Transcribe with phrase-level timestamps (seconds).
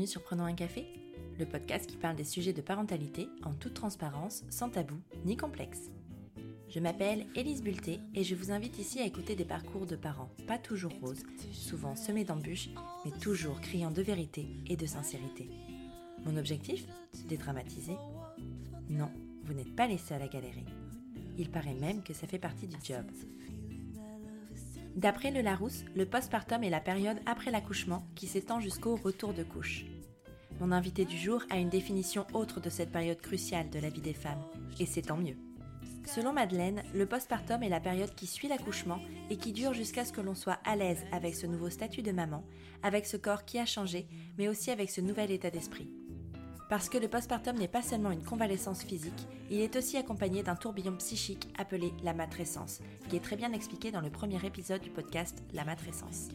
[0.00, 0.86] bienvenue sur Prenons un café,
[1.38, 4.94] le podcast qui parle des sujets de parentalité en toute transparence, sans tabou
[5.26, 5.90] ni complexe.
[6.70, 10.30] Je m'appelle Élise Bulté et je vous invite ici à écouter des parcours de parents
[10.46, 12.70] pas toujours roses, souvent semés d'embûches,
[13.04, 15.50] mais toujours criant de vérité et de sincérité.
[16.24, 16.86] Mon objectif
[17.28, 17.96] Dédramatiser?
[18.88, 19.10] Non,
[19.44, 20.64] vous n'êtes pas seuls à galérer.
[21.36, 23.04] Il paraît même que ça fait partie du job.
[24.96, 29.44] D'après le Larousse, le postpartum est la période après l'accouchement qui s'étend jusqu'au retour de
[29.44, 29.84] couche.
[30.60, 34.02] Mon invité du jour a une définition autre de cette période cruciale de la vie
[34.02, 34.42] des femmes,
[34.78, 35.36] et c'est tant mieux.
[36.06, 38.98] Selon Madeleine, le postpartum est la période qui suit l'accouchement
[39.30, 42.12] et qui dure jusqu'à ce que l'on soit à l'aise avec ce nouveau statut de
[42.12, 42.44] maman,
[42.82, 45.88] avec ce corps qui a changé, mais aussi avec ce nouvel état d'esprit.
[46.70, 50.54] Parce que le postpartum n'est pas seulement une convalescence physique, il est aussi accompagné d'un
[50.54, 54.88] tourbillon psychique appelé la matrescence, qui est très bien expliqué dans le premier épisode du
[54.88, 56.28] podcast La matrescence.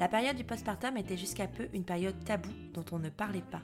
[0.00, 3.62] La période du postpartum était jusqu'à peu une période taboue dont on ne parlait pas.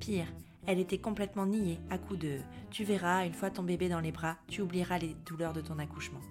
[0.00, 0.32] Pire,
[0.66, 2.38] elle était complètement niée à coup de
[2.70, 5.78] tu verras, une fois ton bébé dans les bras, tu oublieras les douleurs de ton
[5.78, 6.22] accouchement.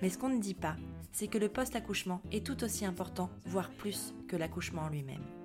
[0.00, 0.76] Mais ce qu'on ne dit pas,
[1.10, 5.41] c'est que le post-accouchement est tout aussi important, voire plus que l'accouchement en lui-même.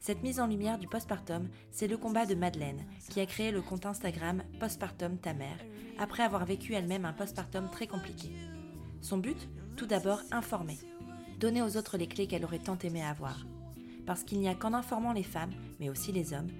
[0.00, 3.60] Cette mise en lumière du postpartum, c'est le combat de Madeleine, qui a créé le
[3.60, 5.58] compte Instagram Postpartum ta mère,
[5.98, 8.30] après avoir vécu elle-même un postpartum très compliqué.
[9.02, 10.78] Son but Tout d'abord informer.
[11.38, 13.46] Donner aux autres les clés qu'elle aurait tant aimé avoir.
[14.06, 16.50] Parce qu'il n'y a qu'en informant les femmes, mais aussi les hommes,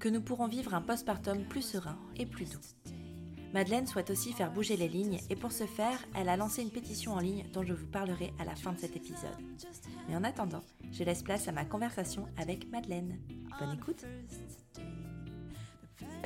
[0.00, 2.58] que nous pourrons vivre un postpartum plus serein et plus doux.
[3.52, 6.70] Madeleine souhaite aussi faire bouger les lignes et pour ce faire, elle a lancé une
[6.70, 9.36] pétition en ligne dont je vous parlerai à la fin de cet épisode.
[10.08, 13.18] Mais en attendant, je laisse place à ma conversation avec Madeleine.
[13.58, 14.04] Bonne écoute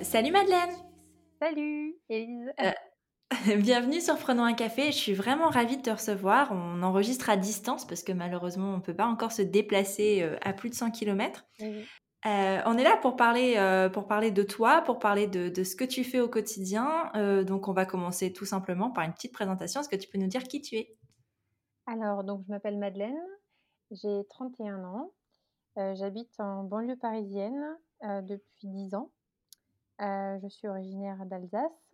[0.02, 0.74] Salut Madeleine
[1.40, 6.52] Salut Elise euh, Bienvenue sur Prenons un café, je suis vraiment ravie de te recevoir.
[6.52, 10.36] On enregistre à distance parce que malheureusement on ne peut pas encore se déplacer euh,
[10.42, 11.46] à plus de 100 km.
[12.26, 15.76] Euh, on est là pour parler, euh, pour parler de toi, pour parler de, ce
[15.76, 17.10] que tu fais au quotidien.
[17.16, 19.80] Euh, donc, on va commencer tout simplement par une petite présentation.
[19.80, 20.96] Est-ce que tu peux nous dire qui tu es?
[21.86, 23.18] Alors, donc, je m'appelle Madeleine,
[23.90, 25.12] j'ai 31 ans,
[25.76, 29.10] j'habite en banlieue parisienne depuis 10 ans.
[29.98, 31.92] je suis originaire d'Alsace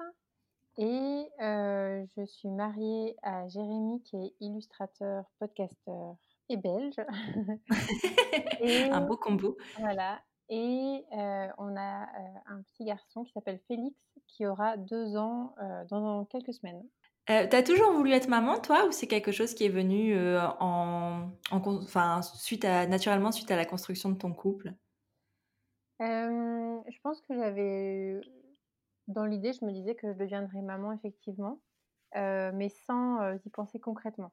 [0.76, 6.14] et je suis mariée à Jérémy qui est illustrateur, podcasteur
[6.50, 6.96] et belge.
[8.92, 9.56] un beau combo.
[9.78, 10.20] Voilà.
[10.48, 11.04] Et
[11.58, 12.08] on a
[12.46, 13.96] un petit garçon qui s'appelle Félix,
[14.26, 15.54] qui aura deux ans
[15.90, 16.82] dans quelques semaines.
[17.30, 20.16] Euh, T'as toujours voulu être maman, toi, ou c'est quelque chose qui est venu
[20.58, 24.72] en, enfin, suite à, naturellement suite à la construction de ton couple?
[26.00, 28.20] Je pense que j'avais,
[29.06, 31.60] dans l'idée, je me disais que je deviendrais maman effectivement,
[32.14, 34.32] mais sans y penser concrètement.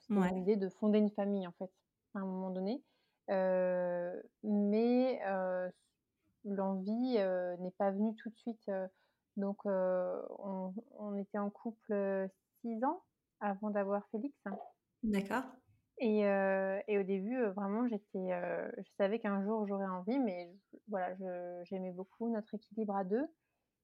[0.00, 1.70] C'était l'idée de fonder une famille, en fait,
[2.14, 2.82] à un moment donné.
[4.42, 5.20] mais
[6.44, 7.18] l'envie
[7.60, 8.70] n'est pas venue tout de suite.
[9.36, 12.28] donc, on, était en couple
[12.60, 13.02] six ans
[13.40, 14.36] avant d'avoir Félix.
[15.02, 15.44] D'accord.
[15.98, 18.28] Et, et, au début, vraiment, j'étais,
[18.78, 20.50] je savais qu'un jour j'aurais envie, mais
[20.88, 21.14] voilà,
[21.64, 23.26] j'aimais beaucoup notre équilibre à deux.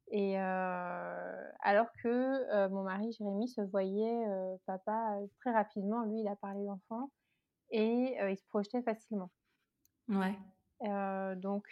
[0.08, 4.24] Et alors que mon mari Jérémy se voyait
[4.66, 7.10] papa très rapidement, lui il a parlé d'enfant
[7.70, 9.30] et il se projetait facilement.
[10.08, 10.36] Ouais.
[11.36, 11.66] donc,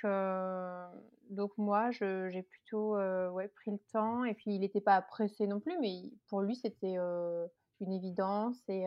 [1.31, 5.60] donc moi j'ai plutôt ouais, pris le temps et puis il n'était pas pressé non
[5.60, 6.97] plus, mais pour lui c'était
[7.81, 8.87] une évidence et,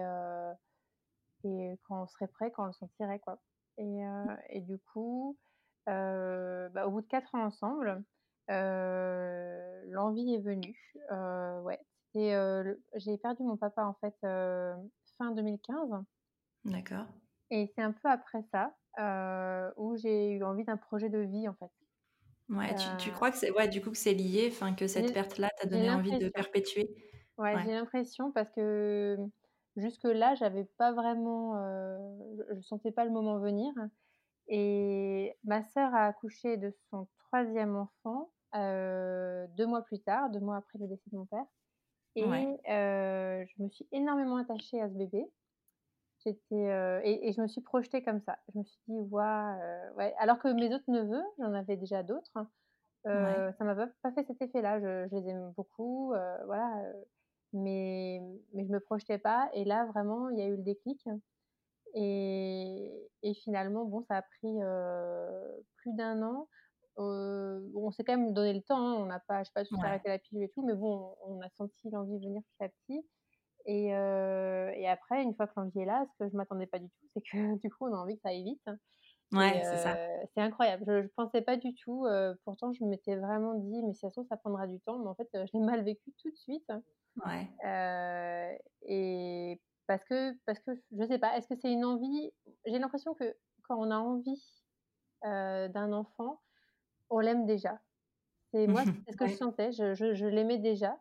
[1.43, 3.39] et quand on serait prêt, quand on le sentirait quoi.
[3.77, 4.01] Et,
[4.49, 5.37] et du coup,
[5.85, 8.03] bah, au bout de quatre ans ensemble,
[8.49, 10.77] l'envie est venue.
[11.63, 11.79] ouais,
[12.13, 14.15] j'ai perdu mon papa en fait
[15.17, 16.03] fin 2015.
[16.65, 17.05] D'accord.
[17.51, 18.73] Et c'est un peu après ça
[19.77, 21.71] où j'ai eu envie d'un projet de vie en fait.
[22.47, 25.49] Ouais, tu, crois que c'est ouais, du coup que c'est lié, enfin que cette perte-là
[25.59, 26.87] t'a donné envie de perpétuer?
[27.37, 29.17] Ouais, j'ai l'impression parce que
[29.75, 31.55] jusque là, j'avais pas vraiment,
[32.37, 33.73] je, je, sentais pas le moment venir.
[34.47, 40.57] Et ma sœur a accouché de son troisième enfant deux mois plus tard, deux mois
[40.57, 41.45] après le décès de mon père.
[42.15, 45.25] Et je me suis énormément attachée à ce bébé.
[46.23, 48.37] J'étais et, je me suis projetée comme ça.
[48.53, 49.59] Je me suis dit, waouh,
[49.97, 50.13] ouais.
[50.17, 52.31] Alors que mes autres neveux, j'en avais déjà d'autres.
[52.35, 52.49] Hein,
[53.03, 54.79] ça m'a pas, fait cet effet-là.
[54.79, 56.13] Je, je, les aime beaucoup,
[56.45, 56.71] voilà.
[57.53, 58.21] mais
[58.53, 59.49] mais je me projetais pas.
[59.53, 61.05] Et là, vraiment, il y a eu le déclic.
[61.93, 64.57] Et, et finalement, bon, ça a pris
[65.77, 66.47] plus d'un an
[66.97, 69.75] on s'est quand même donné le temps, hein, on n'a pas, je sais pas, tout
[69.81, 73.05] arrêté la pilule et tout, mais bon, on, a senti l'envie venir petit à petit.
[73.65, 76.87] Et, et, après, une fois que l'envie est là, ce que je m'attendais pas du
[76.87, 77.27] tout, c'est que
[77.61, 78.69] du coup, on a envie que ça aille vite.
[79.31, 79.97] Ouais, c'est ça.
[80.33, 80.83] c'est incroyable.
[80.87, 82.05] Je ne pensais pas du tout,
[82.43, 85.07] pourtant je m'étais vraiment dit: «Mais si ça se trouve, ça prendra du temps», mais
[85.07, 86.71] en fait, je l'ai mal vécu tout de suite.
[87.25, 88.59] Ouais.
[88.83, 92.31] et parce que parce que je sais pas, est-ce que c'est une envie?
[92.65, 94.43] J'ai l'impression que quand on a envie,
[95.23, 96.39] d'un enfant,
[97.09, 97.79] on l'aime déjà.
[98.53, 100.99] C'est moi, c'est ce que je sentais, je je je l'aimais déjà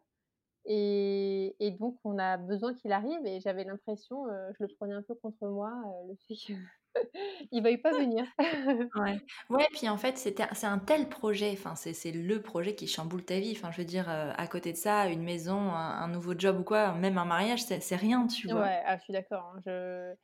[0.67, 4.27] et et donc on a besoin qu'il arrive et j'avais l'impression,
[4.59, 5.73] je le prenais un peu contre moi,
[6.09, 6.59] le fait qu'il
[7.65, 8.27] veuille pas venir.
[8.97, 9.19] Ouais.
[9.51, 13.41] Ouais, puis en fait, c'est un tel projet, enfin, c'est le projet qui chamboule ta
[13.41, 13.53] vie.
[13.57, 16.61] Enfin, je veux dire, heu, à côté de ça, une maison, un un nouveau job
[16.61, 18.69] ou quoi, même un mariage, c'est c'est rien, tu vois?
[18.69, 20.15] Ouais, ah, je suis d'accord, hein, je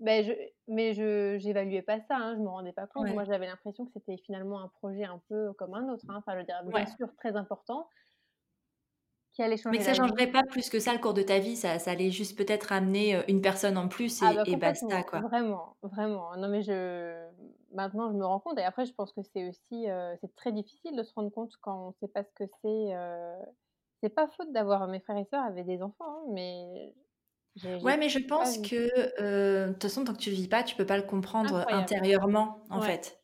[0.00, 0.32] beh, je
[0.72, 3.08] mais je j'évaluais pas ça, hein, je me rendais pas compte.
[3.08, 3.14] Ouais.
[3.14, 6.16] Moi, j'avais l'impression que c'était finalement un projet un peu comme un autre, hein.
[6.18, 6.86] Enfin, je veux dire, bien Ouais.
[6.86, 7.88] sûr, très important
[9.34, 11.38] qui allait Mais changer que ça changerait pas plus que ça le cours de ta
[11.38, 14.56] vie, ça ça allait juste peut-être amener, une personne en plus Ah et bah et
[14.56, 15.24] basta, quoi.
[15.30, 16.36] vraiment, vraiment.
[16.36, 17.28] Non mais je
[17.72, 19.86] maintenant je me rends compte et après je pense que c'est aussi,
[20.20, 23.34] c'est très difficile de se rendre compte quand on sait pas ce que c'est, heu,
[24.02, 26.94] c'est pas faute d'avoir mes frères et sœurs avaient des enfants, hein, mais
[27.56, 28.58] j'ai j'ai Ouais, mais je pas pense vu.
[28.58, 28.76] que,
[29.20, 31.66] heu, de toute façon, tant que tu le vis pas, tu peux pas le comprendre
[31.66, 31.70] Incroyable.
[31.70, 33.20] intérieurement, en Ouais, fait.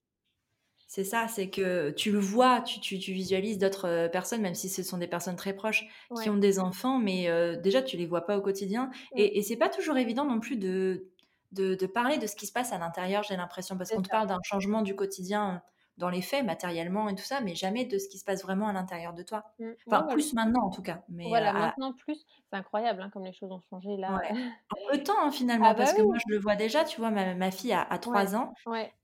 [0.88, 4.54] C'est ça, c'est que tu le vois, tu tu tu visualises d'autres, heu, personnes, même
[4.56, 5.84] si ce sont des personnes très proches,
[6.14, 6.30] qui ouais.
[6.30, 9.42] ont des enfants, mais heu, déjà tu les vois pas au quotidien Mmh, et et
[9.42, 11.10] c'est pas toujours évident non plus de
[11.52, 13.76] de de parler de ce qui se passe à l'intérieur, j'ai l'impression.
[13.78, 14.10] Parce c'est qu'on te ça.
[14.10, 15.62] parle d'un changement du quotidien,
[15.98, 18.68] dans les faits, matériellement et tout ça, mais jamais de ce qui se passe vraiment
[18.68, 19.44] à l'intérieur de toi.
[19.58, 19.74] Mmh.
[19.90, 23.24] Enfin, plus maintenant en tout cas, mais Voilà, à maintenant plus, c'est incroyable, hein, comme
[23.24, 24.20] les choses ont changé là.
[24.20, 24.30] ouais,
[24.70, 26.84] en peu de temps, hein, Ah finalement, bah parce que moi je le vois déjà,
[26.84, 28.54] tu vois, ma ma fille a a Ouais, 3 ans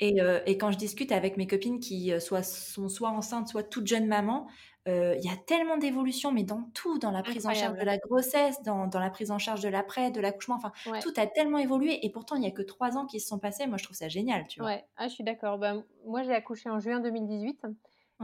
[0.00, 3.62] et heu et quand je discute avec mes copines qui, soit sont soit enceintes, soit
[3.64, 4.48] toutes jeunes mamans,
[4.86, 7.98] il y a tellement d'évolution, mais dans tout, dans la prise en charge de la
[7.98, 11.26] grossesse, dans dans la prise en charge de l'après, de l'accouchement, enfin, Ouais, tout a
[11.26, 13.66] tellement évolué et pourtant il y a que 3 ans qui se sont passés.
[13.66, 14.68] Moi, je trouve ça génial, tu vois?
[14.68, 14.84] ouais.
[14.96, 15.58] Ah, je suis d'accord.
[15.58, 15.74] Bah,
[16.04, 17.60] moi j'ai accouché en juin 2018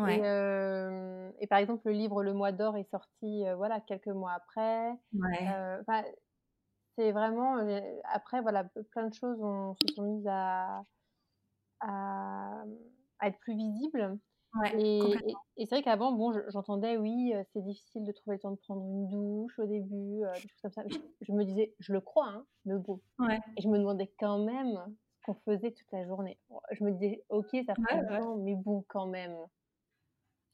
[0.04, 0.32] Et Ouais,
[1.40, 4.92] et par exemple, le livre Le Mois d'or est sorti, voilà, quelques mois après.
[5.12, 6.04] ouais, enfin,
[6.98, 7.56] c'est vraiment,
[8.04, 10.84] après voilà, plein de choses ont se sont mises à
[11.80, 12.64] à,
[13.20, 14.18] à être plus visibles
[14.54, 15.42] ouais, et et complètement.
[15.58, 18.56] et c'est vrai qu'avant, bon, je j'entendais: «Oui, c'est difficile de trouver le temps de
[18.56, 20.84] prendre une douche au début», des choses comme ça.
[20.88, 24.12] Je je me disais: «Je le crois, hein, mais bon» Ouais, et je me demandais
[24.18, 26.40] quand même ce qu'on faisait toute la journée.
[26.72, 29.36] Je me disais: «OK, ça prend ouais, du temps, mais bon, quand même».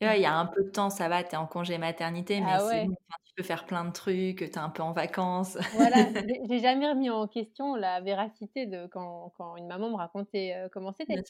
[0.00, 2.58] Il y a un peu de temps, ça va, tu es en congé maternité, mais
[2.58, 5.58] Ah c'est bon, tu peux faire plein de trucs, tu es un peu en vacances.
[5.70, 6.08] Voilà,
[6.48, 10.92] j'ai jamais remis en question la véracité de quand quand une maman me racontait, comment
[10.92, 11.20] c'était.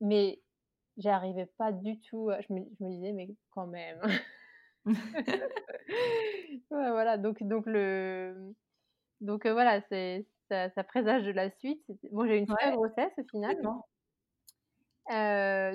[0.00, 0.36] Bien
[0.98, 1.02] sûr.
[1.04, 4.00] Mais j'arrivais pas du tout, je me je me disais: «Mais quand même».
[6.70, 8.54] Ouais, voilà, donc donc le
[9.20, 11.84] donc voilà, c'est ça ça présage de la suite.
[12.12, 13.56] Bon, j'ai eu une Ouais, grossesse au final.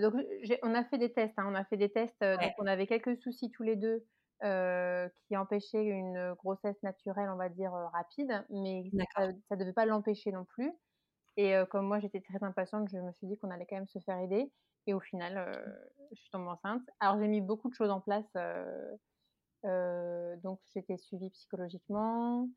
[0.01, 0.13] donc
[0.63, 2.87] on a fait des tests, hein, on a fait des tests, Ouais, donc on avait
[2.87, 4.05] quelques soucis tous les 2
[4.43, 8.83] heu, qui empêchaient une, grossesse naturelle, on va dire, rapide, mais
[9.15, 10.71] ça ça devait pas l'empêcher non plus.
[11.37, 13.99] Et comme moi j'étais très impatiente, je me suis dit qu'on allait quand même se
[13.99, 14.51] faire aider
[14.87, 16.83] et au final, heu, je suis tombée enceinte.
[16.99, 18.97] Alors j'ai mis beaucoup de choses en place, heu
[19.65, 22.49] heu, donc j'étais suivie psychologiquement,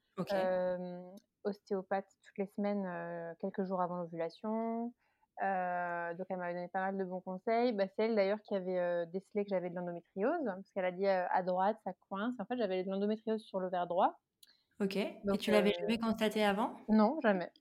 [1.44, 4.92] ostéopathe toutes les semaines, quelques jours avant l'ovulation.
[5.40, 7.72] Donc elle m'avait donné pas mal de bons conseils.
[7.72, 11.06] Bah, c'est elle d'ailleurs qui avait, décelé que j'avais de l'endométriose, parce qu'elle a dit,
[11.06, 12.34] «À droite, ça coince».
[12.40, 14.18] En fait, j'avais de l'endométriose sur l'ovaire droit,
[14.80, 16.76] OK et donc tu l'avais jamais constaté avant?
[16.88, 17.52] non, jamais.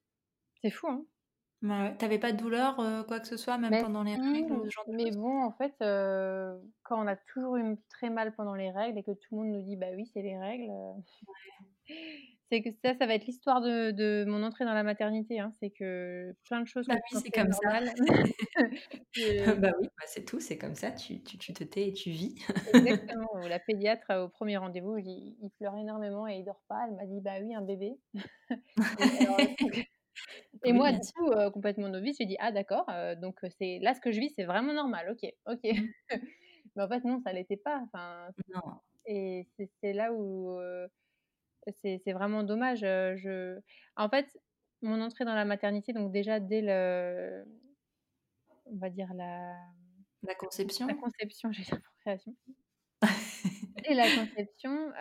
[0.62, 1.06] C'est fou, hein?
[1.64, 1.98] Ouais.
[1.98, 4.66] Tu avais pas de douleur, heu, quoi que ce soit, même pendant les règles ou
[4.70, 5.12] ce genre de mais choses?
[5.12, 9.04] bon, en fait, heu, quand on a toujours eu très mal pendant les règles et
[9.04, 11.04] que tout le monde nous dit: «Bah oui, c'est les règles», heu,
[12.52, 15.52] c'est que ça, ça va être l'histoire de de mon entrée dans la maternité, hein.
[15.60, 17.80] C'est que plein de choses Bah oui, c'est comme ça.
[19.58, 22.10] Bah oui, bah c'est tout, c'est comme ça, tu tu tu te tais et tu
[22.12, 22.36] vis.
[22.66, 26.86] exactement, la pédiatre, au premier rendez-vous, il il pleure énormément et il dort pas.
[26.88, 28.00] Elle m'a dit: «Bah oui, un bébé»
[29.20, 29.48] alors
[30.64, 32.86] et Oui, moi, du coup, heu, complètement novice, j'ai dit: «Ah d'accord,
[33.18, 35.10] donc c'est là, ce que je vis, c'est vraiment normal.
[35.12, 35.62] OK, OK».
[35.72, 35.94] Mmh.
[36.76, 38.82] Mais en fait, non, ça l'était pas, enfin Non.
[39.06, 39.48] Et
[39.82, 40.88] c'est là où, heu,
[41.84, 43.60] c'est vraiment dommage, je
[43.98, 44.28] en fait,
[44.82, 47.46] mon entrée dans la maternité, donc déjà dès le
[48.66, 49.56] on va dire la
[50.24, 50.36] La
[50.88, 50.96] la conception?
[50.96, 52.36] conception, j'allais dire procréation.
[53.88, 54.92] Dès la conception,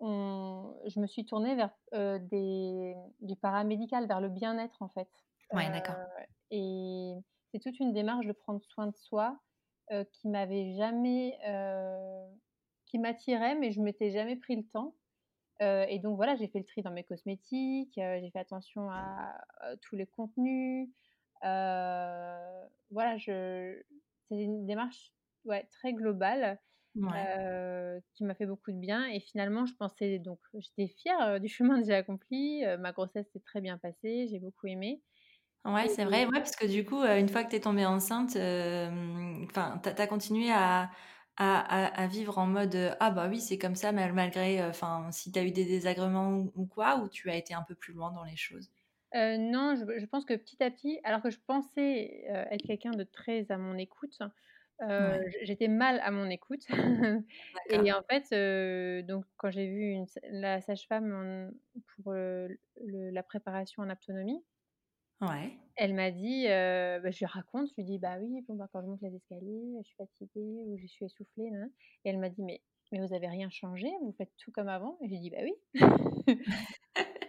[0.00, 5.08] on je me suis tournée vers, des du paramédical, vers le bien-être, en fait.
[5.52, 5.96] Ouais, d'accord.
[6.50, 7.14] et
[7.50, 9.38] c'est toute une démarche de prendre soin de soi,
[10.12, 11.38] qui m'avait jamais,
[12.86, 14.94] qui m'attirait, mais je m'étais jamais pris le temps.
[15.60, 19.34] Et donc voilà, j'ai fait le tri dans mes cosmétiques, j'ai fait attention à,
[19.82, 20.90] tous les contenus,
[21.42, 23.84] voilà, c'est
[24.30, 25.12] une démarche,
[25.44, 26.58] ouais, très globale,
[27.02, 27.28] Ouais.
[27.38, 31.40] heu, qui m'a fait beaucoup de bien et finalement je pensais donc j'étais fière, heu,
[31.40, 35.02] du chemin que j'ai accompli, heu, ma grossesse s'est très bien passée, j'ai beaucoup aimé
[35.64, 38.30] Ouais, c'est vrai, ouais, parce que du coup, une fois que tu es tombée enceinte,
[39.50, 40.90] enfin, tu as continué à
[41.40, 45.10] à à vivre en mode, «Ah bah oui, c'est comme ça mal malgré, heu» enfin,
[45.12, 47.74] si tu as eu des désagréments ou ou quoi, ou tu as été un peu
[47.76, 48.70] plus loin dans les choses?
[49.14, 53.04] Non, je je pense que petit à petit, alors que je pensais, être quelqu'un de
[53.04, 54.18] très à mon écoute,
[54.98, 56.64] Ouais, j'étais mal à mon écoute
[57.70, 58.32] et en fait,
[59.06, 61.52] donc quand j'ai vu une la sage-femme
[61.96, 64.44] pour, le la préparation en autonomie,
[65.20, 65.58] Ouais.
[65.76, 68.82] elle m'a dit, bah, je lui raconte, je lui dis: «Bah oui, bon, bah, quand
[68.82, 71.70] je monte les escaliers, je suis fatiguée ou je suis essoufflée, nin nin»
[72.04, 73.86] et elle m'a dit: «Mais mais vous avez rien changé?
[74.00, 75.52] Vous faites tout comme avant?» et j'ai dit: «Bah oui».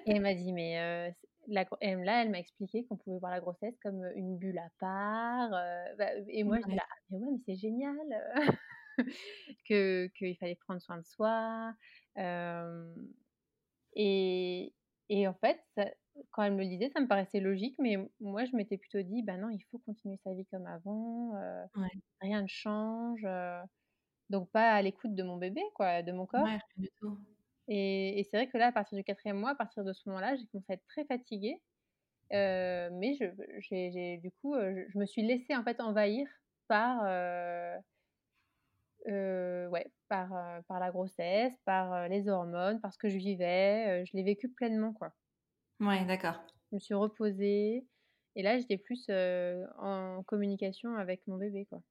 [0.06, 1.16] Et elle m'a dit: «Mais,
[1.50, 4.58] la gro» et là, elle m'a expliqué qu'on pouvait voir la grossesse comme, une bulle
[4.60, 5.50] à part,
[5.98, 8.54] bah, et moi j'étais Ouais, là: «Ah mais ouais, mais c'est génial, heu!»
[9.66, 11.74] que qu'il fallait prendre soin de soi,
[13.96, 14.74] et
[15.12, 15.86] et en fait, ça
[16.32, 19.24] quand elle me le disait, ça me paraissait logique, mais moi je m'étais plutôt dit:
[19.24, 21.34] «Bah non, il faut continuer sa vie comme avant,
[21.76, 21.90] ouais,
[22.22, 23.26] rien ne change»,
[24.30, 27.20] donc pas à l'écoute de mon bébé quoi, de mon corps ouais, rien du tout.
[27.70, 30.10] Et et c'est vrai que là, à partir du quatrième mois, à partir de ce
[30.10, 31.62] moment-là, j'ai commencé à être très fatiguée
[32.34, 33.26] Heu, mais je
[33.60, 36.28] j'ai du coup, heu, je je me suis laissée en fait envahir
[36.68, 37.04] par,
[39.08, 40.30] heu, ouais, par,
[40.68, 44.94] par la grossesse, par, les hormones, par ce que je vivais, je l'ai vécu pleinement,
[44.94, 45.14] quoi.
[45.82, 46.40] Ouais, d'accord.
[46.72, 47.88] Je me suis reposée
[48.36, 49.08] et là, j'étais plus,
[49.78, 51.82] en communication avec mon bébé, quoi.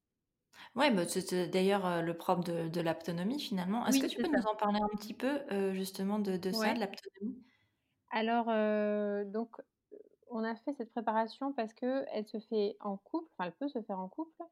[0.75, 3.85] Ouais, bah, c'était d'ailleurs, le propre de de l'autonomie finalement.
[3.87, 4.37] Est-ce que Oui, tu c'est peux ça.
[4.37, 5.41] nous en parler un petit peu,
[5.73, 6.79] justement de de ça, de Ouais.
[6.79, 7.43] l'autonomie?
[8.11, 9.55] Alors, heu, donc,
[10.29, 13.81] on a fait cette préparation parce qu'elle se fait en couple, enfin, elle peut se
[13.83, 14.43] faire en couple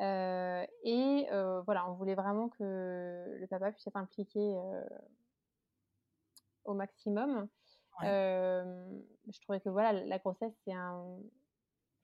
[0.00, 4.84] Heu et heu, voilà, on voulait vraiment que le papa puisse être impliqué, heu,
[6.64, 7.48] au maximum.
[8.00, 11.18] Ouais, Hem, je trouvais que voilà, la grossesse, c'est un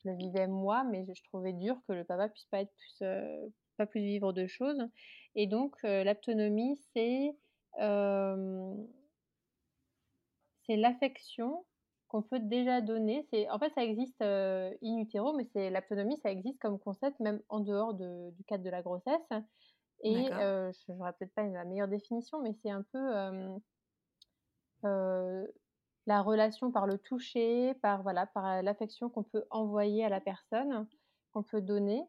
[0.04, 2.74] je le vivais moi, mais je je trouvais dur que le papa puisse pas être
[2.76, 4.82] plus, heu, pas plus vivre de choses.
[5.34, 7.36] Et donc heu, l'autonomie, c'est,
[10.66, 11.66] c'est l'affection
[12.08, 13.26] qu'on peut déjà donner.
[13.30, 17.20] C'est en fait, ça existe, heu, in utero, mais c'est l'autonomie, ça existe comme concept
[17.20, 19.28] même en dehors de du cadre de la grossesse.
[20.02, 22.98] Et je j'aurais peut-être pas la meilleure définition, mais c'est un peu,
[26.06, 30.86] la relation par le toucher, par voilà, par, l'affection qu'on peut envoyer à la personne,
[31.32, 32.02] qu'on peut donner,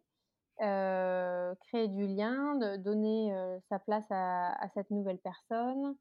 [0.58, 3.36] créer du lien, de donner,
[3.70, 5.96] sa place à à cette nouvelle personne,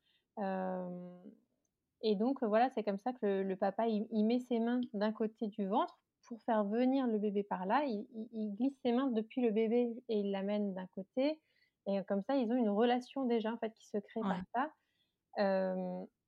[2.02, 4.80] et donc voilà, c'est comme ça que le le papa, il il met ses mains
[4.94, 7.82] d'un côté du ventre pour faire venir le bébé par là.
[7.84, 11.40] Il il il glisse ses mains depuis le bébé et il l'amène d'un côté
[11.86, 14.70] et comme ça, ils ont une relation déjà, en fait, qui se crée par ça.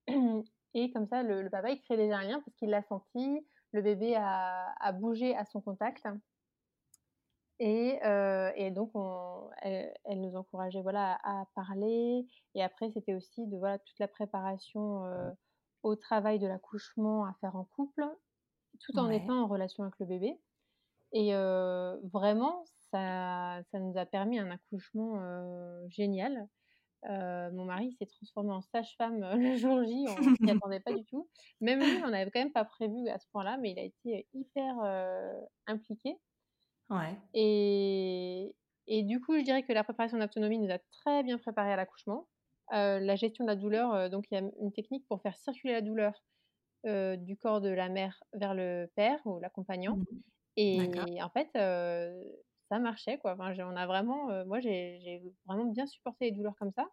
[0.75, 3.47] Et comme ça, le le papa, il crée déjà un lien parce qu'il l'a senti,
[3.73, 6.07] le bébé a a bougé à son contact.
[7.61, 7.99] Et
[8.57, 12.26] et donc on elle elle nous encourageait, voilà, à à parler.
[12.55, 15.33] Et après c'était aussi de, voilà, toute la préparation, heu,
[15.83, 18.05] au travail de l'accouchement à faire en couple,
[18.81, 20.41] tout en ouais, étant en relation avec le bébé.
[21.12, 25.17] Et heu, vraiment ça ça nous a permis un accouchement,
[25.88, 26.49] génial.
[27.09, 30.92] Heu, mon mari s'est transformé en sage-femme, heu, le jour J, on s'y attendait pas
[30.92, 31.28] du tout.
[31.61, 34.28] Même lui, on n'avait quand même pas prévu à ce point-là, mais il a été,
[34.35, 35.32] hyper, heu,
[35.66, 36.16] impliqué.
[36.90, 38.54] Ouais, et
[38.88, 41.76] et du coup, je dirais que la préparation d'autonomie nous a très bien préparés à
[41.76, 42.28] l'accouchement.
[42.71, 45.82] La gestion de la douleur, donc il y a une technique pour faire circuler la
[45.82, 46.25] douleur,
[46.85, 50.00] du corps de la mère vers le père ou l'accompagnant.
[50.73, 51.06] Mmh.
[51.14, 51.50] Et en fait,
[52.73, 53.35] ça marchait quoi.
[53.35, 56.88] Enfin, on a vraiment, heu, moi j'ai vraiment bien supporté les douleurs comme ça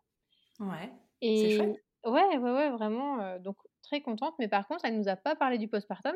[0.60, 0.92] ouais,
[1.34, 1.72] c'est chouette.
[1.72, 5.16] et ouais, ouais, ouais, vraiment, heu, donc très contente, mais par contre, elle nous a
[5.16, 6.16] pas parlé du postpartum.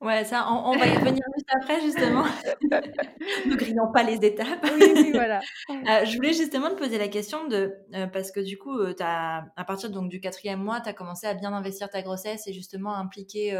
[0.00, 2.24] Ouais, ça, on on va y revenir juste après justement.
[3.46, 4.66] Ne grillons pas les étapes.
[4.66, 5.48] Oui, oui, voilà.
[5.88, 7.74] Heu, je voulais justement te poser la question de,
[8.12, 11.34] parce que du coup, tu à partir donc du quatrième mois, tu as commencé à
[11.34, 13.54] bien investir ta grossesse et justement impliquer,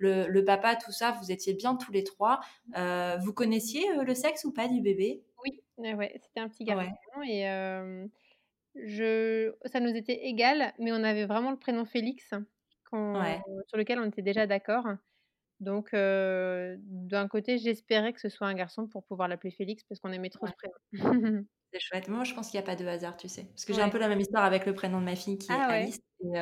[0.00, 1.12] le le papa, tout ça.
[1.22, 2.40] Vous étiez bien tous les 3.
[2.76, 5.24] Heu, vous connaissiez, heu, le sexe ou pas du bébé?
[5.44, 6.90] Oui, ouais, ouais, c'était un petit garçon Ouais,
[7.24, 7.44] et
[8.74, 12.32] je ça nous était égal, mais on avait vraiment le prénom Félix
[13.14, 14.86] ouais, sur lequel on était déjà d'accord.
[15.60, 20.12] Donc d'un côté, j'espérais que ce soit un garçon pour pouvoir l'appeler Félix parce qu'on
[20.12, 20.50] aimait trop ouais.
[20.50, 20.74] ce prénom.
[21.72, 22.08] C'est chouette.
[22.08, 23.44] Moi, je pense qu'il y a pas de hasard, tu sais?
[23.44, 25.54] Parce que j'ai un peu la même histoire avec le prénom de ma fille qui
[25.54, 25.90] est Ah ouais?
[25.90, 26.38] Alice et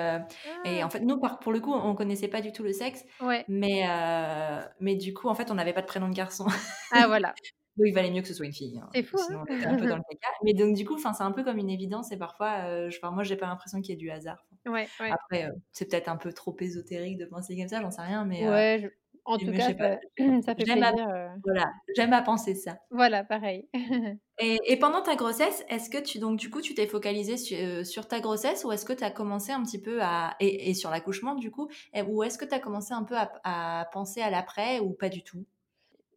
[0.64, 0.84] et Ah!
[0.84, 3.46] en fait, nous, par pour le coup, on connaissait pas du tout le sexe, Ouais.
[3.46, 6.46] mais heu, mais du coup, en fait, on n'avait pas de prénom de garçon.
[6.90, 7.38] Ah voilà.
[7.76, 9.46] Donc il valait mieux que ce soit une fille, hein, C'est fou, sinon hein?
[9.64, 10.28] un peu dans le caca.
[10.44, 13.22] Mais donc du coup, c'est un peu comme une évidence et parfois, heu, je moi,
[13.24, 14.44] j'ai pas l'impression qu'il y ait du hasard.
[14.66, 14.92] Ouais.
[15.08, 18.24] Après, heu, c'est peut-être un peu trop ésotérique de penser comme ça, j'en sais rien,
[18.24, 18.88] mais je
[19.28, 19.90] en tout cas, ça
[20.42, 22.78] ça fait J'aime à plaisir, heu voilà, j'aime à penser ça.
[22.90, 23.68] voilà, pareil.
[24.40, 27.34] Et et pendant ta grossesse, est-ce que tu donc du coup, tu t'es focalisée
[27.80, 30.70] heu, sur ta grossesse ou est-ce que tu as commencé un petit peu à et
[30.70, 31.68] et sur l'accouchement du coup,
[32.08, 35.08] ou est-ce que tu as commencé un peu à à penser à l'après ou pas
[35.08, 35.44] du tout?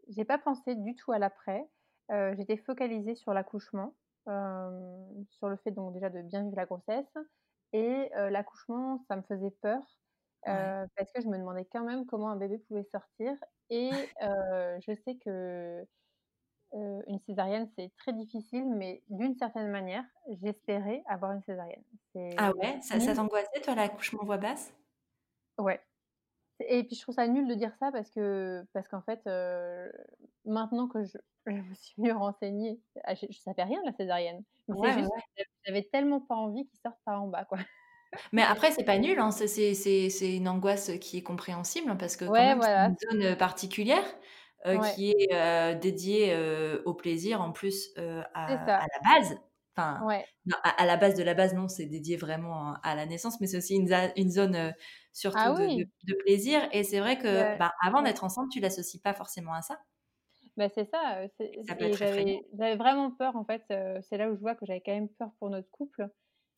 [0.09, 1.67] J'ai pas pensé du tout à l'après.
[2.11, 3.95] Heu, j'étais focalisée sur l'accouchement,
[4.27, 7.13] hem, sur le fait donc déjà de bien vivre la grossesse
[7.73, 9.81] et l'accouchement, ça me faisait peur,
[10.47, 10.71] Ouais.
[10.83, 13.35] heu, parce que je me demandais quand même comment un bébé pouvait sortir
[13.69, 15.87] et heu, je sais que,
[16.75, 21.83] heu, une césarienne, c'est très difficile, mais d'une certaine manière, j'espérais avoir une césarienne.
[22.35, 22.81] Ah ouais?
[22.81, 24.73] Ça ça t'angoissait toi l'accouchement voix basse?
[25.57, 25.81] ouais.
[26.69, 29.25] Et puis je trouve ça nul de dire ça parce que parce qu'en fait,
[30.45, 31.17] maintenant que je
[31.47, 35.21] je me suis mieux renseignée, je je savais rien de la césarienne, Ouais, ouais,
[35.65, 37.59] j'avais tellement pas envie qu'il sorte par en bas, quoi.
[38.33, 41.89] Mais après, c'est pas nul, hein, c'est c'est c'est c'est une angoisse qui est compréhensible,
[41.89, 44.03] hein, parce que quand Ouais, même, c'est voilà, une zone, particulière,
[44.71, 47.93] ouais, qui est, heu, dédiée, heu, au plaisir en plus,
[48.47, 49.37] c'est à à ça, la base.
[49.75, 50.27] Enfin, ouais.
[50.45, 53.39] non, à à la base de la base, non, c'est dédié vraiment à la naissance,
[53.39, 54.73] mais c'est aussi une za une zone,
[55.13, 56.67] surtout Ah de de oui, de plaisir.
[56.73, 59.79] Et c'est vrai que, bah, avant ouais, d'être enceinte, tu l'associes pas forcément à ça.
[60.57, 62.27] Bah, c'est ça, c'est ça peut et être effrayant.
[62.27, 63.63] j'avais j'avais vraiment peur en fait,
[64.01, 66.09] c'est là où je vois que j'avais quand même peur pour notre couple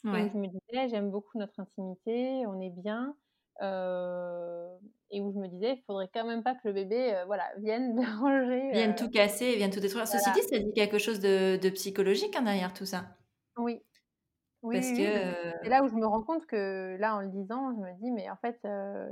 [0.03, 0.33] Ouais.
[0.33, 3.15] je me disais: «J'aime beaucoup notre intimité, on est bien»,
[3.61, 4.69] heu
[5.11, 7.51] et où je me disais: «Il faudrait quand même pas que le bébé, heu, voilà,
[7.59, 10.05] vienne déranger», Viennent heu, tout casser, viennent tout détruire.
[10.07, 10.33] Ceci voilà.
[10.33, 13.15] dit, ça dit quelque chose de de psychologique, hein, derrière tout ça.
[13.57, 13.81] Oui.
[14.63, 17.21] Oui, Parce oui, que, oui, c'est là où je me rends compte que là, en
[17.21, 19.09] le disant, je me dis: «Mais en fait, ça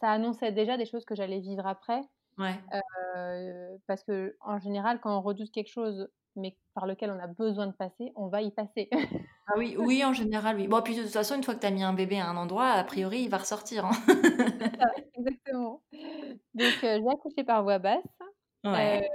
[0.00, 2.00] ça annonçait déjà des choses que j'allais vivre après».
[2.38, 2.58] ouais.
[3.86, 7.72] Parce qu'en général, quand on redoute quelque chose, mais par lequel on a besoin de
[7.72, 8.88] passer, on va y passer.
[9.50, 10.68] Ah oui, oui, en général, oui.
[10.68, 12.36] Bon, puis de toute façon, une fois que tu as mis un bébé à un
[12.36, 13.92] endroit, a priori, il va ressortir, hein.
[14.80, 15.82] C'est exactement.
[16.54, 18.04] Donc heu, j'ai accouché par voie basse,
[18.64, 19.08] Ouais.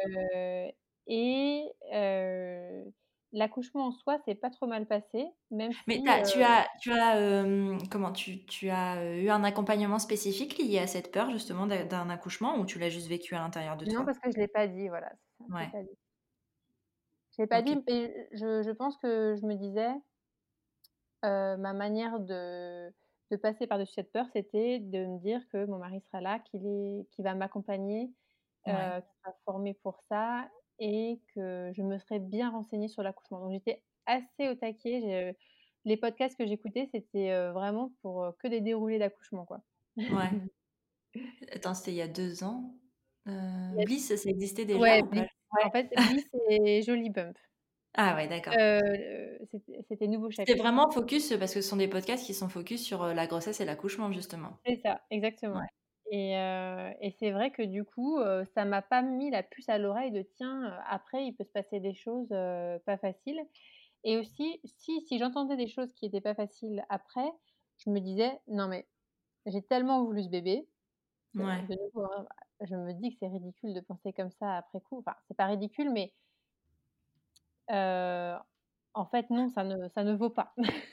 [1.08, 2.94] et heu,
[3.32, 6.68] l'accouchement en soi s'est pas trop mal passé, même Mais tu si, as tu as
[6.82, 7.46] tu as,
[7.92, 8.12] comment?
[8.14, 12.66] Tu tu as, eu un accompagnement spécifique lié à cette peur justement d'un accouchement ou
[12.66, 14.06] tu l'as juste vécu à l'intérieur de non, toi?
[14.06, 15.70] parce que je l'ai pas dit, voilà, c'est ça, Ouais.
[17.34, 19.92] Je l'ai pas dit et je je pense que je me disais
[21.24, 22.94] Heu, ma manière de
[23.32, 26.66] de passer par-dessus cette peur, c'était de me dire que mon mari sera là, qu'il
[26.68, 28.12] est qu'il va m'accompagner,
[28.66, 33.02] Ouais, heu, qu'il sera formé pour ça et que je me serais bien renseignée sur
[33.04, 33.40] l'accouchement.
[33.42, 35.36] Donc j'étais assez au taquet, je
[35.86, 39.62] les podcasts que j'écoutais, c'était, heu, vraiment pour, que des déroulés d'accouchement, quoi.
[40.08, 40.34] ouais.
[41.52, 42.80] Attends, c'était il y a 2 ans?
[43.72, 45.12] Bliss, ça existait déjà ouais, ou pas?
[45.12, 45.33] Bliss.
[45.54, 45.64] Ouais.
[45.64, 47.38] En fait, Bliss et Joli Bump.
[47.96, 48.58] Ah ouais, d'accord.
[48.58, 50.62] Heu, c'était c'était Nouveau C'était chapitre.
[50.62, 53.66] vraiment focus, parce que ce sont des podcasts qui sont focus sur, la grossesse et
[53.66, 54.58] l'accouchement justement.
[54.66, 55.68] C'est ça, exactement Ouais,
[56.10, 56.32] et
[57.02, 58.18] et c'est vrai que du coup,
[58.56, 61.80] ça m'a pas mis la puce à l'oreille de: «Tiens, après il peut se passer
[61.82, 62.30] des choses,
[62.86, 63.42] pas faciles»
[64.06, 67.30] et aussi si si j'entendais des choses qui étaient pas faciles après,
[67.80, 68.88] je me disais: «Non mais
[69.48, 70.68] j'ai tellement voulu ce bébé»,
[71.36, 71.68] ouais.
[71.68, 72.26] de nouveau, hein,
[72.62, 75.48] je me dis que c'est ridicule de penser comme ça après coup, enfin c'est pas
[75.48, 76.14] ridicule mais
[78.94, 80.54] en fait non, ça ne ça ne vaut pas.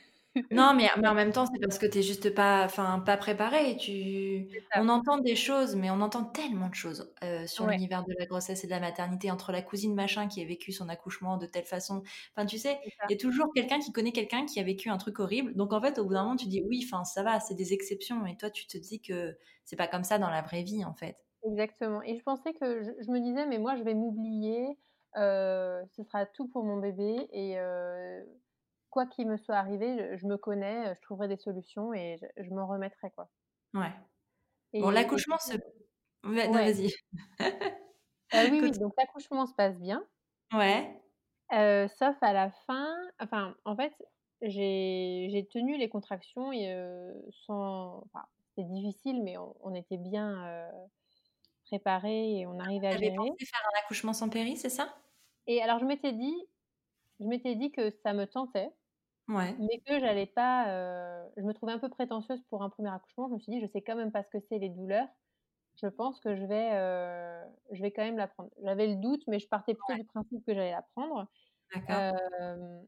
[0.53, 3.17] Non, mais mais en même temps, c'est parce que tu es juste pas enfin, pas
[3.17, 3.77] préparé.
[3.77, 7.15] Tu on entend des choses, mais on entend tellement de choses,
[7.47, 10.43] sur ouais, l'univers de la grossesse et de la maternité, entre la cousine machin qui
[10.43, 12.03] a vécu son accouchement de telle façon.
[12.35, 14.97] Enfin, tu sais, il y a toujours quelqu'un qui connaît quelqu'un qui a vécu un
[14.99, 15.55] truc horrible.
[15.55, 17.73] Donc en fait, au bout d'un moment, tu dis: «Oui, enfin, ça va, c'est des
[17.73, 20.85] exceptions» et toi, tu te dis que c'est pas comme ça dans la vraie vie,
[20.85, 21.17] en fait.
[21.45, 24.79] exactement et je pensais que je je me disais: «Mais moi je vais m'oublier,
[25.15, 27.59] ce sera tout pour mon bébé et
[28.91, 32.19] quoi qu'il me soit arrivé, je je me connais, heu, je trouverai des solutions et
[32.21, 33.31] je je m'en remettrai, quoi»
[33.75, 33.93] Ouais.
[34.79, 35.55] Bon, et du l'accouchement se
[36.25, 36.93] ouais, non, vas-y.
[38.35, 40.05] heu, oui, oui, donc l'accouchement se passe bien,
[40.53, 41.01] ouais,
[41.53, 42.89] heu, sauf à la fin
[43.21, 43.93] enfin, en fait,
[44.43, 47.13] j'ai j'ai tenu les contractions et heu,
[47.47, 50.73] sans enfin, c'était difficile mais on on était bien, heu,
[51.65, 53.31] préparés et on arrivait à gérer.
[53.39, 54.97] pensé faire un accouchement sans péri, c'est ça?
[55.47, 56.35] et alors je m'étais dit
[57.21, 58.71] je m'étais dit que ça me tentait
[59.31, 60.69] Ouais, Mais que j'allais pas,
[61.27, 63.29] heu, je me trouvais un peu prétentieuse pour un premier accouchement.
[63.29, 65.09] Je me suis dit: «Je sais quand même pas ce que c'est les douleurs.
[65.83, 68.51] Je pense que je vais, heu, je vais quand même la prendre».
[68.65, 71.29] J'avais le doute, mais je partais plutôt du principe que j'allais la prendre
[71.73, 72.05] D'accord.
[72.09, 72.87] Hem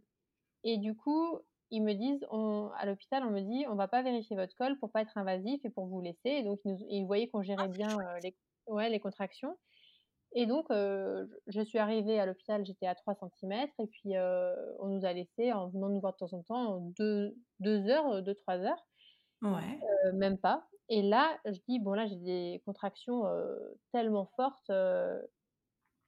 [0.64, 1.38] et du coup,
[1.70, 4.78] ils me disent on à l'hôpital, on me dit: «On va pas vérifier votre col
[4.78, 7.42] pour pas être invasif et pour vous laisser» et donc ils nous ils voyaient qu'on
[7.56, 8.22] Ah, gérait c'est bien, chouette.
[8.22, 8.36] les
[8.68, 9.58] ouais, les contractions
[10.34, 14.54] et donc heu, je suis arrivée à l'hôpital, j'étais à 3 centimètres et puis, heu,
[14.80, 18.12] on nous a laissés en venant nous voir de temps en temps, deux 2 heures,
[18.14, 18.86] heu, 2-3 heures,
[19.42, 19.82] Ouais.
[20.06, 23.24] heu, même pas et là, je dis: «Bon là, j'ai des contractions,
[23.92, 24.70] tellement fortes»,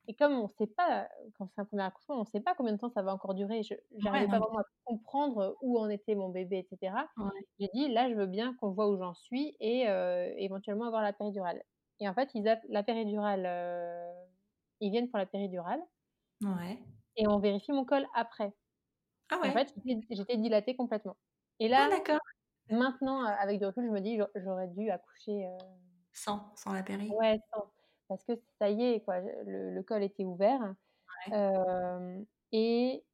[0.06, 2.78] et comme on sait pas, quand c'est un premier accouchement, on sait pas combien de
[2.78, 3.62] temps ça va encore durer.
[3.62, 7.08] Je Ouais, non, pas vraiment à comprendre, où en était mon bébé et cetera.
[7.16, 9.82] ouais, J'ai dit: «Là, je veux bien qu'on voit où j'en suis et
[10.38, 11.62] éventuellement avoir la péridurale»
[12.00, 14.12] et en fait, ils la péridurale, heu,
[14.80, 15.82] ils viennent pour la péridurale
[16.42, 16.78] ouais.
[17.16, 18.52] et on vérifie mon col après
[19.30, 19.54] Ah et en ouais?
[19.54, 19.74] fait,
[20.10, 21.16] j'étais dilatée complètement
[21.60, 22.20] et Ah là, d'accord.
[22.70, 25.58] maintenant, heu, avec du recul, je me dis: «J'au j'aurais dû accoucher, heu,
[26.14, 27.14] Sans sans la péri?
[27.18, 27.72] ouais, sans»
[28.08, 30.74] parce que ça y est, quoi, le le col était ouvert,
[31.26, 31.34] Ouais.
[32.52, 33.04] et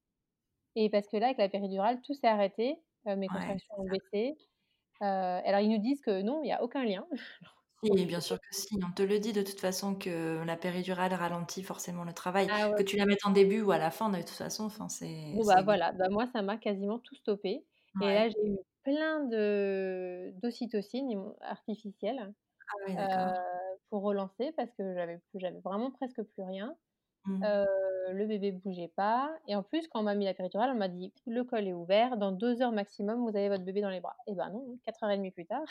[0.76, 4.38] Et parce que là, avec la péridurale, tout s'est arrêté, mes Ouais, contractions ont baissé.
[5.00, 7.06] Alors ils nous disent que non, il y a aucun lien.
[7.82, 8.40] Si, bien sûr choquée.
[8.40, 12.12] que si, on te le dit de toute façon que la péridurale ralentit forcément le
[12.12, 12.46] travail.
[12.48, 12.76] Ah ouais.
[12.76, 15.34] Que tu la mettes en début ou à la fin, de toute façon, enfin, c'est
[15.34, 17.64] Bon, bah, voilà, bah, moi, ça m'a quasiment tout stoppé
[18.02, 22.32] et là, j'ai eu plein de d'ocytocine, artificielle,
[22.68, 22.94] Ah oui,
[23.90, 24.94] pour relancer parce que
[25.34, 26.76] j'avais vraiment presque plus rien.
[27.26, 27.42] Mmh.
[28.12, 30.88] Le bébé bougeait pas et en plus, quand on m'a mis la péridurale, on m'a
[30.88, 34.00] dit: «Le col est ouvert, dans 2 heures maximum, vous avez votre bébé dans les
[34.00, 35.64] bras» et ben non, 4 heures et demie plus tard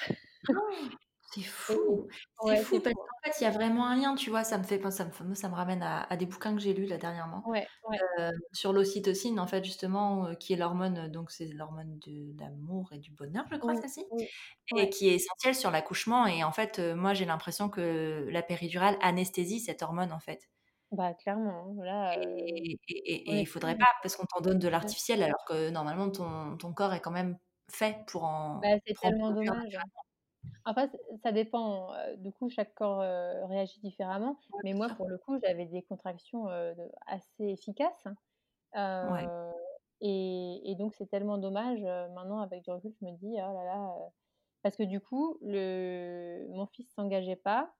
[1.31, 2.07] C'est fou!
[2.35, 3.09] C'est fou c'est parce fou, hein.
[3.23, 4.43] qu'en fait, il y a vraiment un lien, tu vois?
[4.43, 6.97] Ça me fait ça me ça ramène à à des bouquins que j'ai lus là
[6.97, 8.01] dernièrement, Ouais, ouais.
[8.19, 12.93] heu, sur l'ocytocine en fait justement, heu, qui est l'hormone, donc c'est l'hormone de l'amour
[12.93, 14.05] et du bonheur, je crois, celle-ci?
[14.09, 14.29] oui,
[14.77, 18.43] Et qui est essentielle sur l'accouchement et en fait, heu, moi j'ai l'impression que la
[18.43, 20.47] péridurale anesthésie cette hormone en fait
[20.91, 24.59] Bah, clairement, hein, là, et et et et il faudrait pas parce qu'on t'en donne
[24.59, 27.37] de l'artificiel alors que normalement ton ton corps est quand même
[27.71, 29.81] fait pour en Bah, c'est tellement dommage.
[29.81, 30.03] naturellement.
[30.69, 30.91] En fait,
[31.23, 32.99] ça dépend, du coup, chaque corps,
[33.49, 34.95] réagit différemment, Ouais, mais bien moi, sûr.
[34.95, 38.05] pour le coup, j'avais des contractions, de assez efficaces,
[39.01, 39.51] Ouais, heu
[40.01, 41.81] et et donc c'est tellement dommage,
[42.15, 43.95] maintenant avec du recul, je me dis: «Oh là là»,
[44.63, 47.75] parce que du coup, le mon fils s'engageait pas,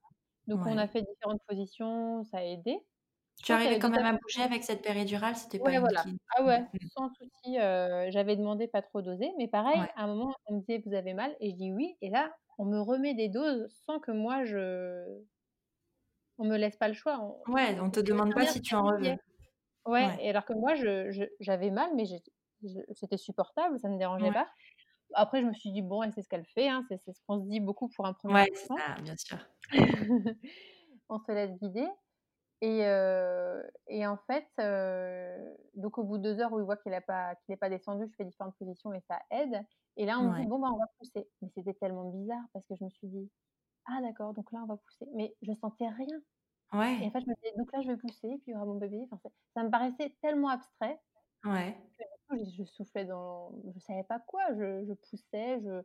[0.47, 0.89] donc on a ouais.
[0.89, 2.85] fait différentes positions, ça a aidé.
[3.43, 5.35] Tu arrivais quand même à bouger avec cette péridurale?
[5.35, 6.05] C'était pas Ouais, voilà.
[6.37, 9.93] Ah ouais, mmh, sans souci, heu, j'avais demandé pas trop doser, mais pareil, ouais.
[9.95, 12.33] à un moment, on me disait: «Vous avez mal?» et je dis: «Oui» et là,
[12.57, 15.21] on me remet des doses sans que moi je
[16.39, 17.19] on me laisse pas le choix.
[17.21, 19.17] On Ouais, on te demande pas si tu en vérifiait.
[19.95, 22.05] Ouais Ouais, et alors que moi, je je j'avais mal, mais
[22.93, 24.47] c'était supportable, ça me dérangeait pas.
[25.15, 27.21] Après, je me suis dit: «Bon, elle sait ce qu'elle fait, hein», c'est c'est ce
[27.27, 29.37] qu'on se dit beaucoup pour un premier Ouais, c'est ça, bien sûr.
[31.09, 31.87] On se laisse guider
[32.61, 36.75] Et heu et en fait, heu, donc au bout de 2 heures où il voit
[36.77, 39.63] qu'il a pas est pas descendu, je fais différentes positions et ça aide
[39.97, 41.29] et là, on me dit: Ouais, «Bon, bah, on va pousser».
[41.41, 43.31] Mais c'était tellement bizarre parce que je me suis dit:
[43.87, 45.07] «Ah d'accord, donc là, on va pousser».
[45.15, 46.21] Mais je sentais rien
[46.99, 48.53] et en ouais, fait, je me disais: «Donc là, je vais pousser et puis il
[48.53, 48.99] y aura mon bébé».
[49.05, 51.01] Enfin, ça ça me paraissait tellement abstrait
[51.43, 51.77] ouais.
[51.97, 52.03] que
[52.37, 55.81] du coup, je je soufflais dans je savais pas quoi, je je poussais, je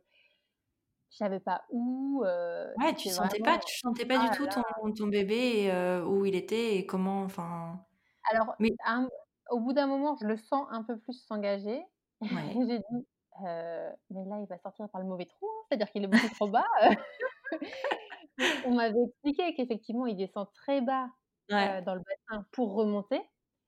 [1.11, 4.31] je savais pas où, heu, Ouais, tu sentais pas tu sentais pas ah du là
[4.31, 4.61] tout là.
[4.81, 7.85] ton ton bébé heu, où il était et comment enfin
[8.31, 9.07] Alors, mais un
[9.51, 11.83] au bout d'un moment, je le sens un peu plus s'engager
[12.31, 12.55] ouais.
[12.55, 13.07] et j'ai dit:
[13.41, 16.29] «Heu, mais là, il va sortir par le mauvais trou, hein, c'est-à-dire qu'il est beaucoup
[16.29, 16.65] trop bas,
[18.63, 21.09] on m'avait expliqué qu'effectivement, il descend très bas,
[21.49, 21.75] Ouais.
[21.83, 23.21] dans le bassin pour remonter.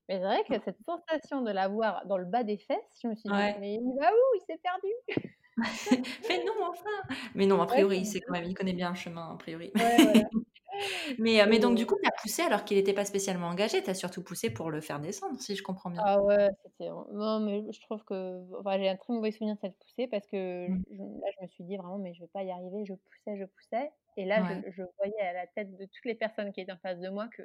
[0.10, 3.16] Mais c'est vrai que cette sensation de l'avoir dans le bas des fesses, je me
[3.16, 3.58] suis dit: Ouais.
[3.58, 4.36] «Mais il va où?
[4.36, 4.88] Il s'est perdu».
[6.30, 8.96] «Mais non, enfin!» mais non, a Ouais, priori, c'est quand même, il connaît bien le
[8.96, 9.72] chemin, a priori.
[9.80, 10.30] Ouais, voilà
[11.20, 13.48] Mais heu, mais donc et du coup, tu as poussé alors qu'il était pas spécialement
[13.50, 13.84] engagé?
[13.84, 16.06] Tu as surtout poussé pour le faire descendre, si je comprends bien?
[16.06, 19.60] ah ouais, c'était non, mais je trouve que enfin, j'ai un très mauvais souvenir de
[19.62, 20.84] cette poussée parce que Mmh.
[20.92, 22.86] je là, je me suis dit vraiment: «Mais je vais pas y arriver».
[22.86, 24.68] Je poussais, je poussais et là, je Ouais.
[24.72, 27.28] je voyais à la tête de toutes les personnes qui étaient en face de moi
[27.30, 27.44] que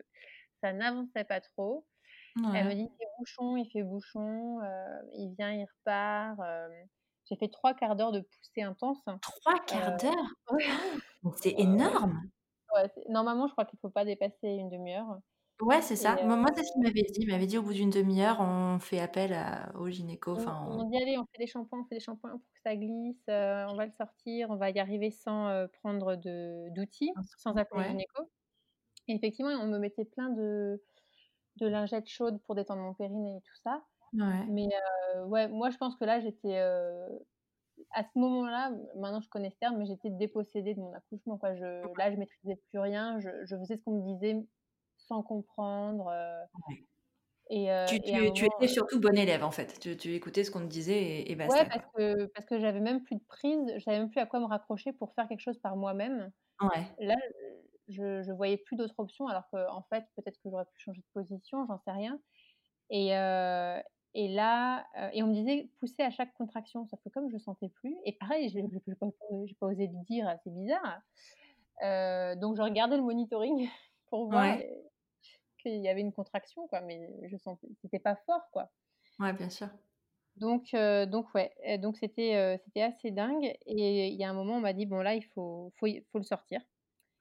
[0.63, 1.87] ça n'avançait pas trop.
[2.53, 2.77] Elle me Ouais.
[2.77, 6.89] dit: «Il fait bouchon, il fait bouchon, heu, il vient, il repart», hem,
[7.33, 10.35] j'ai fait 3/4 d'heure de poussée intense, Trois heu, quarts d'heure?
[10.53, 10.79] ouais,
[11.37, 12.23] c'est énorme!
[12.77, 15.21] ouais, normalement, je crois qu'il faut pas dépasser une 1/2 heure
[15.61, 16.19] Ouais, c'est ça.
[16.23, 17.21] heu Moi c'est ce qu'il m'avait dit.
[17.21, 20.73] Il m'avait dit: «Au bout d'une demi-heure, on fait appel à au gynéco», enfin on
[20.73, 23.23] m'ont dit: «Allez, on fait des shampoings, on fait des shampoings pour que ça glisse,
[23.29, 27.83] heu, on va le sortir, on va y arriver sans, prendre de d'outils, sans appeler
[27.83, 28.31] le ouais, gynéco»
[29.09, 30.83] et effectivement, on me mettait plein de
[31.57, 34.69] de lingettes chaudes pour détendre mon périnée et tout ça, ouais, mais
[35.27, 36.59] ouais, moi, je pense que là, j'étais,
[37.91, 41.55] à ce moment-là, maintenant je connais ce terme, mais j'étais dépossédée de mon accouchement, quoi.
[41.55, 41.65] Je
[41.97, 44.47] là, je maîtrisais plus rien, je je faisais ce qu'on me disait
[44.97, 46.11] sans comprendre,
[46.69, 46.77] ouais.
[47.51, 49.79] Et Tu et tu moment, étais surtout bonne élève, en fait?
[49.81, 51.93] Tu tu écoutais ce qu'on te disait et et Ouais, basta, parce quoi?
[51.97, 54.45] que parce que j'avais même plus de prise, je savais même plus à quoi me
[54.47, 56.31] raccrocher pour faire quelque chose par moi-même.
[56.61, 57.17] Ouais, Là,
[57.89, 61.07] je je voyais plus d'autres options alors qu'en fait, peut-être que j'aurais pu changer de
[61.15, 62.21] position, j'en sais rien
[62.91, 63.11] et
[64.15, 67.69] et là, et on me disait: «Poussez à chaque contraction», sauf que comme je sentais
[67.71, 71.01] plus et pareil, j'ai j'ai pas osé lui dire, c'est bizarre,
[72.37, 73.69] donc je regardais le monitoring
[74.07, 74.67] pour voir ouais,
[75.59, 78.71] qu'il y avait une contraction quoi, mais je sentais c'était pas fort quoi.
[79.19, 79.69] ouais, bien sûr.
[80.37, 80.71] Donc
[81.11, 84.73] donc ouais donc c'était, c'était assez dingue et il y a un moment, on m'a
[84.73, 86.61] dit: «Bon là, il faut faut faut le sortir».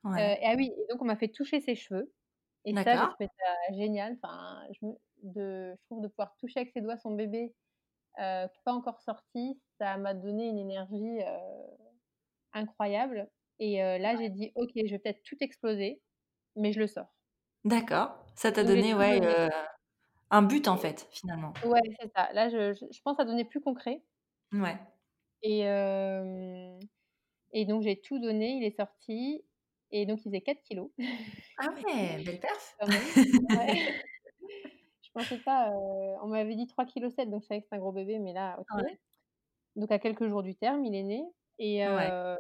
[0.04, 2.14] Ouais, et ah oui et donc on m'a fait toucher ses cheveux
[2.66, 4.14] et ça, ça génial.
[4.24, 7.56] Enfin, je me de je trouve de pouvoir toucher avec ses doigts son bébé,
[8.20, 11.78] heu, pas encore sorti, ça m'a donné une énergie, heu,
[12.54, 13.30] incroyable
[13.60, 16.02] et heu, là, j'ai dit: «OK, je vais peut-être tout exploser,
[16.56, 17.14] mais je le sors».
[17.66, 18.26] d'accord.
[18.36, 19.20] Ça t'a donné, ouais,
[20.32, 21.62] un but, en fait, finalement?
[21.64, 22.32] ouais, c'est ça.
[22.34, 24.04] Là, je je je pense à donner plus concret
[24.54, 24.80] Ouais.
[25.44, 25.66] et
[27.54, 29.46] Et donc j'ai tout donné, il est sorti
[29.92, 30.92] et donc il faisait 4 kilogrammes
[31.58, 32.76] Ah ouais, belle perf!
[33.50, 33.76] Ouais,
[35.14, 38.20] pensais pas, on m'avait dit 3,7 kilogrammes donc je savais que c'était un gros bébé,
[38.20, 38.70] mais là, OK.
[38.70, 39.00] Ouais,
[39.76, 41.24] Donc à quelques jours du terme, il est né
[41.60, 42.38] et ouais, heu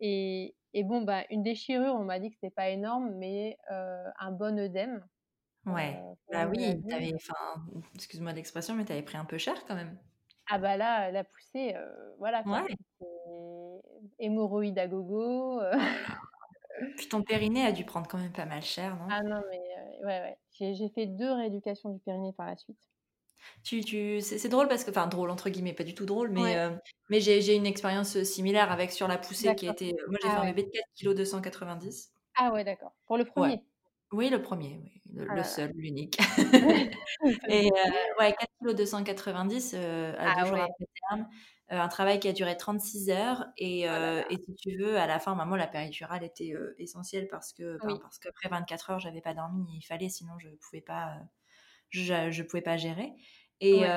[0.00, 4.32] et et bon, bah, une déchirure, on m'a dit que c'était pas énorme, mais un
[4.32, 5.06] bon œdème,
[5.66, 6.04] ouais.
[6.30, 6.96] Bah oui, tu vue.
[6.96, 9.98] avais enfin, excuse-moi l'expression, mais tu avais pris un peu cher, quand même?
[10.48, 11.74] Ah bah là, la poussée,
[12.18, 12.76] voilà quoi, Ouais.
[14.18, 16.16] hémorroïdes à gogo, Oh.
[16.96, 19.14] Puis ton périnée a dû prendre quand même pas mal cher, non?
[19.14, 19.60] ah non mais
[20.04, 20.36] ouais, ouais.
[20.74, 22.78] J'ai fait 2 rééducations du périnée par la suite.
[23.64, 26.56] Tu tu c'est drôle parce que enfin «drôle» entre guillemets, pas du tout drôle, mais
[26.56, 26.56] Ouais.
[26.56, 26.76] heu,
[27.08, 30.18] mais j'ai une expérience, heu, similaire avec sur la poussée qui a été, heu moi
[30.22, 30.52] j'ai fait Ah un ouais.
[30.52, 32.08] bébé de 4 kilogrammes 290.
[32.34, 32.94] Ah ouais, d'accord.
[33.06, 33.62] Pour le Ouais.
[34.12, 34.18] 1er?
[34.18, 36.18] Oui, le 1er, oui, le seul, l'unique.
[37.48, 40.68] Et heu, ouais 4 kilogrammes 290, heu, à 2 ah jours ouais.
[40.70, 41.28] après terme,
[41.72, 43.86] heu, un travail qui a duré 36 heures et
[44.46, 47.98] si tu veux, à la fin, bah, moi la péridurale était, essentielle parce que, ben,
[48.02, 51.18] parce qu'après 24 heures, j'avais pas dormi, il fallait sinon je pouvais pas,
[51.90, 53.14] je je pouvais pas gérer
[53.60, 53.92] et Ouais.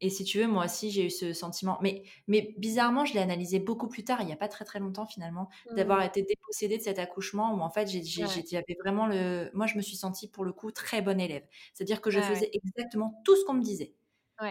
[0.00, 3.20] et si tu veux, moi aussi, j'ai eu ce sentiment mais mais bizarrement, je l'ai
[3.20, 6.02] analysé beaucoup plus tard, il y a pas très, très longtemps finalement, d'avoir Mmh.
[6.02, 8.42] été dépossédée de cet accouchement où en fait, Ouais.
[8.50, 11.46] j'avais vraiment le moi, je me suis sentie pour le coup très bonne élève.
[11.74, 12.22] C'est-à-dire que je ouais.
[12.22, 13.94] faisais exactement tout ce qu'on me disait.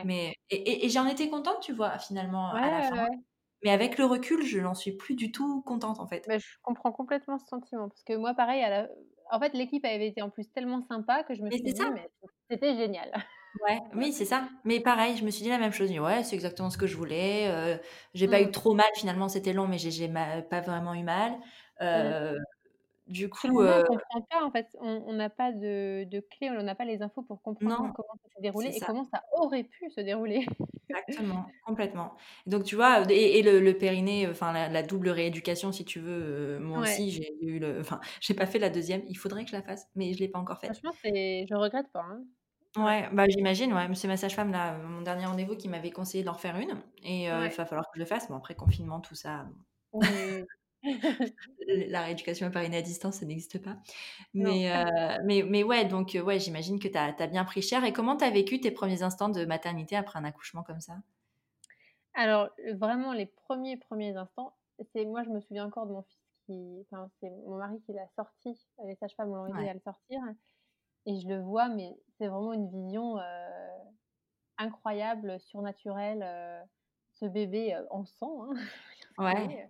[0.04, 2.98] Mais et et et j'en étais contente, tu vois, finalement, à la fin.
[3.64, 6.28] Mais avec le recul, je n'en suis plus du tout contente, en fait.
[6.28, 8.90] Bah, je comprends complètement ce sentiment parce que moi pareil à la
[9.32, 11.90] en fait, l'équipe avait été en plus tellement sympa que je me Mais suis dit:
[11.90, 12.10] «Mais
[12.50, 13.12] c'était génial».
[13.60, 14.48] Ouais, oui, c'est ça.
[14.64, 15.88] Mais pareil, je me suis dit la même chose.
[15.88, 17.80] J'ai dit: «Ouais, c'est exactement ce que je voulais», heu,
[18.14, 18.52] j'ai pas eu Mmh.
[18.52, 21.38] trop mal finalement, c'était long, mais j'ai j'ai ma pas vraiment eu mal.
[21.94, 22.14] Mmh.
[22.14, 22.38] Heu,
[23.08, 26.62] du coup, on comprend pas en fait, on on n'a pas de de clé, on
[26.64, 29.04] n'a pas les infos pour comprendre non, comment ça s'est déroulé c'est et ça, comment
[29.04, 30.46] ça aurait pu se dérouler.
[30.90, 32.16] exactement, complètement.
[32.48, 36.00] Donc tu vois, et et le le périnée, enfin la la double rééducation si tu
[36.00, 37.02] veux, heu, moi Ouais.
[37.02, 39.04] aussi j'ai eu le enfin, j'ai pas fait la deuxième.
[39.08, 40.84] il faudrait que je la fasse, mais je l'ai pas encore faite.
[40.84, 42.26] Franchement, c'est je regrette pas, hein.
[42.78, 43.10] Ouais.
[43.12, 46.56] Bah, j'imagine, ouais, c'est ma sage-femme là, mon dernier rendez-vous qui m'avait conseillé d'en refaire
[46.58, 47.52] une et il Ouais.
[47.52, 48.30] va falloir que je le fasse.
[48.30, 49.46] Bon après confinement tout ça,
[49.94, 50.48] Oui,
[51.68, 53.78] la rééducation par une à distance, ça n'existe pas.
[54.38, 54.62] Non.
[54.64, 54.72] Mais
[55.26, 57.94] mais mais ouais, donc ouais, j'imagine que tu as tu as bien pris cher et
[57.94, 60.96] comment tu as vécu tes premiers instants de maternité après un accouchement comme ça?
[62.14, 64.56] Alors, heu, vraiment les premiers, premiers instants,
[64.94, 67.94] c'est moi je me souviens encore de mon fils qui enfin, c'est mon mari qui
[67.94, 70.20] l'a sorti, les sages-femmes l'ont aidé Ouais, à le sortir
[71.06, 73.22] et je le vois, mais c'est vraiment une vision, heu,
[74.58, 76.68] incroyable, surnaturelle, heu,
[77.14, 78.54] ce bébé, heu, en sang, hein,
[79.18, 79.62] ouais,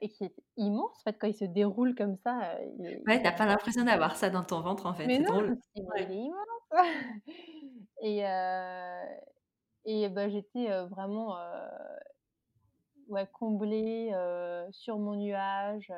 [0.00, 3.28] et qui est immense en fait quand il se déroule comme ça, il ouais, tu
[3.28, 5.52] as pas l'impression d'avoir ça dans ton ventre en fait, mais c'est non, drôle.
[5.52, 6.70] me suis dit: «Mais Ouais, il est immense!»
[8.02, 8.22] et
[9.84, 11.36] et bah, j'étais, vraiment,
[13.08, 14.12] Ouais, comblée,
[14.72, 15.92] sur mon nuage,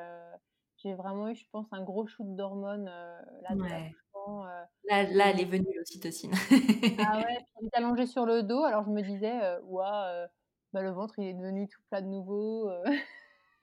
[0.85, 3.95] j'ai vraiment eu, je pense, un gros shoot d'hormones, heu, là, ouais.
[4.47, 6.33] heu, Là là, elle est venue l'ocytocine.
[6.97, 10.29] ah ouais, puis allongée sur le dos, alors je me disais, «Waouh, heu,
[10.73, 12.71] bah, le ventre, il est devenu tout plat de nouveau»,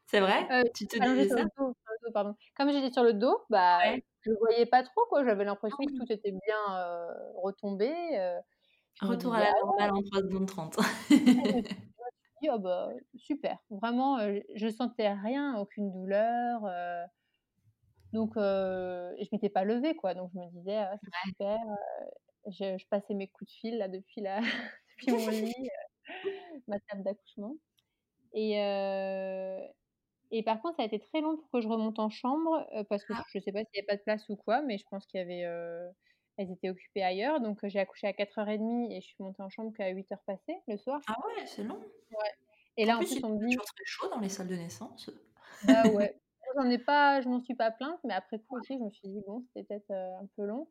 [0.06, 0.48] C'est vrai?
[0.76, 1.44] Tu te disais ça?
[1.58, 1.76] dos dos.
[2.56, 4.02] Comme j'étais sur le dos, bah, Ouais.
[4.22, 6.58] je voyais pas trop, quoi, j'avais Ah l'impression que tout était bien,
[7.36, 7.92] retombé,
[9.02, 10.78] Retour à la «Ah normale en 3 secondes 30.
[12.42, 13.58] dit: «Ah bah, super».
[13.70, 14.20] Vraiment,
[14.56, 16.64] je sentais rien, aucune douleur,
[18.14, 21.58] Donc je m'étais pas levée quoi, donc je me disais: «Ah c'est super»,
[22.48, 24.40] je je passais mes coups de fil là depuis la
[24.98, 25.54] depuis mon lit,
[26.68, 27.56] ma table d'accouchement.
[28.34, 28.56] Et
[30.32, 33.06] et par contre ça a été très long pour que je remonte en chambre, parce
[33.06, 34.86] que Ah, je sais pas s'il y avait pas de place ou quoi, mais je
[34.90, 35.46] pense qu'il y avait,
[36.42, 39.74] elles étaient occupées ailleurs, donc j'ai accouché à 4:30 et je suis montée en chambre
[39.74, 41.02] qu'à 8:00 passées le soir.
[41.08, 41.80] Ah ouais, c'est long.
[42.12, 42.32] Ouais
[42.78, 44.56] et En là, en plus, on me dit toujours très chaud dans les salles de
[44.56, 45.10] naissance.
[45.62, 46.20] Bah ouais,
[46.56, 49.08] j'en ai pas je m'en suis pas plainte, mais après coup aussi, je me suis
[49.10, 50.70] dit: «Bon, c'était peut-être, heu, un peu long»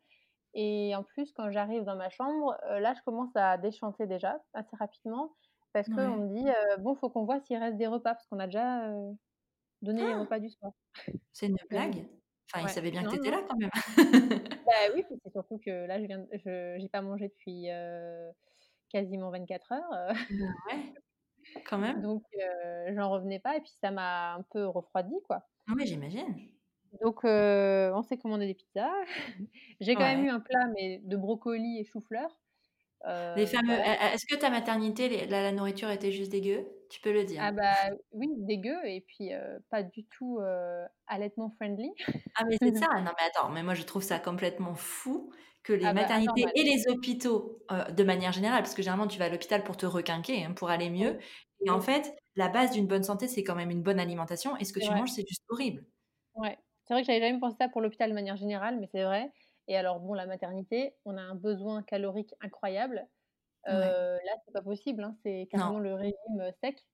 [0.54, 4.42] et en plus, quand j'arrive dans ma chambre, heu, là, je commence à déchanter déjà
[4.54, 5.35] assez rapidement
[5.72, 6.22] parce qu'on Ouais.
[6.28, 8.92] me dit, heu: «Bon, faut qu'on voit s'il reste des repas» parce qu'on a déjà,
[9.83, 10.72] donné les repas du soir.
[11.33, 12.06] C'est une blague?
[12.52, 13.32] Enfin, ils ouais, savaient bien que tu étais non.
[13.32, 13.70] là quand même?
[14.66, 17.68] Bah oui, c'est surtout que là, je viens je j'ai pas mangé depuis,
[18.88, 20.94] quasiment 24 heures, heu, Bah ouais,
[21.64, 22.02] quand même.
[22.02, 25.48] donc heu, j'en revenais pas et puis ça m'a un peu refroidie, quoi.
[25.68, 26.50] Oui, j'imagine.
[27.02, 28.90] Donc on s'est commandé des pizzas.
[29.80, 32.40] J'ai quand même eu un plat, mais de brocolis et chou-fleur,
[33.34, 33.96] Les heu, fameux voilà.
[34.14, 36.66] est-ce que ta maternité, les la la nourriture était juste dégueu?
[36.90, 37.42] Tu peux le dire.
[37.42, 41.90] Ah bah oui, dégueu et puis, heu, pas du tout, heu, allaitement friendly.
[42.36, 45.32] Ah mais c'est ça, non mais attends, mais moi je trouve ça complètement fou
[45.62, 46.54] que les Ah bah maternités anormal.
[46.54, 49.76] et les hôpitaux, heu, de manière générale, parce que généralement tu vas à l'hôpital pour
[49.76, 51.18] te requinquer, hein, pour aller mieux
[51.66, 54.64] et en fait, la base d'une bonne santé, c'est quand même une bonne alimentation et
[54.64, 55.84] ce que tu manges, c'est juste horrible.
[56.34, 56.58] Ouais.
[56.84, 59.32] C'est vrai que j'avais jamais pensé ça pour l'hôpital de manière générale, mais c'est vrai
[59.70, 63.09] et alors bon, la maternité, on a un besoin calorique incroyable.
[63.70, 63.94] Ouais.
[64.26, 66.87] là, c'est pas possible, hein, c'est Non, carrément le régime, heu, sec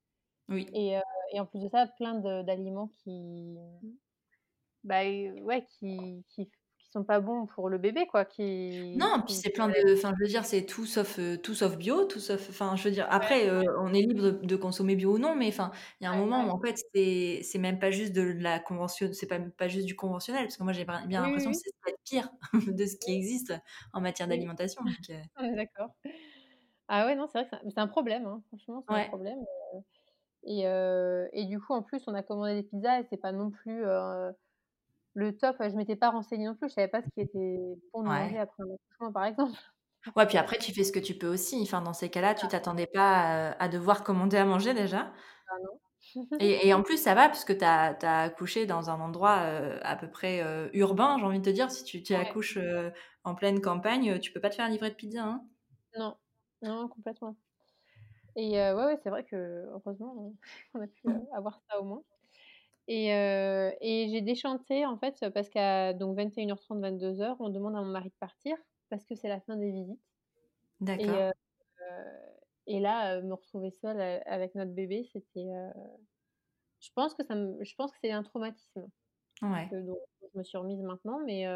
[0.49, 0.75] oui.
[0.75, 3.59] et heu et en plus de ça, plein d'aliments qui
[4.85, 6.51] Bah, heu, ouais, qui qui
[6.87, 8.43] qui sont pas bons pour le bébé quoi, qui
[8.95, 11.77] Non, puis c'est plein de enfin, je veux dire, c'est tout sauf, heu, tout sauf
[11.77, 14.97] bio, tout sauf enfin, je veux dire, après, heu, on est libre de de consommer
[14.97, 15.71] bio ou non, mais enfin,
[16.01, 18.23] il y a un ouais, moment où en fait, c'est c'est même pas juste de
[18.23, 21.51] la convention c'est pas pas juste du conventionnel, parce que moi j'ai bien oui, l'impression
[21.53, 21.73] que c'est
[22.05, 23.53] pire de ce qui existe
[23.93, 24.83] en matière d'alimentation,
[25.39, 25.91] on est d'accord.
[26.89, 29.39] Ah ouais, non, c'est vrai que c'est un problème, hein, franchement, c'est un problème,
[30.45, 30.63] et
[31.33, 33.85] et du coup, en plus, on a commandé des pizzas et c'est pas non plus,
[35.17, 35.57] le top.
[35.61, 37.59] Je m'étais pas renseignée non plus, je savais pas ce qui était
[37.95, 38.41] bon de manger ouais.
[38.41, 39.59] après un accouchement, par exemple.
[40.17, 42.47] Ouais, puis après tu fais ce que tu peux aussi, enfin, dans ces cas-là, tu
[42.49, 45.13] t'attendais pas, à devoir commander à manger déjà
[45.49, 45.81] Ah non.
[46.39, 49.97] et et en plus ça va puisque tu as accouché dans un endroit, heu, à
[49.97, 51.71] peu près, heu, urbain, j'ai envie de te dire.
[51.71, 52.93] Si tu tu Ouais, accouches, heu,
[53.25, 55.47] en pleine campagne, tu peux pas te faire livrer de pizza, hein.
[55.97, 56.17] non,
[56.63, 57.37] non, complètement
[58.37, 59.37] et ouais, ouais, c'est vrai que
[59.71, 60.35] heureusement,
[60.75, 62.05] on a pu, avoir ça au moins.
[62.89, 67.87] Et heu et j'ai déchanté en fait, parce qu'à donc 21:30-22:00, on demande à mon
[67.91, 68.57] mari de partir
[68.91, 70.01] parce que c'est la fin des visites
[70.97, 71.33] et D'accord, heu
[72.67, 75.47] et là, me retrouver seule, heu, avec notre bébé, c'était,
[76.81, 78.89] je pense que ça me je pense que c'est un traumatisme
[79.43, 79.71] ouais.
[79.71, 80.01] que dont
[80.35, 81.47] je me suis remise maintenant, mais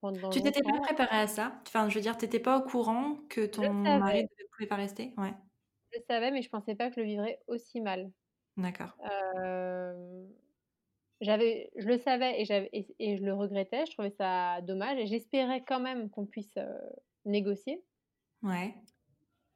[0.00, 1.60] pendant Tu t'étais pas préparée à ça?
[1.66, 4.76] Enfin, je veux dire, tu étais pas au courant que ton mari ne pouvait pas
[4.76, 5.14] rester?
[5.18, 5.34] Ouais,
[5.92, 8.12] je savais, mais je pensais pas que je le vivrais aussi mal.
[8.56, 8.96] d'accord.
[11.20, 14.98] J'avais je le savais et j'avais et et je le regrettais, je trouvais ça dommage
[14.98, 16.58] et j'espérais quand même qu'on puisse,
[17.24, 17.84] négocier.
[18.42, 18.74] Ouais,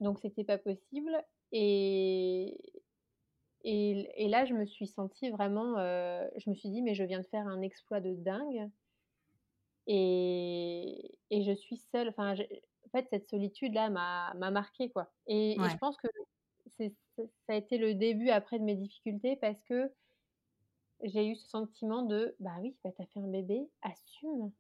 [0.00, 1.12] Donc c'était pas possible
[1.52, 2.56] et
[3.62, 7.20] et et là, je me suis sentie vraiment, je me suis dit: «Mais je viens
[7.20, 8.70] de faire un exploit de dingue
[9.86, 12.08] et et je suis seule».
[12.08, 12.42] Enfin, je
[12.86, 16.08] en fait, cette solitude-là m'a m'a marquée, quoi et et je pense que
[16.66, 19.92] c'est ça a été le début après de mes difficultés parce que
[21.04, 24.52] j'ai eu ce sentiment de: «Bah oui, bah, tu as fait un bébé, assume,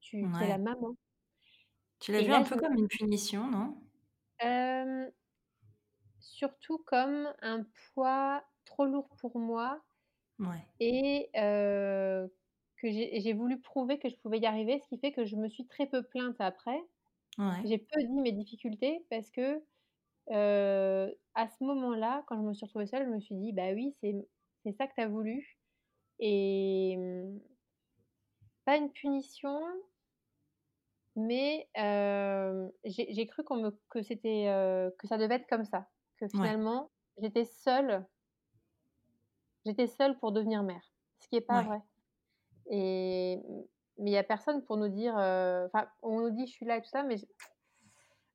[0.00, 0.96] tu es la maman»
[2.00, 3.76] Tu l'as vu un là, peu me comme une punition, non?
[6.20, 9.82] surtout comme un poids trop lourd pour moi
[10.38, 11.30] Ouais, Et
[12.78, 15.48] que j'ai voulu prouver que je pouvais y arriver, ce qui fait que je me
[15.48, 16.78] suis très peu plainte après.
[17.38, 19.64] ouais, J'ai peu dit mes difficultés parce que,
[21.34, 23.94] à ce moment-là, quand je me suis retrouvée seule, je me suis dit: «Bah oui,
[24.00, 24.14] c'est
[24.64, 25.55] c'est ça que tu as voulu»
[26.18, 26.98] et
[28.64, 29.60] pas une punition,
[31.16, 31.68] mais
[32.84, 34.44] j'ai cru qu'on me que c'était,
[34.98, 38.06] que ça devait être comme ça, que ouais, finalement j'étais seule
[39.64, 40.82] j'étais seule pour devenir mère,
[41.18, 41.62] ce qui est pas ouais.
[41.62, 41.80] vrai.
[42.70, 43.40] Et
[43.98, 46.78] mais il y a personne pour nous dire, enfin, on nous dit: «Je suis là»
[46.78, 47.16] et tout ça, mais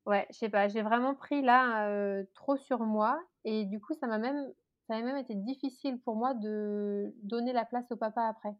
[0.06, 4.06] ouais, je sais pas, j'ai vraiment pris là, trop sur moi et du coup, ça
[4.06, 4.52] m'a même
[4.92, 8.56] ça a même été difficile pour moi de donner la place au papa après.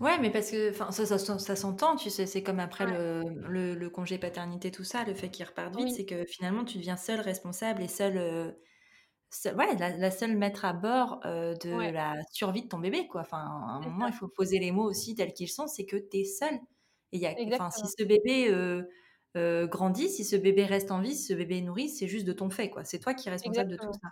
[0.00, 2.26] Ouais, mais parce que ça ça s'en ça s'entend, tu sais?
[2.26, 5.74] C'est comme après Ouais, le le le congé paternité, tout ça, le fait qu'il reparte
[5.74, 8.56] vite, oui, c'est que finalement tu deviens seule responsable et seule, heu,
[9.30, 12.78] seule ouais, la la seule maître à bord, heu, de ouais, la survie de ton
[12.80, 13.22] bébé, quoi.
[13.22, 13.42] Enfin, à
[13.76, 16.18] un moment, ça, il faut poser les mots aussi tels qu'ils sont, c'est que tu
[16.18, 16.58] es seule
[17.12, 18.88] et y a enfin, si ce bébé, heu
[19.36, 22.26] heu, grandit, si ce bébé reste en vie, si ce bébé est nourri, c'est juste
[22.26, 22.84] de ton fait, quoi.
[22.84, 24.08] C'est toi qui es responsable de tout ça.